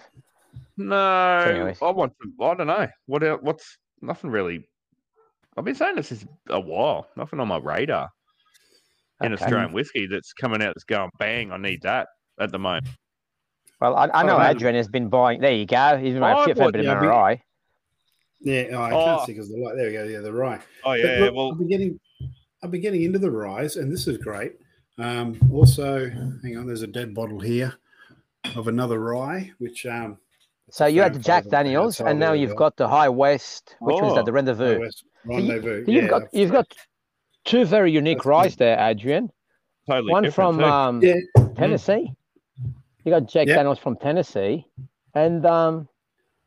No, 0.77 1.39
anyways. 1.39 1.79
I 1.81 1.91
want 1.91 2.13
to. 2.23 2.45
I 2.45 2.55
don't 2.55 2.67
know. 2.67 2.87
What? 3.07 3.43
What's 3.43 3.79
nothing 4.03 4.31
really? 4.31 4.69
I've 5.57 5.65
been 5.65 5.75
saying 5.75 5.97
this 5.97 6.13
is 6.13 6.27
a 6.51 6.61
while. 6.61 7.07
Nothing 7.17 7.41
on 7.41 7.49
my 7.49 7.59
radar 7.59 8.11
in 9.23 9.33
Okay. 9.33 9.43
Australian 9.43 9.73
whiskey 9.73 10.07
that's 10.07 10.33
coming 10.33 10.61
out 10.63 10.75
that's 10.75 10.85
going 10.85 11.11
bang. 11.19 11.53
I 11.53 11.57
need 11.57 11.81
that 11.83 12.09
at 12.41 12.51
the 12.51 12.59
moment. 12.59 12.89
Well, 13.81 13.97
I, 13.97 14.09
I 14.13 14.23
know 14.25 14.39
man. 14.39 14.55
Adrian 14.55 14.75
has 14.75 14.89
been 14.89 15.09
buying. 15.09 15.41
There 15.41 15.53
you 15.53 15.67
go. 15.67 15.97
He's 15.97 16.13
been 16.13 16.21
buying 16.21 16.37
Oh, 16.39 16.43
a 16.51 16.55
fair, 16.55 16.73
bit 16.73 16.81
of 16.81 16.87
yeah. 16.87 17.37
Yeah, 18.45 18.65
oh, 18.73 18.79
I 18.83 18.91
Oh. 18.93 19.05
can't 19.05 19.27
see 19.27 19.33
because 19.33 19.49
the 19.51 19.57
light. 19.59 19.75
There 19.77 19.87
we 19.87 19.93
go. 19.93 20.05
Yeah, 20.05 20.21
the 20.21 20.33
rye. 20.33 20.61
Oh 20.85 20.93
yeah, 20.93 21.17
look, 21.21 21.35
well, 21.35 21.53
I've 21.53 21.59
been 21.59 21.69
getting, 21.69 21.99
I've 22.63 22.71
been 22.71 22.83
getting 22.83 23.03
into 23.03 23.19
the 23.19 23.31
rise, 23.31 23.77
and 23.77 23.91
this 23.91 24.07
is 24.07 24.19
great. 24.19 24.53
Um, 24.99 25.37
also, 25.53 26.09
hang 26.43 26.57
on, 26.57 26.67
there's 26.67 26.83
a 26.83 26.87
dead 26.87 27.15
bottle 27.15 27.41
here 27.41 27.75
of 28.55 28.69
another 28.69 29.01
rye, 29.01 29.51
which 29.59 29.87
um, 29.87 30.19
So 30.71 30.87
you 30.87 31.01
had 31.03 31.15
the 31.15 31.19
Jack 31.19 31.47
Daniels, 31.49 32.01
and 32.01 32.19
now 32.21 32.33
you've 32.33 32.55
got 32.57 32.77
the 32.77 32.87
High 32.87 33.09
West. 33.09 33.77
Which 33.81 34.01
was 34.01 34.13
Oh. 34.13 34.15
that? 34.17 34.25
The 34.27 34.33
Rendezvous. 34.33 34.79
West 34.81 35.05
Rendezvous. 35.25 35.85
So 35.87 35.91
you've 35.91 36.05
yeah, 36.05 36.09
got 36.11 36.23
you've 36.35 36.53
got 36.53 36.67
two 37.45 37.65
very 37.65 37.91
unique 37.93 38.19
That's 38.19 38.27
ryes 38.27 38.57
there, 38.57 38.79
Adrian. 38.79 39.31
totally 39.89 40.13
One 40.13 40.31
from 40.31 40.63
um, 40.63 41.03
Yeah. 41.03 41.15
Tennessee. 41.57 42.13
You 43.05 43.11
got 43.11 43.27
Jack 43.27 43.47
Yep. 43.49 43.57
Daniels 43.57 43.79
from 43.79 43.97
Tennessee, 43.97 44.67
and 45.15 45.45
um, 45.47 45.89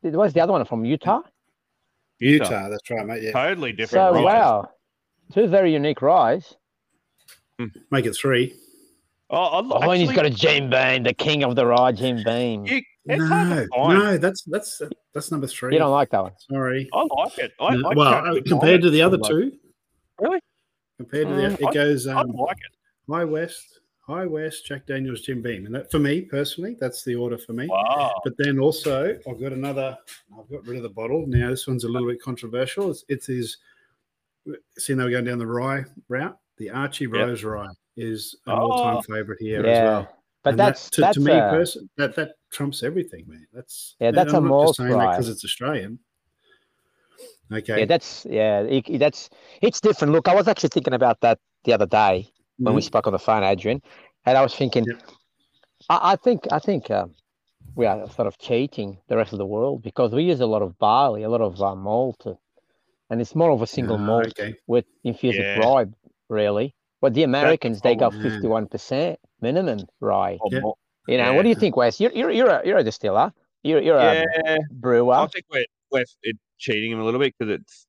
th- 0.02 0.14
what's 0.14 0.32
the 0.34 0.40
other 0.40 0.52
one 0.52 0.64
from 0.64 0.84
Utah? 0.84 1.22
Utah. 2.20 2.68
That's 2.68 2.90
right, 2.90 3.06
mate. 3.06 3.22
Yeah, 3.22 3.32
totally 3.32 3.72
different. 3.72 3.90
So 3.90 4.12
ryes. 4.14 4.24
wow, 4.24 4.70
two 5.32 5.46
very 5.46 5.72
unique 5.72 6.02
rides. 6.02 6.56
make 7.90 8.06
it 8.06 8.14
three. 8.16 8.54
Oh, 9.30 9.36
I, 9.36 9.58
Oh, 9.86 9.90
and 9.90 10.00
he's 10.00 10.08
actually- 10.08 10.14
got 10.16 10.26
a 10.26 10.30
Jim 10.30 10.70
Beam, 10.70 11.02
the 11.02 11.12
king 11.12 11.44
of 11.44 11.54
the 11.54 11.66
ride, 11.66 11.96
Jim 11.96 12.22
Beam. 12.24 12.64
You, 12.66 12.80
No, 13.06 13.66
no, 13.74 14.18
that's 14.18 14.42
that's 14.44 14.80
that's 15.14 15.30
number 15.30 15.46
three. 15.46 15.72
You 15.74 15.78
don't 15.78 15.90
like 15.92 16.10
that 16.10 16.22
one? 16.22 16.32
Sorry. 16.50 16.88
I 16.92 17.02
like 17.16 17.38
it. 17.38 17.52
I, 17.60 17.76
No, 17.76 17.90
I 17.90 17.94
well, 17.94 18.12
can't 18.12 18.26
uh, 18.26 18.32
find 18.32 18.44
compared 18.46 18.82
to 18.82 18.90
the 18.90 19.02
other 19.02 19.16
Like, 19.18 19.30
two, 19.30 19.52
Really? 20.20 20.40
compared 20.98 21.28
to 21.28 21.34
the, 21.34 21.42
Mm, 21.42 21.68
it 21.68 21.74
goes 21.74 22.06
I 22.06 22.20
um, 22.20 22.28
like 22.32 22.56
it. 22.58 23.12
High 23.12 23.24
West, 23.24 23.80
High 24.08 24.24
West, 24.24 24.64
Jack 24.64 24.86
Daniels, 24.86 25.20
Jim 25.20 25.42
Beam, 25.42 25.66
and 25.66 25.74
that 25.74 25.90
for 25.90 25.98
me 25.98 26.22
personally, 26.22 26.76
that's 26.80 27.04
the 27.04 27.14
order 27.14 27.36
for 27.36 27.52
me. 27.52 27.66
Wow. 27.68 28.18
But 28.24 28.32
then 28.38 28.58
also, 28.58 29.18
I've 29.28 29.38
got 29.40 29.52
another. 29.52 29.96
I've 30.36 30.50
got 30.50 30.66
rid 30.66 30.78
of 30.78 30.82
the 30.82 30.88
bottle 30.88 31.26
now. 31.26 31.50
This 31.50 31.66
one's 31.66 31.84
a 31.84 31.88
little 31.88 32.08
bit 32.08 32.20
controversial. 32.22 32.90
It's, 32.90 33.04
it 33.08 33.28
is. 33.28 33.58
Seeing 34.78 34.98
they 34.98 35.04
were 35.04 35.10
going 35.10 35.26
down 35.26 35.36
the 35.38 35.46
rye 35.46 35.84
route, 36.08 36.38
the 36.56 36.70
Archie 36.70 37.06
Rose 37.06 37.44
Rye 37.44 37.66
is 37.98 38.34
an 38.46 38.54
all-time 38.54 38.96
Oh. 38.96 39.14
favorite 39.14 39.38
here 39.40 39.62
yeah, 39.62 39.72
as 39.72 39.82
well. 39.82 40.16
but 40.42 40.50
And 40.50 40.58
that- 40.58 40.66
that's 40.66 40.90
to, 40.90 41.00
that's 41.02 41.14
to 41.18 41.20
me 41.20 41.32
uh, 41.32 41.50
person 41.50 41.90
that 41.98 42.16
that 42.16 42.30
trumps 42.50 42.82
everything, 42.82 43.24
man. 43.28 43.46
That's 43.52 43.94
Yeah, 44.00 44.10
that's 44.10 44.32
a 44.32 44.36
I'm 44.38 44.44
not 44.44 44.48
malt 44.48 44.68
just 44.68 44.76
saying 44.78 44.96
that 44.98 45.10
because 45.10 45.28
it's 45.28 45.44
Australian. 45.44 45.98
Okay. 47.52 47.80
yeah, 47.80 47.84
that's 47.84 48.26
yeah, 48.30 48.80
that's 48.98 49.28
it's 49.60 49.82
different. 49.82 50.14
Look, 50.14 50.28
I 50.28 50.34
was 50.34 50.48
actually 50.48 50.70
thinking 50.70 50.94
about 50.94 51.20
that 51.20 51.38
the 51.64 51.74
other 51.74 51.86
day 51.86 52.30
when 52.62 52.74
we 52.74 52.80
Mhm. 52.80 52.84
spoke 52.84 53.06
on 53.06 53.12
the 53.12 53.18
phone, 53.18 53.42
Adrian, 53.42 53.82
and 54.26 54.36
I 54.38 54.42
was 54.42 54.54
thinking, 54.54 54.84
Yep. 54.86 55.02
I, 55.88 56.12
I 56.12 56.16
think 56.16 56.46
I 56.52 56.58
think 56.58 56.90
um, 56.90 57.14
we 57.74 57.86
are 57.86 58.08
sort 58.10 58.26
of 58.28 58.38
cheating 58.38 58.98
the 59.08 59.16
rest 59.16 59.32
of 59.32 59.38
the 59.38 59.46
world 59.46 59.82
because 59.82 60.12
we 60.12 60.24
use 60.24 60.40
a 60.40 60.46
lot 60.46 60.62
of 60.62 60.78
barley, 60.78 61.22
a 61.22 61.28
lot 61.28 61.40
of 61.40 61.60
uh, 61.62 61.74
malt, 61.74 62.26
uh, 62.26 62.34
and 63.10 63.20
it's 63.20 63.34
more 63.34 63.50
of 63.50 63.62
a 63.62 63.66
single 63.66 63.98
Ah, 63.98 64.06
malt 64.06 64.26
Okay. 64.38 64.54
with 64.66 64.84
infused 65.04 65.38
Yeah. 65.38 65.58
rye, 65.58 65.86
really. 66.28 66.74
But 67.00 67.14
the 67.14 67.22
Americans, 67.22 67.80
they 67.80 67.94
go 67.94 68.10
fifty-one 68.10 68.66
percent 68.66 69.18
minimum 69.40 69.86
rye. 70.00 70.38
Yeah. 70.50 70.60
You 71.06 71.16
know, 71.18 71.32
what 71.34 71.42
do 71.44 71.48
you 71.48 71.54
think, 71.54 71.76
Wes? 71.76 72.00
You're 72.00 72.12
you're 72.12 72.30
you're 72.30 72.50
a, 72.50 72.66
you're 72.66 72.78
a 72.78 72.84
distiller. 72.84 73.32
You're 73.62 73.80
you're 73.80 73.98
a 73.98 74.24
brewer. 74.70 75.14
I 75.14 75.26
think 75.28 75.44
we're, 75.50 75.64
we're 75.90 76.04
cheating 76.58 76.92
him 76.92 77.00
a 77.00 77.04
little 77.04 77.20
bit 77.20 77.34
because 77.38 77.54
it's 77.54 77.86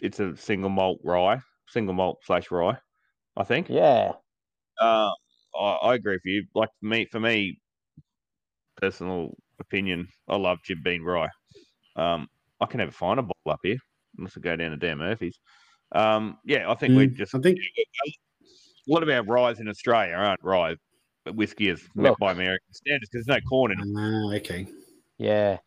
it's 0.00 0.20
a 0.20 0.36
single 0.36 0.70
malt 0.70 1.00
rye, 1.04 1.40
single 1.68 1.94
malt 1.94 2.18
slash 2.24 2.50
rye. 2.50 2.78
I 3.36 3.44
think. 3.44 3.68
Yeah. 3.68 4.12
Um, 4.80 5.12
I, 5.54 5.78
I 5.82 5.94
agree 5.94 6.14
with 6.14 6.24
you. 6.24 6.44
Like 6.54 6.70
for 6.80 6.86
me, 6.86 7.06
for 7.06 7.20
me, 7.20 7.60
personal 8.76 9.34
opinion, 9.60 10.08
I 10.28 10.36
love 10.36 10.58
Jim 10.64 10.80
Beam 10.82 11.04
rye. 11.04 11.28
Um, 11.96 12.28
I 12.60 12.66
can 12.66 12.78
never 12.78 12.92
find 12.92 13.20
a 13.20 13.22
bottle 13.22 13.52
up 13.52 13.60
here 13.62 13.78
unless 14.18 14.36
I 14.36 14.40
go 14.40 14.56
down 14.56 14.70
to 14.72 14.76
Dan 14.76 14.98
Murphy's. 14.98 15.38
Um, 15.92 16.38
yeah, 16.44 16.70
I 16.70 16.74
think 16.74 16.94
we 16.94 17.08
Mm, 17.08 17.16
just 17.16 17.34
I 17.34 17.40
think 17.40 17.58
a 18.06 18.12
lot 18.88 19.02
of 19.02 19.08
our 19.08 19.24
ryes 19.24 19.60
in 19.60 19.68
Australia 19.68 20.14
aren't 20.14 20.42
rye, 20.42 20.76
but 21.24 21.36
whiskey 21.36 21.68
is 21.68 21.88
met 21.94 22.18
by 22.18 22.32
American 22.32 22.72
standards 22.72 23.10
because 23.10 23.26
there's 23.26 23.38
no 23.38 23.42
corn 23.48 23.72
in 23.72 23.80
it. 23.80 23.88
ah, 23.96 24.34
okay. 24.36 24.66
Yeah. 25.18 25.58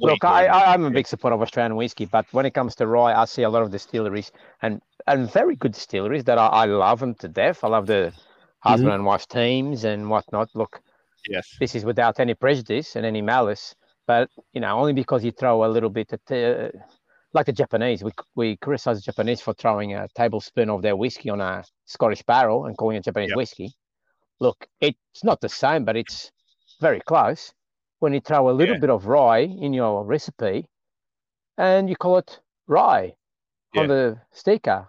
Look, 0.00 0.24
I, 0.24 0.46
I, 0.46 0.72
I'm 0.72 0.84
a 0.84 0.90
big 0.90 1.06
supporter 1.06 1.34
of 1.34 1.42
Australian 1.42 1.76
whiskey, 1.76 2.06
but 2.06 2.26
when 2.32 2.46
it 2.46 2.54
comes 2.54 2.74
to 2.76 2.86
rye, 2.86 3.14
I 3.14 3.24
see 3.24 3.42
a 3.42 3.50
lot 3.50 3.62
of 3.62 3.70
distilleries 3.70 4.32
and, 4.62 4.80
and 5.06 5.30
very 5.32 5.56
good 5.56 5.72
distilleries 5.72 6.24
that 6.24 6.38
I, 6.38 6.46
I 6.46 6.64
love 6.66 7.00
them 7.00 7.14
to 7.16 7.28
death. 7.28 7.64
I 7.64 7.68
love 7.68 7.86
the 7.86 8.12
husband 8.60 8.94
and 8.94 9.04
wife 9.04 9.26
teams 9.28 9.84
and 9.84 10.08
whatnot. 10.08 10.48
Look, 10.54 10.80
yes, 11.28 11.56
this 11.60 11.74
is 11.74 11.84
without 11.84 12.20
any 12.20 12.34
prejudice 12.34 12.96
and 12.96 13.04
any 13.04 13.22
malice, 13.22 13.74
but 14.06 14.28
you 14.52 14.60
know, 14.60 14.78
only 14.78 14.92
because 14.92 15.24
you 15.24 15.32
throw 15.32 15.64
a 15.64 15.68
little 15.68 15.90
bit 15.90 16.12
at 16.12 16.32
uh, 16.32 16.68
like 17.34 17.46
the 17.46 17.52
Japanese, 17.52 18.04
we 18.04 18.12
we 18.34 18.56
criticize 18.56 18.98
the 18.98 19.02
Japanese 19.02 19.40
for 19.40 19.54
throwing 19.54 19.94
a 19.94 20.08
tablespoon 20.14 20.70
of 20.70 20.82
their 20.82 20.96
whiskey 20.96 21.30
on 21.30 21.40
a 21.40 21.64
Scottish 21.86 22.22
barrel 22.22 22.66
and 22.66 22.76
calling 22.76 22.96
it 22.96 23.04
Japanese 23.04 23.30
Yep. 23.30 23.36
whiskey. 23.36 23.72
Look, 24.40 24.66
it's 24.80 25.24
not 25.24 25.40
the 25.40 25.48
same, 25.48 25.84
but 25.84 25.96
it's 25.96 26.30
very 26.80 27.00
close. 27.00 27.52
When 28.02 28.12
you 28.12 28.20
throw 28.20 28.50
a 28.50 28.58
little 28.60 28.74
Yeah. 28.74 28.80
bit 28.80 28.90
of 28.90 29.06
rye 29.06 29.46
in 29.64 29.72
your 29.72 30.04
recipe, 30.04 30.66
and 31.56 31.88
you 31.88 31.94
call 31.94 32.18
it 32.18 32.40
rye 32.66 33.14
on 33.76 33.86
the 33.86 34.18
sticker. 34.32 34.88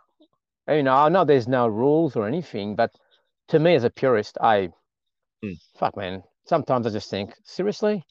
You 0.68 0.82
know, 0.82 0.96
I 0.96 1.10
know 1.10 1.24
there's 1.24 1.48
no 1.48 1.68
rules 1.68 2.16
or 2.16 2.26
anything, 2.26 2.76
but 2.76 2.90
to 3.50 3.60
me 3.60 3.76
as 3.76 3.84
a 3.84 3.92
purist, 3.92 4.40
I 4.42 4.70
Mm. 5.44 5.60
fuck 5.78 5.96
man. 5.96 6.24
Sometimes 6.46 6.88
I 6.88 6.90
just 6.90 7.12
think, 7.12 7.36
seriously, 7.44 8.04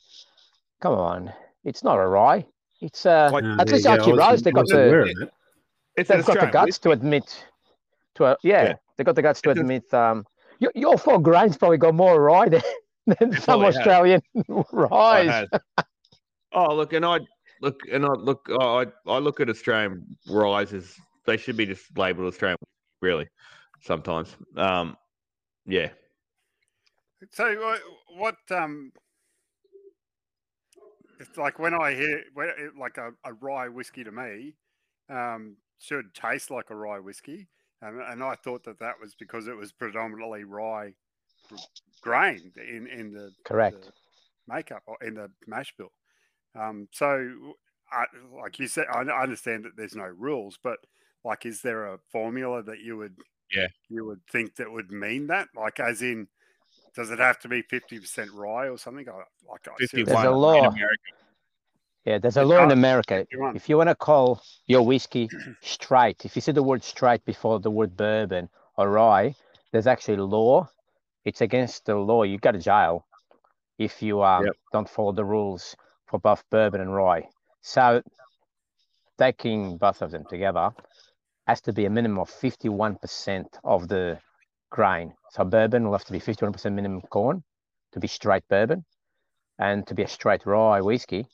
come 0.80 0.94
on, 0.94 1.32
it's 1.64 1.82
not 1.82 1.98
a 1.98 2.06
rye. 2.06 2.46
It's 2.80 3.04
uh, 3.04 3.30
Like- 3.32 3.42
at 3.58 3.68
least 3.70 3.84
you 3.84 3.90
go. 3.90 3.94
I 3.94 3.98
Archie 3.98 4.12
Rose, 4.12 4.42
they 4.42 4.52
got 4.52 4.68
the 4.68 4.86
aware 4.86 5.06
it's 5.96 6.10
an 6.10 6.18
they've 6.18 6.26
got 6.26 6.38
the 6.40 6.46
guts 6.46 6.78
to 6.78 6.92
admit 6.92 7.44
to 8.14 8.26
a 8.26 8.36
yeah, 8.44 8.62
Yeah. 8.66 8.74
they 8.96 9.02
got 9.02 9.16
the 9.16 9.22
guts 9.22 9.40
to 9.42 9.50
It's 9.50 9.58
a- 9.58 9.62
admit 9.62 9.92
um 9.92 10.24
your, 10.60 10.70
your 10.76 10.96
four 10.96 11.18
grains 11.20 11.56
probably 11.56 11.78
got 11.78 11.92
more 11.94 12.22
rye 12.22 12.48
than, 12.48 12.62
than 13.06 13.32
some 13.32 13.60
probably. 13.60 13.66
Australian 13.68 14.22
I 14.48 14.64
ryes. 14.72 15.48
oh, 16.52 16.74
look, 16.74 16.92
and 16.92 17.04
I 17.04 17.20
look, 17.60 17.80
and 17.90 18.04
I 18.04 18.12
look, 18.12 18.48
I 18.60 18.86
I 19.06 19.18
look 19.18 19.40
at 19.40 19.48
Australian 19.48 20.16
ryes 20.28 20.72
as 20.72 20.94
they 21.26 21.36
should 21.36 21.56
be 21.56 21.66
just 21.66 21.96
labelled 21.96 22.28
Australian, 22.28 22.58
really. 23.00 23.28
Sometimes, 23.82 24.36
um, 24.56 24.96
yeah, 25.66 25.88
So 27.32 27.46
uh, 27.46 27.78
what? 28.16 28.36
Um, 28.50 28.92
it's 31.20 31.36
like 31.36 31.58
when 31.58 31.74
I 31.74 31.94
hear 31.94 32.22
when 32.34 32.48
it, 32.48 32.76
like 32.78 32.98
a, 32.98 33.10
a 33.24 33.32
rye 33.34 33.68
whiskey 33.68 34.04
to 34.04 34.12
me 34.12 34.54
um, 35.08 35.56
should 35.78 36.14
taste 36.14 36.50
like 36.50 36.70
a 36.70 36.76
rye 36.76 36.98
whiskey, 36.98 37.48
and, 37.80 38.00
and 38.00 38.22
I 38.22 38.34
thought 38.34 38.64
that 38.64 38.80
that 38.80 38.94
was 39.00 39.14
because 39.14 39.46
it 39.46 39.56
was 39.56 39.72
predominantly 39.72 40.44
rye 40.44 40.94
grained 42.00 42.56
in 42.56 42.86
in 42.86 43.12
the 43.12 43.30
Correct. 43.44 43.84
the 43.84 43.92
makeup 44.48 44.82
or 44.86 44.96
in 45.02 45.14
the 45.14 45.30
mash 45.46 45.74
bill. 45.76 45.92
Um, 46.54 46.88
so, 46.92 47.54
I, 47.90 48.04
like 48.42 48.58
you 48.58 48.66
said, 48.66 48.86
I 48.92 49.00
I 49.02 49.22
understand 49.22 49.64
that 49.64 49.76
there's 49.76 49.94
no 49.96 50.04
rules, 50.06 50.58
but 50.62 50.78
like, 51.24 51.46
is 51.46 51.62
there 51.62 51.86
a 51.86 51.98
formula 52.10 52.62
that 52.64 52.80
you 52.80 52.96
would, 52.96 53.14
Yeah. 53.54 53.68
you 53.88 54.04
would 54.04 54.20
think 54.30 54.56
that 54.56 54.70
would 54.70 54.90
mean 54.90 55.28
that? 55.28 55.48
Like, 55.54 55.78
as 55.80 56.02
in, 56.02 56.26
does 56.96 57.10
it 57.10 57.18
have 57.20 57.38
to 57.40 57.48
be 57.48 57.62
fifty 57.62 57.98
percent 58.00 58.30
rye 58.32 58.68
or 58.68 58.76
something? 58.78 59.08
I, 59.08 59.12
like, 59.48 59.66
I 59.68 59.72
seriously- 59.86 60.02
There's 60.04 60.24
a 60.26 60.30
law. 60.30 60.58
in 60.58 60.64
America. 60.66 61.02
Yeah, 62.04 62.18
there's 62.18 62.36
a 62.36 62.40
It's 62.40 62.48
law 62.50 62.64
in 62.64 62.72
America. 62.72 63.24
If 63.54 63.68
you 63.68 63.76
want 63.76 63.88
to 63.88 63.94
call 63.94 64.42
your 64.66 64.82
whiskey 64.84 65.28
straight, 65.62 66.24
if 66.24 66.34
you 66.34 66.42
see 66.42 66.50
the 66.52 66.62
word 66.62 66.82
straight 66.82 67.24
before 67.24 67.60
the 67.60 67.70
word 67.70 67.96
bourbon 67.96 68.48
or 68.76 68.90
rye, 68.90 69.36
there's 69.70 69.86
actually 69.86 70.16
law. 70.16 70.68
It's 71.24 71.40
against 71.40 71.86
the 71.86 71.94
law. 71.96 72.22
You 72.24 72.38
go 72.38 72.52
to 72.52 72.58
jail 72.58 73.06
if 73.78 74.02
you 74.02 74.22
um, 74.22 74.44
Yep. 74.46 74.56
don't 74.72 74.88
follow 74.88 75.12
the 75.12 75.24
rules 75.24 75.76
for 76.06 76.18
both 76.18 76.44
bourbon 76.50 76.80
and 76.80 76.94
rye. 76.94 77.28
So 77.62 78.02
taking 79.18 79.76
both 79.78 80.02
of 80.02 80.10
them 80.10 80.24
together 80.28 80.70
has 81.46 81.60
to 81.62 81.72
be 81.72 81.84
a 81.86 81.90
minimum 81.90 82.18
of 82.18 82.30
51% 82.30 83.46
of 83.64 83.88
the 83.88 84.18
grain. 84.70 85.14
So 85.30 85.44
bourbon 85.44 85.84
will 85.84 85.92
have 85.92 86.04
to 86.06 86.12
be 86.12 86.20
51% 86.20 86.72
minimum 86.72 87.02
corn, 87.02 87.42
to 87.92 88.00
be 88.00 88.08
straight 88.08 88.46
bourbon, 88.48 88.84
and 89.58 89.86
to 89.86 89.94
be 89.94 90.02
a 90.02 90.08
straight 90.08 90.46
rye 90.46 90.80
whiskey, 90.80 91.26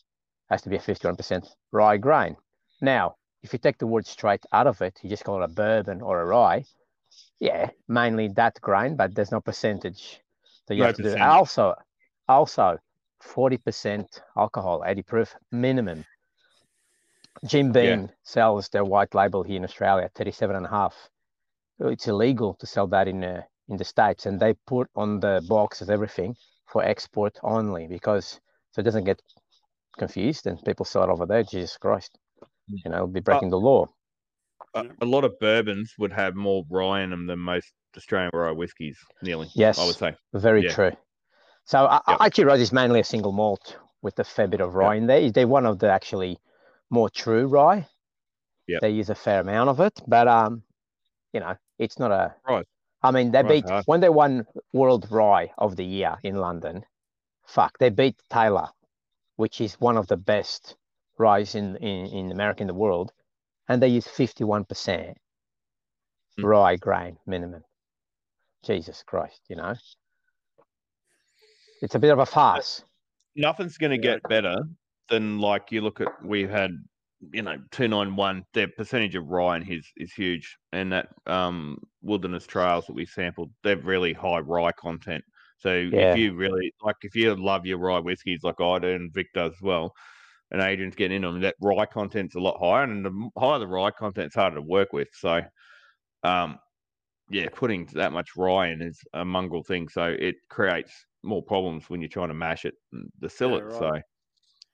has 0.51 0.63
to 0.63 0.69
be 0.69 0.77
a 0.77 0.81
51% 0.81 1.47
rye 1.73 1.97
grain. 1.99 2.37
Now, 2.81 3.17
if 3.43 3.53
you 3.53 3.59
take 3.59 3.79
the 3.79 3.87
word 3.87 4.07
straight 4.07 4.45
out 4.53 4.67
of 4.67 4.81
it, 4.83 4.99
you 5.03 5.11
just 5.11 5.25
call 5.25 5.41
it 5.43 5.45
a 5.45 5.49
bourbon 5.49 6.01
or 6.03 6.21
a 6.21 6.27
rye. 6.27 6.65
Yeah, 7.41 7.71
mainly 7.89 8.29
that 8.29 8.61
grain, 8.61 8.97
but 8.97 9.15
there's 9.15 9.33
no 9.33 9.41
percentage 9.41 10.21
that 10.67 10.75
you 10.75 10.81
No 10.81 10.87
have 10.89 10.97
to 10.97 11.03
do. 11.03 11.17
Also, 11.19 11.75
also, 12.29 12.79
40% 13.23 14.21
alcohol, 14.37 14.83
80 14.87 15.03
proof 15.03 15.35
minimum. 15.53 16.05
Jim 17.47 17.73
Yeah. 17.73 17.97
Beam 17.97 18.11
sells 18.25 18.69
their 18.69 18.85
white 18.85 19.15
label 19.15 19.43
here 19.43 19.57
in 19.57 19.65
Australia, 19.65 20.11
37 20.15 20.57
and 20.57 20.67
a 20.67 20.71
half. 20.71 20.95
It's 21.81 22.09
illegal 22.09 22.55
to 22.55 22.67
sell 22.67 22.89
that 22.89 23.09
in 23.09 23.23
uh, 23.23 23.43
in 23.69 23.77
the 23.77 23.85
states, 23.85 24.27
and 24.27 24.41
they 24.41 24.55
put 24.67 24.89
on 24.97 25.21
the 25.21 25.45
boxes 25.49 25.91
everything 25.91 26.35
for 26.67 26.83
export 26.85 27.39
only 27.43 27.87
because 27.87 28.41
so 28.73 28.81
it 28.81 28.85
doesn't 28.85 29.05
get 29.05 29.23
confused 29.99 30.47
and 30.47 30.63
people 30.65 30.85
sell 30.85 31.05
it 31.05 31.11
over 31.11 31.27
there. 31.27 31.43
Jesus 31.45 31.77
Christ, 31.77 32.19
Mm. 32.71 32.85
you 32.85 32.91
know, 32.91 32.97
it'll 32.97 33.09
be 33.09 33.21
breaking 33.21 33.51
the 33.51 33.59
law. 33.61 33.87
A, 34.81 35.05
a 35.05 35.07
lot 35.07 35.25
of 35.25 35.39
bourbons 35.39 35.95
would 35.99 36.13
have 36.13 36.35
more 36.35 36.65
rye 36.71 37.03
in 37.03 37.11
them 37.11 37.27
than 37.27 37.39
most 37.39 37.73
Australian 37.97 38.31
rye 38.33 38.53
whiskies. 38.53 38.99
Nearly, 39.23 39.49
Yes. 39.55 39.79
I 39.79 39.87
would 39.87 39.97
say. 39.97 40.15
Very 40.35 40.65
Yeah. 40.65 40.73
true. 40.75 40.93
So 41.65 41.87
I 41.87 42.01
Yep. 42.09 42.21
Archie 42.21 42.45
Rose 42.45 42.61
is 42.61 42.73
mainly 42.73 43.01
a 43.01 43.05
single 43.05 43.33
malt 43.33 43.77
with 44.03 44.19
a 44.19 44.25
fair 44.25 44.49
bit 44.49 44.61
of 44.61 44.75
rye 44.75 44.95
in 44.97 45.07
there. 45.07 45.31
They're 45.31 45.47
one 45.49 45.67
of 45.67 45.79
the 45.79 45.91
actually 45.91 46.39
more 46.91 47.11
true 47.11 47.47
rye. 47.47 47.87
Yep. 48.69 48.81
They 48.81 48.91
use 48.91 49.11
a 49.11 49.15
fair 49.15 49.41
amount 49.41 49.71
of 49.71 49.81
it, 49.81 50.01
but 50.07 50.29
um, 50.29 50.63
you 51.33 51.41
know, 51.41 51.57
it's 51.79 51.99
not 51.99 52.11
a. 52.11 52.35
Right. 52.47 52.67
I 53.03 53.11
mean, 53.13 53.31
they 53.31 53.43
Right, 53.43 53.49
beat 53.49 53.69
hard. 53.69 53.85
when 53.87 54.01
they 54.01 54.09
won 54.09 54.47
World 54.73 55.07
Rye 55.11 55.53
of 55.57 55.77
the 55.77 55.85
Year 55.85 56.17
in 56.23 56.37
London. 56.37 56.85
Fuck, 57.47 57.79
they 57.79 57.91
beat 57.91 58.17
Taylor, 58.29 58.69
which 59.37 59.61
is 59.61 59.81
one 59.81 59.97
of 59.97 60.07
the 60.09 60.17
best 60.17 60.77
ryes 61.17 61.55
in 61.55 61.77
in, 61.77 62.07
in 62.07 62.33
America 62.33 62.63
in 62.63 62.67
the 62.67 62.75
world, 62.75 63.13
and 63.69 63.83
they 63.83 63.89
use 63.89 64.07
fifty 64.07 64.45
one 64.45 64.65
percent 64.65 65.17
Hmm. 66.37 66.45
rye 66.45 66.77
grain 66.77 67.17
minimum. 67.27 67.63
Jesus 68.65 69.03
Christ, 69.07 69.41
you 69.49 69.57
know. 69.57 69.75
It's 71.81 71.95
a 71.95 71.99
bit 71.99 72.11
of 72.11 72.19
a 72.19 72.27
farce. 72.27 72.83
Nothing's 73.37 73.79
going 73.79 73.93
to 73.93 73.99
get 73.99 74.23
better 74.29 74.57
than 75.09 75.39
like 75.39 75.71
you 75.71 75.81
look 75.81 76.01
at. 76.01 76.09
We've 76.25 76.51
had, 76.51 76.73
you 77.33 77.43
know, 77.43 77.57
two 77.71 77.89
nine 77.89 78.17
one. 78.17 78.45
Their 78.53 78.69
percentage 78.69 79.15
of 79.15 79.27
rye 79.29 79.57
in 79.57 79.63
his 79.63 79.87
is 79.97 80.13
huge, 80.13 80.57
and 80.73 80.93
that 80.93 81.09
um 81.27 81.79
wilderness 82.03 82.47
trails 82.47 82.87
that 82.87 82.95
we 82.95 83.07
sampled, 83.07 83.51
they're 83.63 83.77
really 83.77 84.13
high 84.13 84.41
rye 84.41 84.73
content. 84.73 85.23
So 85.59 85.91
Yeah. 85.93 86.13
if 86.13 86.17
you 86.17 86.35
really 86.35 86.73
like, 86.83 86.97
if 87.03 87.15
you 87.15 87.35
love 87.35 87.67
your 87.67 87.79
rye 87.79 88.01
whiskies 88.01 88.41
like 88.43 88.61
I 88.61 88.79
do 88.79 88.89
and 88.89 89.13
Vic 89.13 89.27
does 89.35 89.53
as 89.53 89.63
well, 89.63 89.93
and 90.51 90.63
Adrian's 90.63 90.95
getting 90.95 91.19
in 91.19 91.25
on 91.25 91.41
that 91.41 91.57
rye 91.61 91.87
content's 91.87 92.35
a 92.35 92.41
lot 92.41 92.59
higher, 92.59 92.85
and 92.85 93.05
the 93.05 93.31
higher 93.39 93.59
the 93.59 93.67
rye 93.67 93.91
content's 93.91 94.35
harder 94.35 94.57
to 94.57 94.63
work 94.63 94.93
with. 94.93 95.09
So, 95.13 95.43
um, 96.23 96.59
yeah, 97.31 97.49
putting 97.53 97.87
that 97.95 98.13
much 98.13 98.37
rye 98.37 98.69
in 98.69 98.83
is 98.83 99.01
a 99.13 99.25
mongrel 99.25 99.63
thing. 99.63 99.89
So 99.89 100.05
it 100.05 100.37
creates 100.49 100.93
more 101.23 101.43
problems 101.43 101.91
when 101.91 102.01
you're 102.01 102.09
trying 102.09 102.29
to 102.29 102.35
mash 102.35 102.65
it 102.65 102.75
and 102.93 103.11
distill 103.21 103.55
Yeah, 103.55 103.63
it. 103.63 103.65
right. 103.65 103.79
So, 103.79 104.01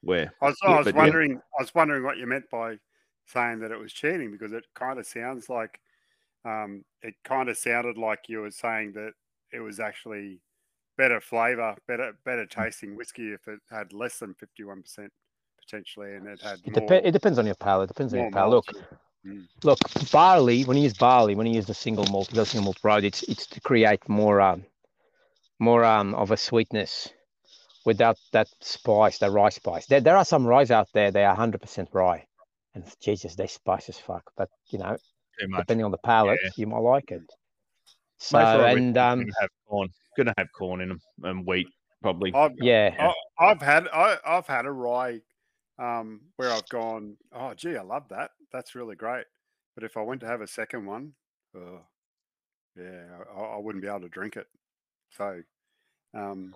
where 0.03 0.33
I 0.43 0.47
was, 0.47 0.59
Yeah, 0.63 0.75
I 0.75 0.79
was 0.79 0.87
but 0.87 0.95
yeah. 0.95 1.01
wondering. 1.01 1.41
I 1.59 1.63
was 1.63 1.75
wondering 1.75 2.05
what 2.05 2.19
you 2.19 2.27
meant 2.27 2.49
by 2.51 2.79
saying 3.27 3.61
that 3.61 3.73
it 3.73 3.79
was 3.79 3.93
cheating 3.93 4.31
because 4.31 4.53
it 4.53 4.65
kind 4.75 4.99
of 4.99 5.07
sounds 5.07 5.49
like 5.49 5.81
um, 6.45 6.85
it 7.03 7.15
kind 7.25 7.49
of 7.49 7.57
sounded 7.57 7.99
like 7.99 8.29
you 8.29 8.41
were 8.41 8.51
saying 8.51 8.93
that 8.95 9.13
it 9.53 9.61
was 9.61 9.81
actually 9.81 10.43
better 10.99 11.21
flavor, 11.21 11.77
better 11.89 12.15
better 12.25 12.47
tasting 12.47 12.97
whiskey 12.97 13.33
if 13.33 13.49
it 13.49 13.61
had 13.71 13.93
less 13.93 14.19
than 14.19 14.35
fifty 14.35 14.65
one 14.65 14.83
percent 14.83 15.13
potentially, 15.65 16.15
and 16.15 16.27
it 16.27 16.41
had 16.43 16.61
It, 16.65 16.77
more. 16.77 16.89
dep- 16.89 17.05
it 17.05 17.11
depends 17.13 17.39
on 17.39 17.47
your 17.47 17.55
palate. 17.55 17.91
It 17.91 17.95
Depends 17.95 18.15
on 18.15 18.21
your 18.21 18.31
palate. 18.31 18.51
Look. 18.51 18.67
Mm. 19.27 19.47
look, 19.63 19.79
barley. 20.13 20.65
When 20.65 20.77
you 20.77 20.83
use 20.83 20.95
barley, 20.95 21.35
when 21.35 21.47
you 21.47 21.55
use 21.55 21.67
the 21.67 21.75
single 21.75 22.05
malt, 22.07 22.29
the 22.31 22.45
single 22.45 22.67
malt 22.67 22.79
road, 22.83 23.05
it's 23.05 23.23
it's 23.23 23.47
to 23.47 23.61
create 23.61 24.07
more 24.09 24.41
um, 24.41 24.65
more 25.59 25.85
um 25.85 26.15
of 26.15 26.31
a 26.31 26.37
sweetness 26.37 27.09
without 27.85 28.19
that 28.33 28.49
spice, 28.61 29.19
the 29.19 29.31
rye 29.31 29.49
spice. 29.49 29.87
There, 29.87 30.01
there 30.01 30.17
are 30.17 30.25
some 30.25 30.47
ryes 30.47 30.71
out 30.71 30.89
there. 30.93 31.11
They 31.11 31.25
are 31.25 31.35
hundred 31.35 31.63
percent 31.63 31.89
rye, 31.93 32.27
and 32.75 32.85
Jesus, 33.01 33.35
they 33.35 33.47
spice 33.47 33.89
as 33.89 33.99
fuck. 33.99 34.31
But 34.37 34.51
you 34.69 34.79
know, 34.79 34.97
depending 35.57 35.85
on 35.85 35.91
the 35.91 35.99
palate, 35.99 36.41
you 36.57 36.67
might 36.67 36.79
like 36.79 37.11
it. 37.11 37.23
So 38.19 38.39
and 38.39 38.97
um, 38.99 39.21
gonna 39.21 39.33
have 39.41 39.51
corn, 39.67 39.89
gonna 40.17 40.35
have 40.37 40.49
corn 40.57 40.81
in 40.83 40.89
them 40.91 41.01
and 41.23 41.47
wheat 41.47 41.69
probably. 42.03 42.35
I've, 42.35 42.53
yeah, 42.59 42.95
I, 42.99 43.13
I've 43.51 43.63
had 43.63 43.89
I, 43.89 44.19
I've 44.27 44.47
had 44.47 44.67
a 44.67 44.73
rye 44.73 45.21
um, 45.79 46.21
where 46.37 46.53
I've 46.53 46.69
gone, 46.69 47.17
oh 47.33 47.55
gee, 47.55 47.77
I 47.77 47.83
love 47.83 48.09
that. 48.11 48.33
That's 48.53 48.75
really 48.75 48.97
great. 48.97 49.27
But 49.75 49.85
if 49.85 49.97
I 49.97 50.03
went 50.03 50.21
to 50.21 50.27
have 50.27 50.41
a 50.41 50.47
second 50.47 50.87
one, 50.87 51.13
oh, 51.57 51.81
yeah, 52.77 53.05
I, 53.37 53.41
I 53.41 53.59
wouldn't 53.59 53.83
be 53.83 53.89
able 53.89 54.01
to 54.01 54.09
drink 54.09 54.37
it. 54.37 54.47
So, 55.17 55.41
um, 56.15 56.55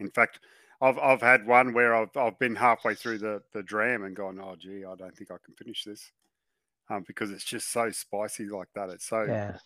in 0.00 0.10
fact, 0.10 0.40
I've 0.80 0.98
I've 0.98 1.20
had 1.20 1.46
one 1.46 1.72
where 1.72 1.94
I've 1.94 2.16
I've 2.16 2.38
been 2.38 2.54
halfway 2.54 2.94
through 2.94 3.18
the 3.18 3.42
the 3.52 3.62
dram 3.62 4.04
and 4.04 4.14
gone, 4.14 4.38
oh 4.40 4.56
gee, 4.56 4.84
I 4.84 4.94
don't 4.94 5.16
think 5.16 5.30
I 5.30 5.36
can 5.44 5.54
finish 5.54 5.84
this, 5.84 6.12
um, 6.90 7.04
because 7.06 7.30
it's 7.30 7.44
just 7.44 7.72
so 7.72 7.90
spicy 7.90 8.46
like 8.46 8.68
that. 8.74 8.90
It's 8.90 9.06
so 9.06 9.24
yeah. 9.24 9.56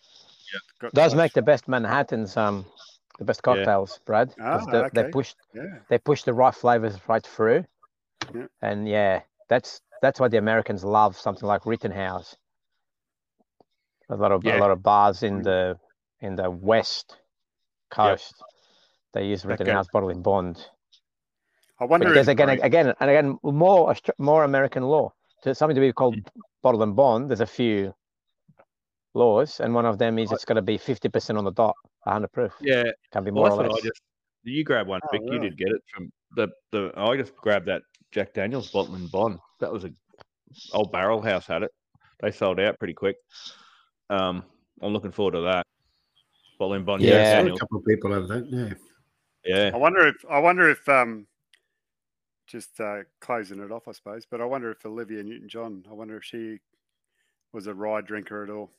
got 0.80 0.92
Does 0.94 1.12
such- 1.12 1.18
make 1.18 1.32
the 1.34 1.42
best 1.42 1.68
Manhattan's 1.68 2.36
um 2.36 2.64
the 3.18 3.24
best 3.26 3.42
cocktails, 3.42 4.00
Brad. 4.06 4.34
Ah, 4.40 4.64
the- 4.64 4.90
They 4.94 5.02
okay. 5.02 5.10
push 5.10 5.34
yeah. 5.54 5.78
they 5.88 5.98
push 5.98 6.22
the 6.22 6.32
right 6.32 6.54
flavors 6.54 6.98
right 7.08 7.26
through. 7.26 7.64
Yeah. 8.34 8.46
And 8.60 8.88
yeah, 8.88 9.22
that's 9.48 9.80
that's 10.00 10.18
why 10.20 10.28
the 10.28 10.38
Americans 10.38 10.84
love 10.84 11.16
something 11.16 11.46
like 11.46 11.66
Rittenhouse. 11.66 12.36
A 14.10 14.16
lot 14.16 14.32
of 14.32 14.44
Yeah. 14.44 14.58
a 14.58 14.60
lot 14.60 14.70
of 14.70 14.82
bars 14.82 15.22
in 15.22 15.42
the 15.42 15.78
in 16.20 16.36
the 16.36 16.50
west 16.50 17.16
coast. 17.90 18.34
They 19.12 19.26
use 19.26 19.42
That 19.42 19.58
bottle 19.58 19.84
bottling 19.92 20.22
bond. 20.22 20.66
I 21.80 21.84
wonder 21.84 22.12
there's 22.12 22.28
if 22.28 22.32
again 22.32 22.48
right. 22.48 22.60
again 22.62 22.94
and 23.00 23.10
again 23.10 23.38
more 23.42 23.94
more 24.18 24.44
American 24.44 24.84
law. 24.84 25.12
To 25.42 25.54
something 25.54 25.74
to 25.74 25.80
be 25.80 25.92
called 25.92 26.16
Mm. 26.16 26.26
bottle 26.62 26.82
and 26.82 26.94
bond, 26.94 27.28
there's 27.28 27.40
a 27.40 27.46
few 27.46 27.94
laws, 29.14 29.60
and 29.60 29.74
one 29.74 29.84
of 29.84 29.98
them 29.98 30.18
is 30.18 30.30
it's 30.32 30.44
got 30.44 30.54
to 30.54 30.62
be 30.62 30.78
fifty 30.78 31.08
percent 31.08 31.36
on 31.38 31.44
the 31.44 31.50
dot, 31.50 31.74
hundred 32.04 32.32
proof. 32.32 32.54
Yeah, 32.60 32.84
Can 33.12 33.24
be 33.24 33.30
more 33.30 33.48
that's 33.48 33.58
or 33.58 33.68
less. 33.68 33.78
I 33.78 33.88
just. 33.88 34.02
You 34.44 34.64
grab 34.64 34.88
one, 34.88 35.00
Vic. 35.12 35.22
You 35.24 35.38
did 35.38 35.56
get 35.56 35.68
it 35.68 35.82
from 35.92 36.10
the 36.36 36.48
the. 36.70 36.92
I 36.96 37.16
just 37.16 37.34
grabbed 37.36 37.66
that 37.66 37.82
Jack 38.12 38.34
Daniels 38.34 38.70
bottle 38.70 38.94
and 38.94 39.10
bond. 39.10 39.38
That 39.60 39.72
was 39.72 39.84
a 39.84 39.90
old 40.72 40.92
Barrel 40.92 41.22
House 41.22 41.46
had 41.46 41.62
it. 41.62 41.70
They 42.20 42.30
sold 42.30 42.60
out 42.60 42.78
pretty 42.78 42.94
quick. 42.94 43.16
Um, 44.10 44.44
I'm 44.80 44.92
looking 44.92 45.12
forward 45.12 45.32
to 45.32 45.40
that. 45.40 45.66
Bottle 46.58 46.74
and 46.74 46.86
bond. 46.86 47.02
Yeah. 47.02 47.42
Jack 47.42 47.52
a 47.52 47.58
couple 47.58 47.78
of 47.78 47.84
people 47.84 48.12
have 48.12 48.28
that. 48.28 48.46
Yeah. 48.48 48.74
Yeah. 49.44 49.70
I 49.74 49.76
wonder 49.76 50.06
if 50.06 50.16
I 50.30 50.38
wonder 50.38 50.70
if 50.70 50.88
um 50.88 51.26
just 52.46 52.78
uh, 52.80 52.98
closing 53.20 53.60
it 53.60 53.72
off, 53.72 53.88
I 53.88 53.92
suppose. 53.92 54.26
But 54.30 54.40
I 54.40 54.44
wonder 54.44 54.70
if 54.70 54.84
Olivia 54.84 55.22
Newton 55.22 55.48
John, 55.48 55.84
I 55.90 55.94
wonder 55.94 56.18
if 56.18 56.24
she 56.24 56.58
was 57.52 57.66
a 57.66 57.74
rye 57.74 58.02
drinker 58.02 58.44
at 58.44 58.50
all. 58.50 58.70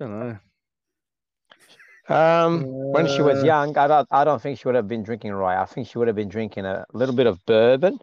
I 0.00 0.04
don't 0.04 0.20
know. 0.20 0.38
Um, 2.08 2.64
when 2.92 3.06
she 3.06 3.22
was 3.22 3.42
Uh, 3.42 3.46
young, 3.46 3.78
I 3.78 3.86
don't, 3.86 4.08
I 4.10 4.24
don't 4.24 4.42
think 4.42 4.58
she 4.58 4.66
would 4.68 4.74
have 4.74 4.88
been 4.88 5.02
drinking 5.02 5.32
rye. 5.32 5.60
I 5.60 5.66
think 5.66 5.88
she 5.88 5.98
would 5.98 6.08
have 6.08 6.16
been 6.16 6.28
drinking 6.28 6.64
a 6.64 6.84
little 6.92 7.14
bit 7.14 7.26
of 7.26 7.44
bourbon, 7.46 8.00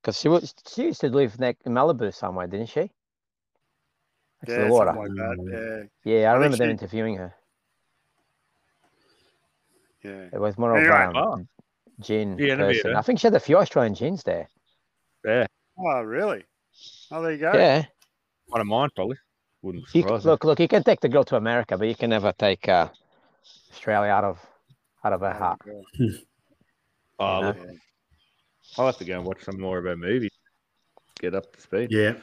because 0.00 0.18
she 0.18 0.28
was, 0.28 0.54
she 0.66 0.84
used 0.84 1.00
to 1.02 1.08
live 1.08 1.38
next 1.38 1.66
in 1.66 1.72
Malibu 1.72 2.12
somewhere, 2.12 2.46
didn't 2.46 2.68
she? 2.68 2.90
Next 4.42 4.46
to 4.46 4.52
Yeah, 4.52 4.66
the 4.66 4.72
water. 4.72 4.92
like 4.92 5.08
that. 5.08 5.88
Yeah, 6.04 6.30
I, 6.30 6.30
I 6.30 6.32
think 6.32 6.34
remember 6.34 6.56
them 6.56 6.70
interviewing 6.70 7.16
her. 7.16 7.34
Yeah, 10.04 10.10
yeah. 10.10 10.28
It 10.32 10.40
was 10.40 10.58
more 10.58 10.76
Anyway. 10.76 11.04
of 11.04 11.16
um, 11.16 11.16
Oh. 11.16 11.46
gin 12.00 12.36
Yeah, 12.38 12.56
person. 12.56 12.94
I 12.96 13.02
think 13.02 13.20
she 13.20 13.26
had 13.26 13.34
a 13.34 13.40
few 13.40 13.58
Australian 13.58 13.94
gins 13.94 14.22
there. 14.22 14.48
Yeah. 15.24 15.46
Oh, 15.78 16.02
really? 16.02 16.44
Oh, 17.10 17.22
there 17.22 17.32
you 17.32 17.38
go. 17.38 17.52
Yeah. 17.52 17.84
One 18.46 18.60
of 18.60 18.66
mine 18.66 18.90
probably. 18.94 19.16
Wouldn't 19.62 19.84
You, 19.94 20.02
c- 20.02 20.08
me. 20.08 20.18
look, 20.18 20.44
look, 20.44 20.60
you 20.60 20.68
can 20.68 20.82
take 20.84 21.00
the 21.00 21.08
girl 21.08 21.24
to 21.24 21.36
America, 21.36 21.76
but 21.76 21.88
you 21.88 21.94
can 21.94 22.10
never 22.10 22.32
take 22.32 22.68
uh, 22.68 22.88
Australia 23.72 24.10
out 24.12 24.24
of 24.24 24.38
out 25.04 25.12
of 25.12 25.20
her 25.20 25.32
heart. 25.32 25.60
Oh, 27.20 27.40
you 27.40 27.46
look, 27.48 27.56
I'll 28.76 28.86
have 28.86 28.96
to 28.98 29.04
go 29.04 29.16
and 29.16 29.24
watch 29.26 29.42
some 29.42 29.58
more 29.60 29.76
of 29.78 29.84
her 29.86 29.96
movies. 29.96 30.30
Get 31.20 31.34
up 31.34 31.52
to 31.52 31.60
speed. 31.60 31.88
Yeah. 31.90 32.14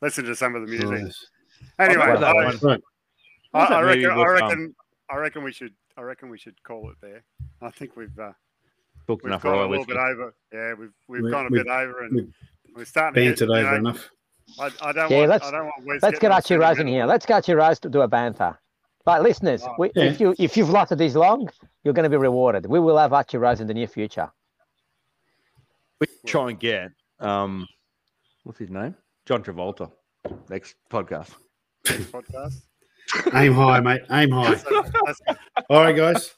Listen 0.00 0.24
to 0.26 0.36
some 0.36 0.54
of 0.54 0.62
the 0.62 0.68
music. 0.68 0.88
Nice. 0.88 1.26
Anyway, 1.80 2.02
I've 2.02 2.20
got 2.20 2.60
that 2.60 2.80
I, 3.54 3.58
I, 3.58 3.64
I 3.78 3.82
reckon, 3.82 4.10
I 4.10 4.16
with, 4.16 4.26
um, 4.26 4.32
reckon, 4.48 4.74
I 5.10 5.16
reckon 5.16 5.42
we 5.42 5.52
should, 5.52 5.72
I 5.96 6.02
reckon 6.02 6.28
we 6.28 6.38
should 6.38 6.62
call 6.62 6.90
it 6.90 6.96
there. 7.00 7.24
I 7.60 7.70
think 7.70 7.96
we've 7.96 8.16
uh, 8.18 8.32
Cooked 9.08 9.24
we've 9.24 9.30
enough 9.32 9.42
gone 9.42 9.58
a 9.58 9.66
little 9.68 9.84
bit 9.86 9.96
over. 9.96 10.34
Yeah, 10.52 10.74
we've 10.74 10.92
we've 11.08 11.22
We- 11.22 11.30
gone 11.32 11.46
a 11.46 11.48
we- 11.48 11.58
bit 11.58 11.66
over, 11.66 12.04
and 12.04 12.14
we 12.14 12.26
we're 12.76 12.84
starting 12.84 13.14
to 13.14 13.20
get. 13.30 13.38
Bantered 13.40 13.48
you 13.48 13.54
over 13.56 13.70
know, 13.72 13.90
enough. 13.90 14.10
I, 14.58 14.70
I 14.80 14.92
don't 14.92 15.10
Yeah, 15.10 15.18
want. 15.18 15.30
let's- 15.30 15.46
I 15.46 15.50
don't 15.50 15.64
want 15.66 16.02
Let's 16.02 16.18
get 16.18 16.30
Archie 16.30 16.56
Rose 16.56 16.78
in 16.78 16.86
here. 16.86 17.06
Let's 17.06 17.26
get 17.26 17.34
Archie 17.34 17.54
Rose 17.54 17.78
to 17.80 17.88
do 17.88 18.02
a 18.02 18.08
banter. 18.08 18.58
But 19.04 19.22
listeners, 19.22 19.62
Wow. 19.62 19.76
we, 19.78 19.90
Yeah. 19.94 20.04
if 20.04 20.20
you 20.20 20.34
if 20.38 20.56
you've 20.56 20.70
lasted 20.70 20.96
this 20.98 21.14
long, 21.14 21.48
you're 21.82 21.92
going 21.94 22.04
to 22.04 22.10
be 22.10 22.16
rewarded. 22.16 22.66
We 22.66 22.80
will 22.80 22.96
have 22.98 23.12
Archie 23.12 23.36
Rose 23.38 23.60
in 23.60 23.66
the 23.66 23.74
near 23.74 23.86
future. 23.88 24.30
We 26.00 26.06
try 26.26 26.50
and 26.50 26.58
get 26.58 26.90
um, 27.20 27.66
what's 28.44 28.58
his 28.58 28.70
name? 28.70 28.94
John 29.26 29.42
Travolta. 29.42 29.90
Next 30.48 30.76
podcast. 30.90 31.30
Next 31.88 32.10
podcast. 32.12 32.62
Aim 33.34 33.52
high, 33.52 33.80
mate. 33.80 34.02
Aim 34.10 34.30
high. 34.30 34.54
That's, 34.54 35.20
that's, 35.26 35.38
All 35.68 35.82
right, 35.82 35.94
guys. 35.94 36.34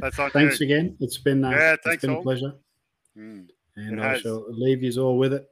that's 0.00 0.18
on 0.18 0.30
Thanks 0.30 0.60
you. 0.60 0.64
again. 0.66 0.96
It's 1.00 1.18
been 1.18 1.44
uh, 1.44 1.50
Yeah, 1.50 1.72
it's 1.74 1.84
thanks 1.84 2.00
been 2.02 2.14
a 2.16 2.22
pleasure, 2.22 2.54
Mm. 3.16 3.48
and 3.76 4.02
I 4.02 4.18
shall 4.18 4.44
leave 4.48 4.82
you 4.82 4.92
all 5.02 5.18
with 5.18 5.32
it. 5.34 5.46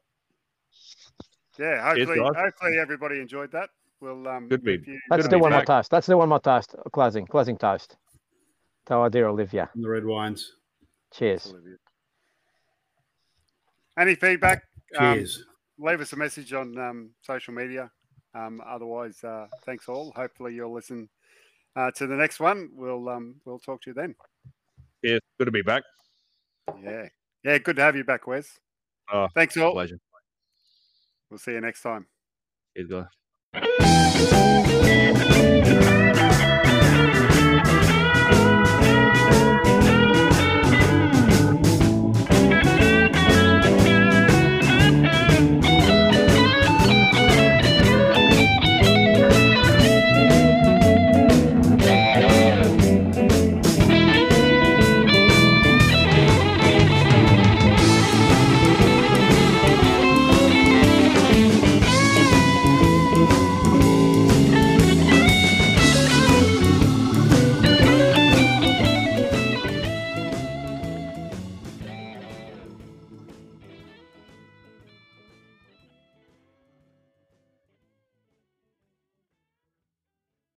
Yeah, 1.58 1.82
hopefully, 1.82 2.18
guys. 2.18 2.32
hopefully 2.36 2.78
everybody 2.78 3.20
enjoyed 3.20 3.52
that. 3.52 3.70
We'll 4.00 4.26
um, 4.28 4.48
Good 4.48 4.66
if 4.66 4.84
be- 4.84 4.92
you- 4.92 5.00
Let's 5.10 5.28
do 5.28 5.38
one 5.38 5.52
more 5.52 5.64
toast. 5.64 5.92
Let's 5.92 6.06
do 6.06 6.16
one 6.16 6.28
more 6.28 6.40
toast. 6.40 6.74
Closing, 6.92 7.26
closing 7.26 7.56
toast. 7.56 7.96
To 8.86 8.94
our 8.94 9.08
dear 9.08 9.28
Olivia. 9.28 9.70
And 9.74 9.82
the 9.82 9.88
red 9.88 10.04
wines. 10.04 10.52
Cheers. 11.12 11.46
Olivia. 11.46 11.76
Any 13.98 14.14
feedback? 14.14 14.62
Um, 14.98 15.14
Cheers. 15.14 15.44
leave 15.78 16.00
us 16.00 16.12
a 16.12 16.16
message 16.16 16.52
on 16.52 16.76
um, 16.78 17.10
social 17.22 17.54
media. 17.54 17.90
Um, 18.34 18.60
otherwise, 18.66 19.22
uh, 19.22 19.46
thanks 19.64 19.88
all. 19.88 20.12
Hopefully, 20.16 20.54
you'll 20.54 20.74
listen 20.74 21.08
uh, 21.76 21.92
to 21.92 22.06
the 22.06 22.16
next 22.16 22.40
one. 22.40 22.70
We'll 22.74 23.08
um, 23.08 23.36
we'll 23.44 23.60
talk 23.60 23.80
to 23.82 23.90
you 23.90 23.94
then. 23.94 24.14
Yeah, 25.02 25.18
good 25.38 25.44
to 25.46 25.52
be 25.52 25.62
back. 25.62 25.84
Yeah, 26.82 27.08
yeah. 27.44 27.58
Good 27.58 27.76
to 27.76 27.82
have 27.82 27.94
you 27.96 28.04
back, 28.04 28.26
Wes. 28.26 28.58
Oh, 29.12 29.28
thanks 29.34 29.56
all. 29.56 29.72
Pleasure. 29.72 29.98
We'll 31.30 31.38
see 31.38 31.52
you 31.52 31.60
next 31.60 31.82
time. 31.82 32.06
Cheers, 32.76 33.06
guys. 33.52 35.83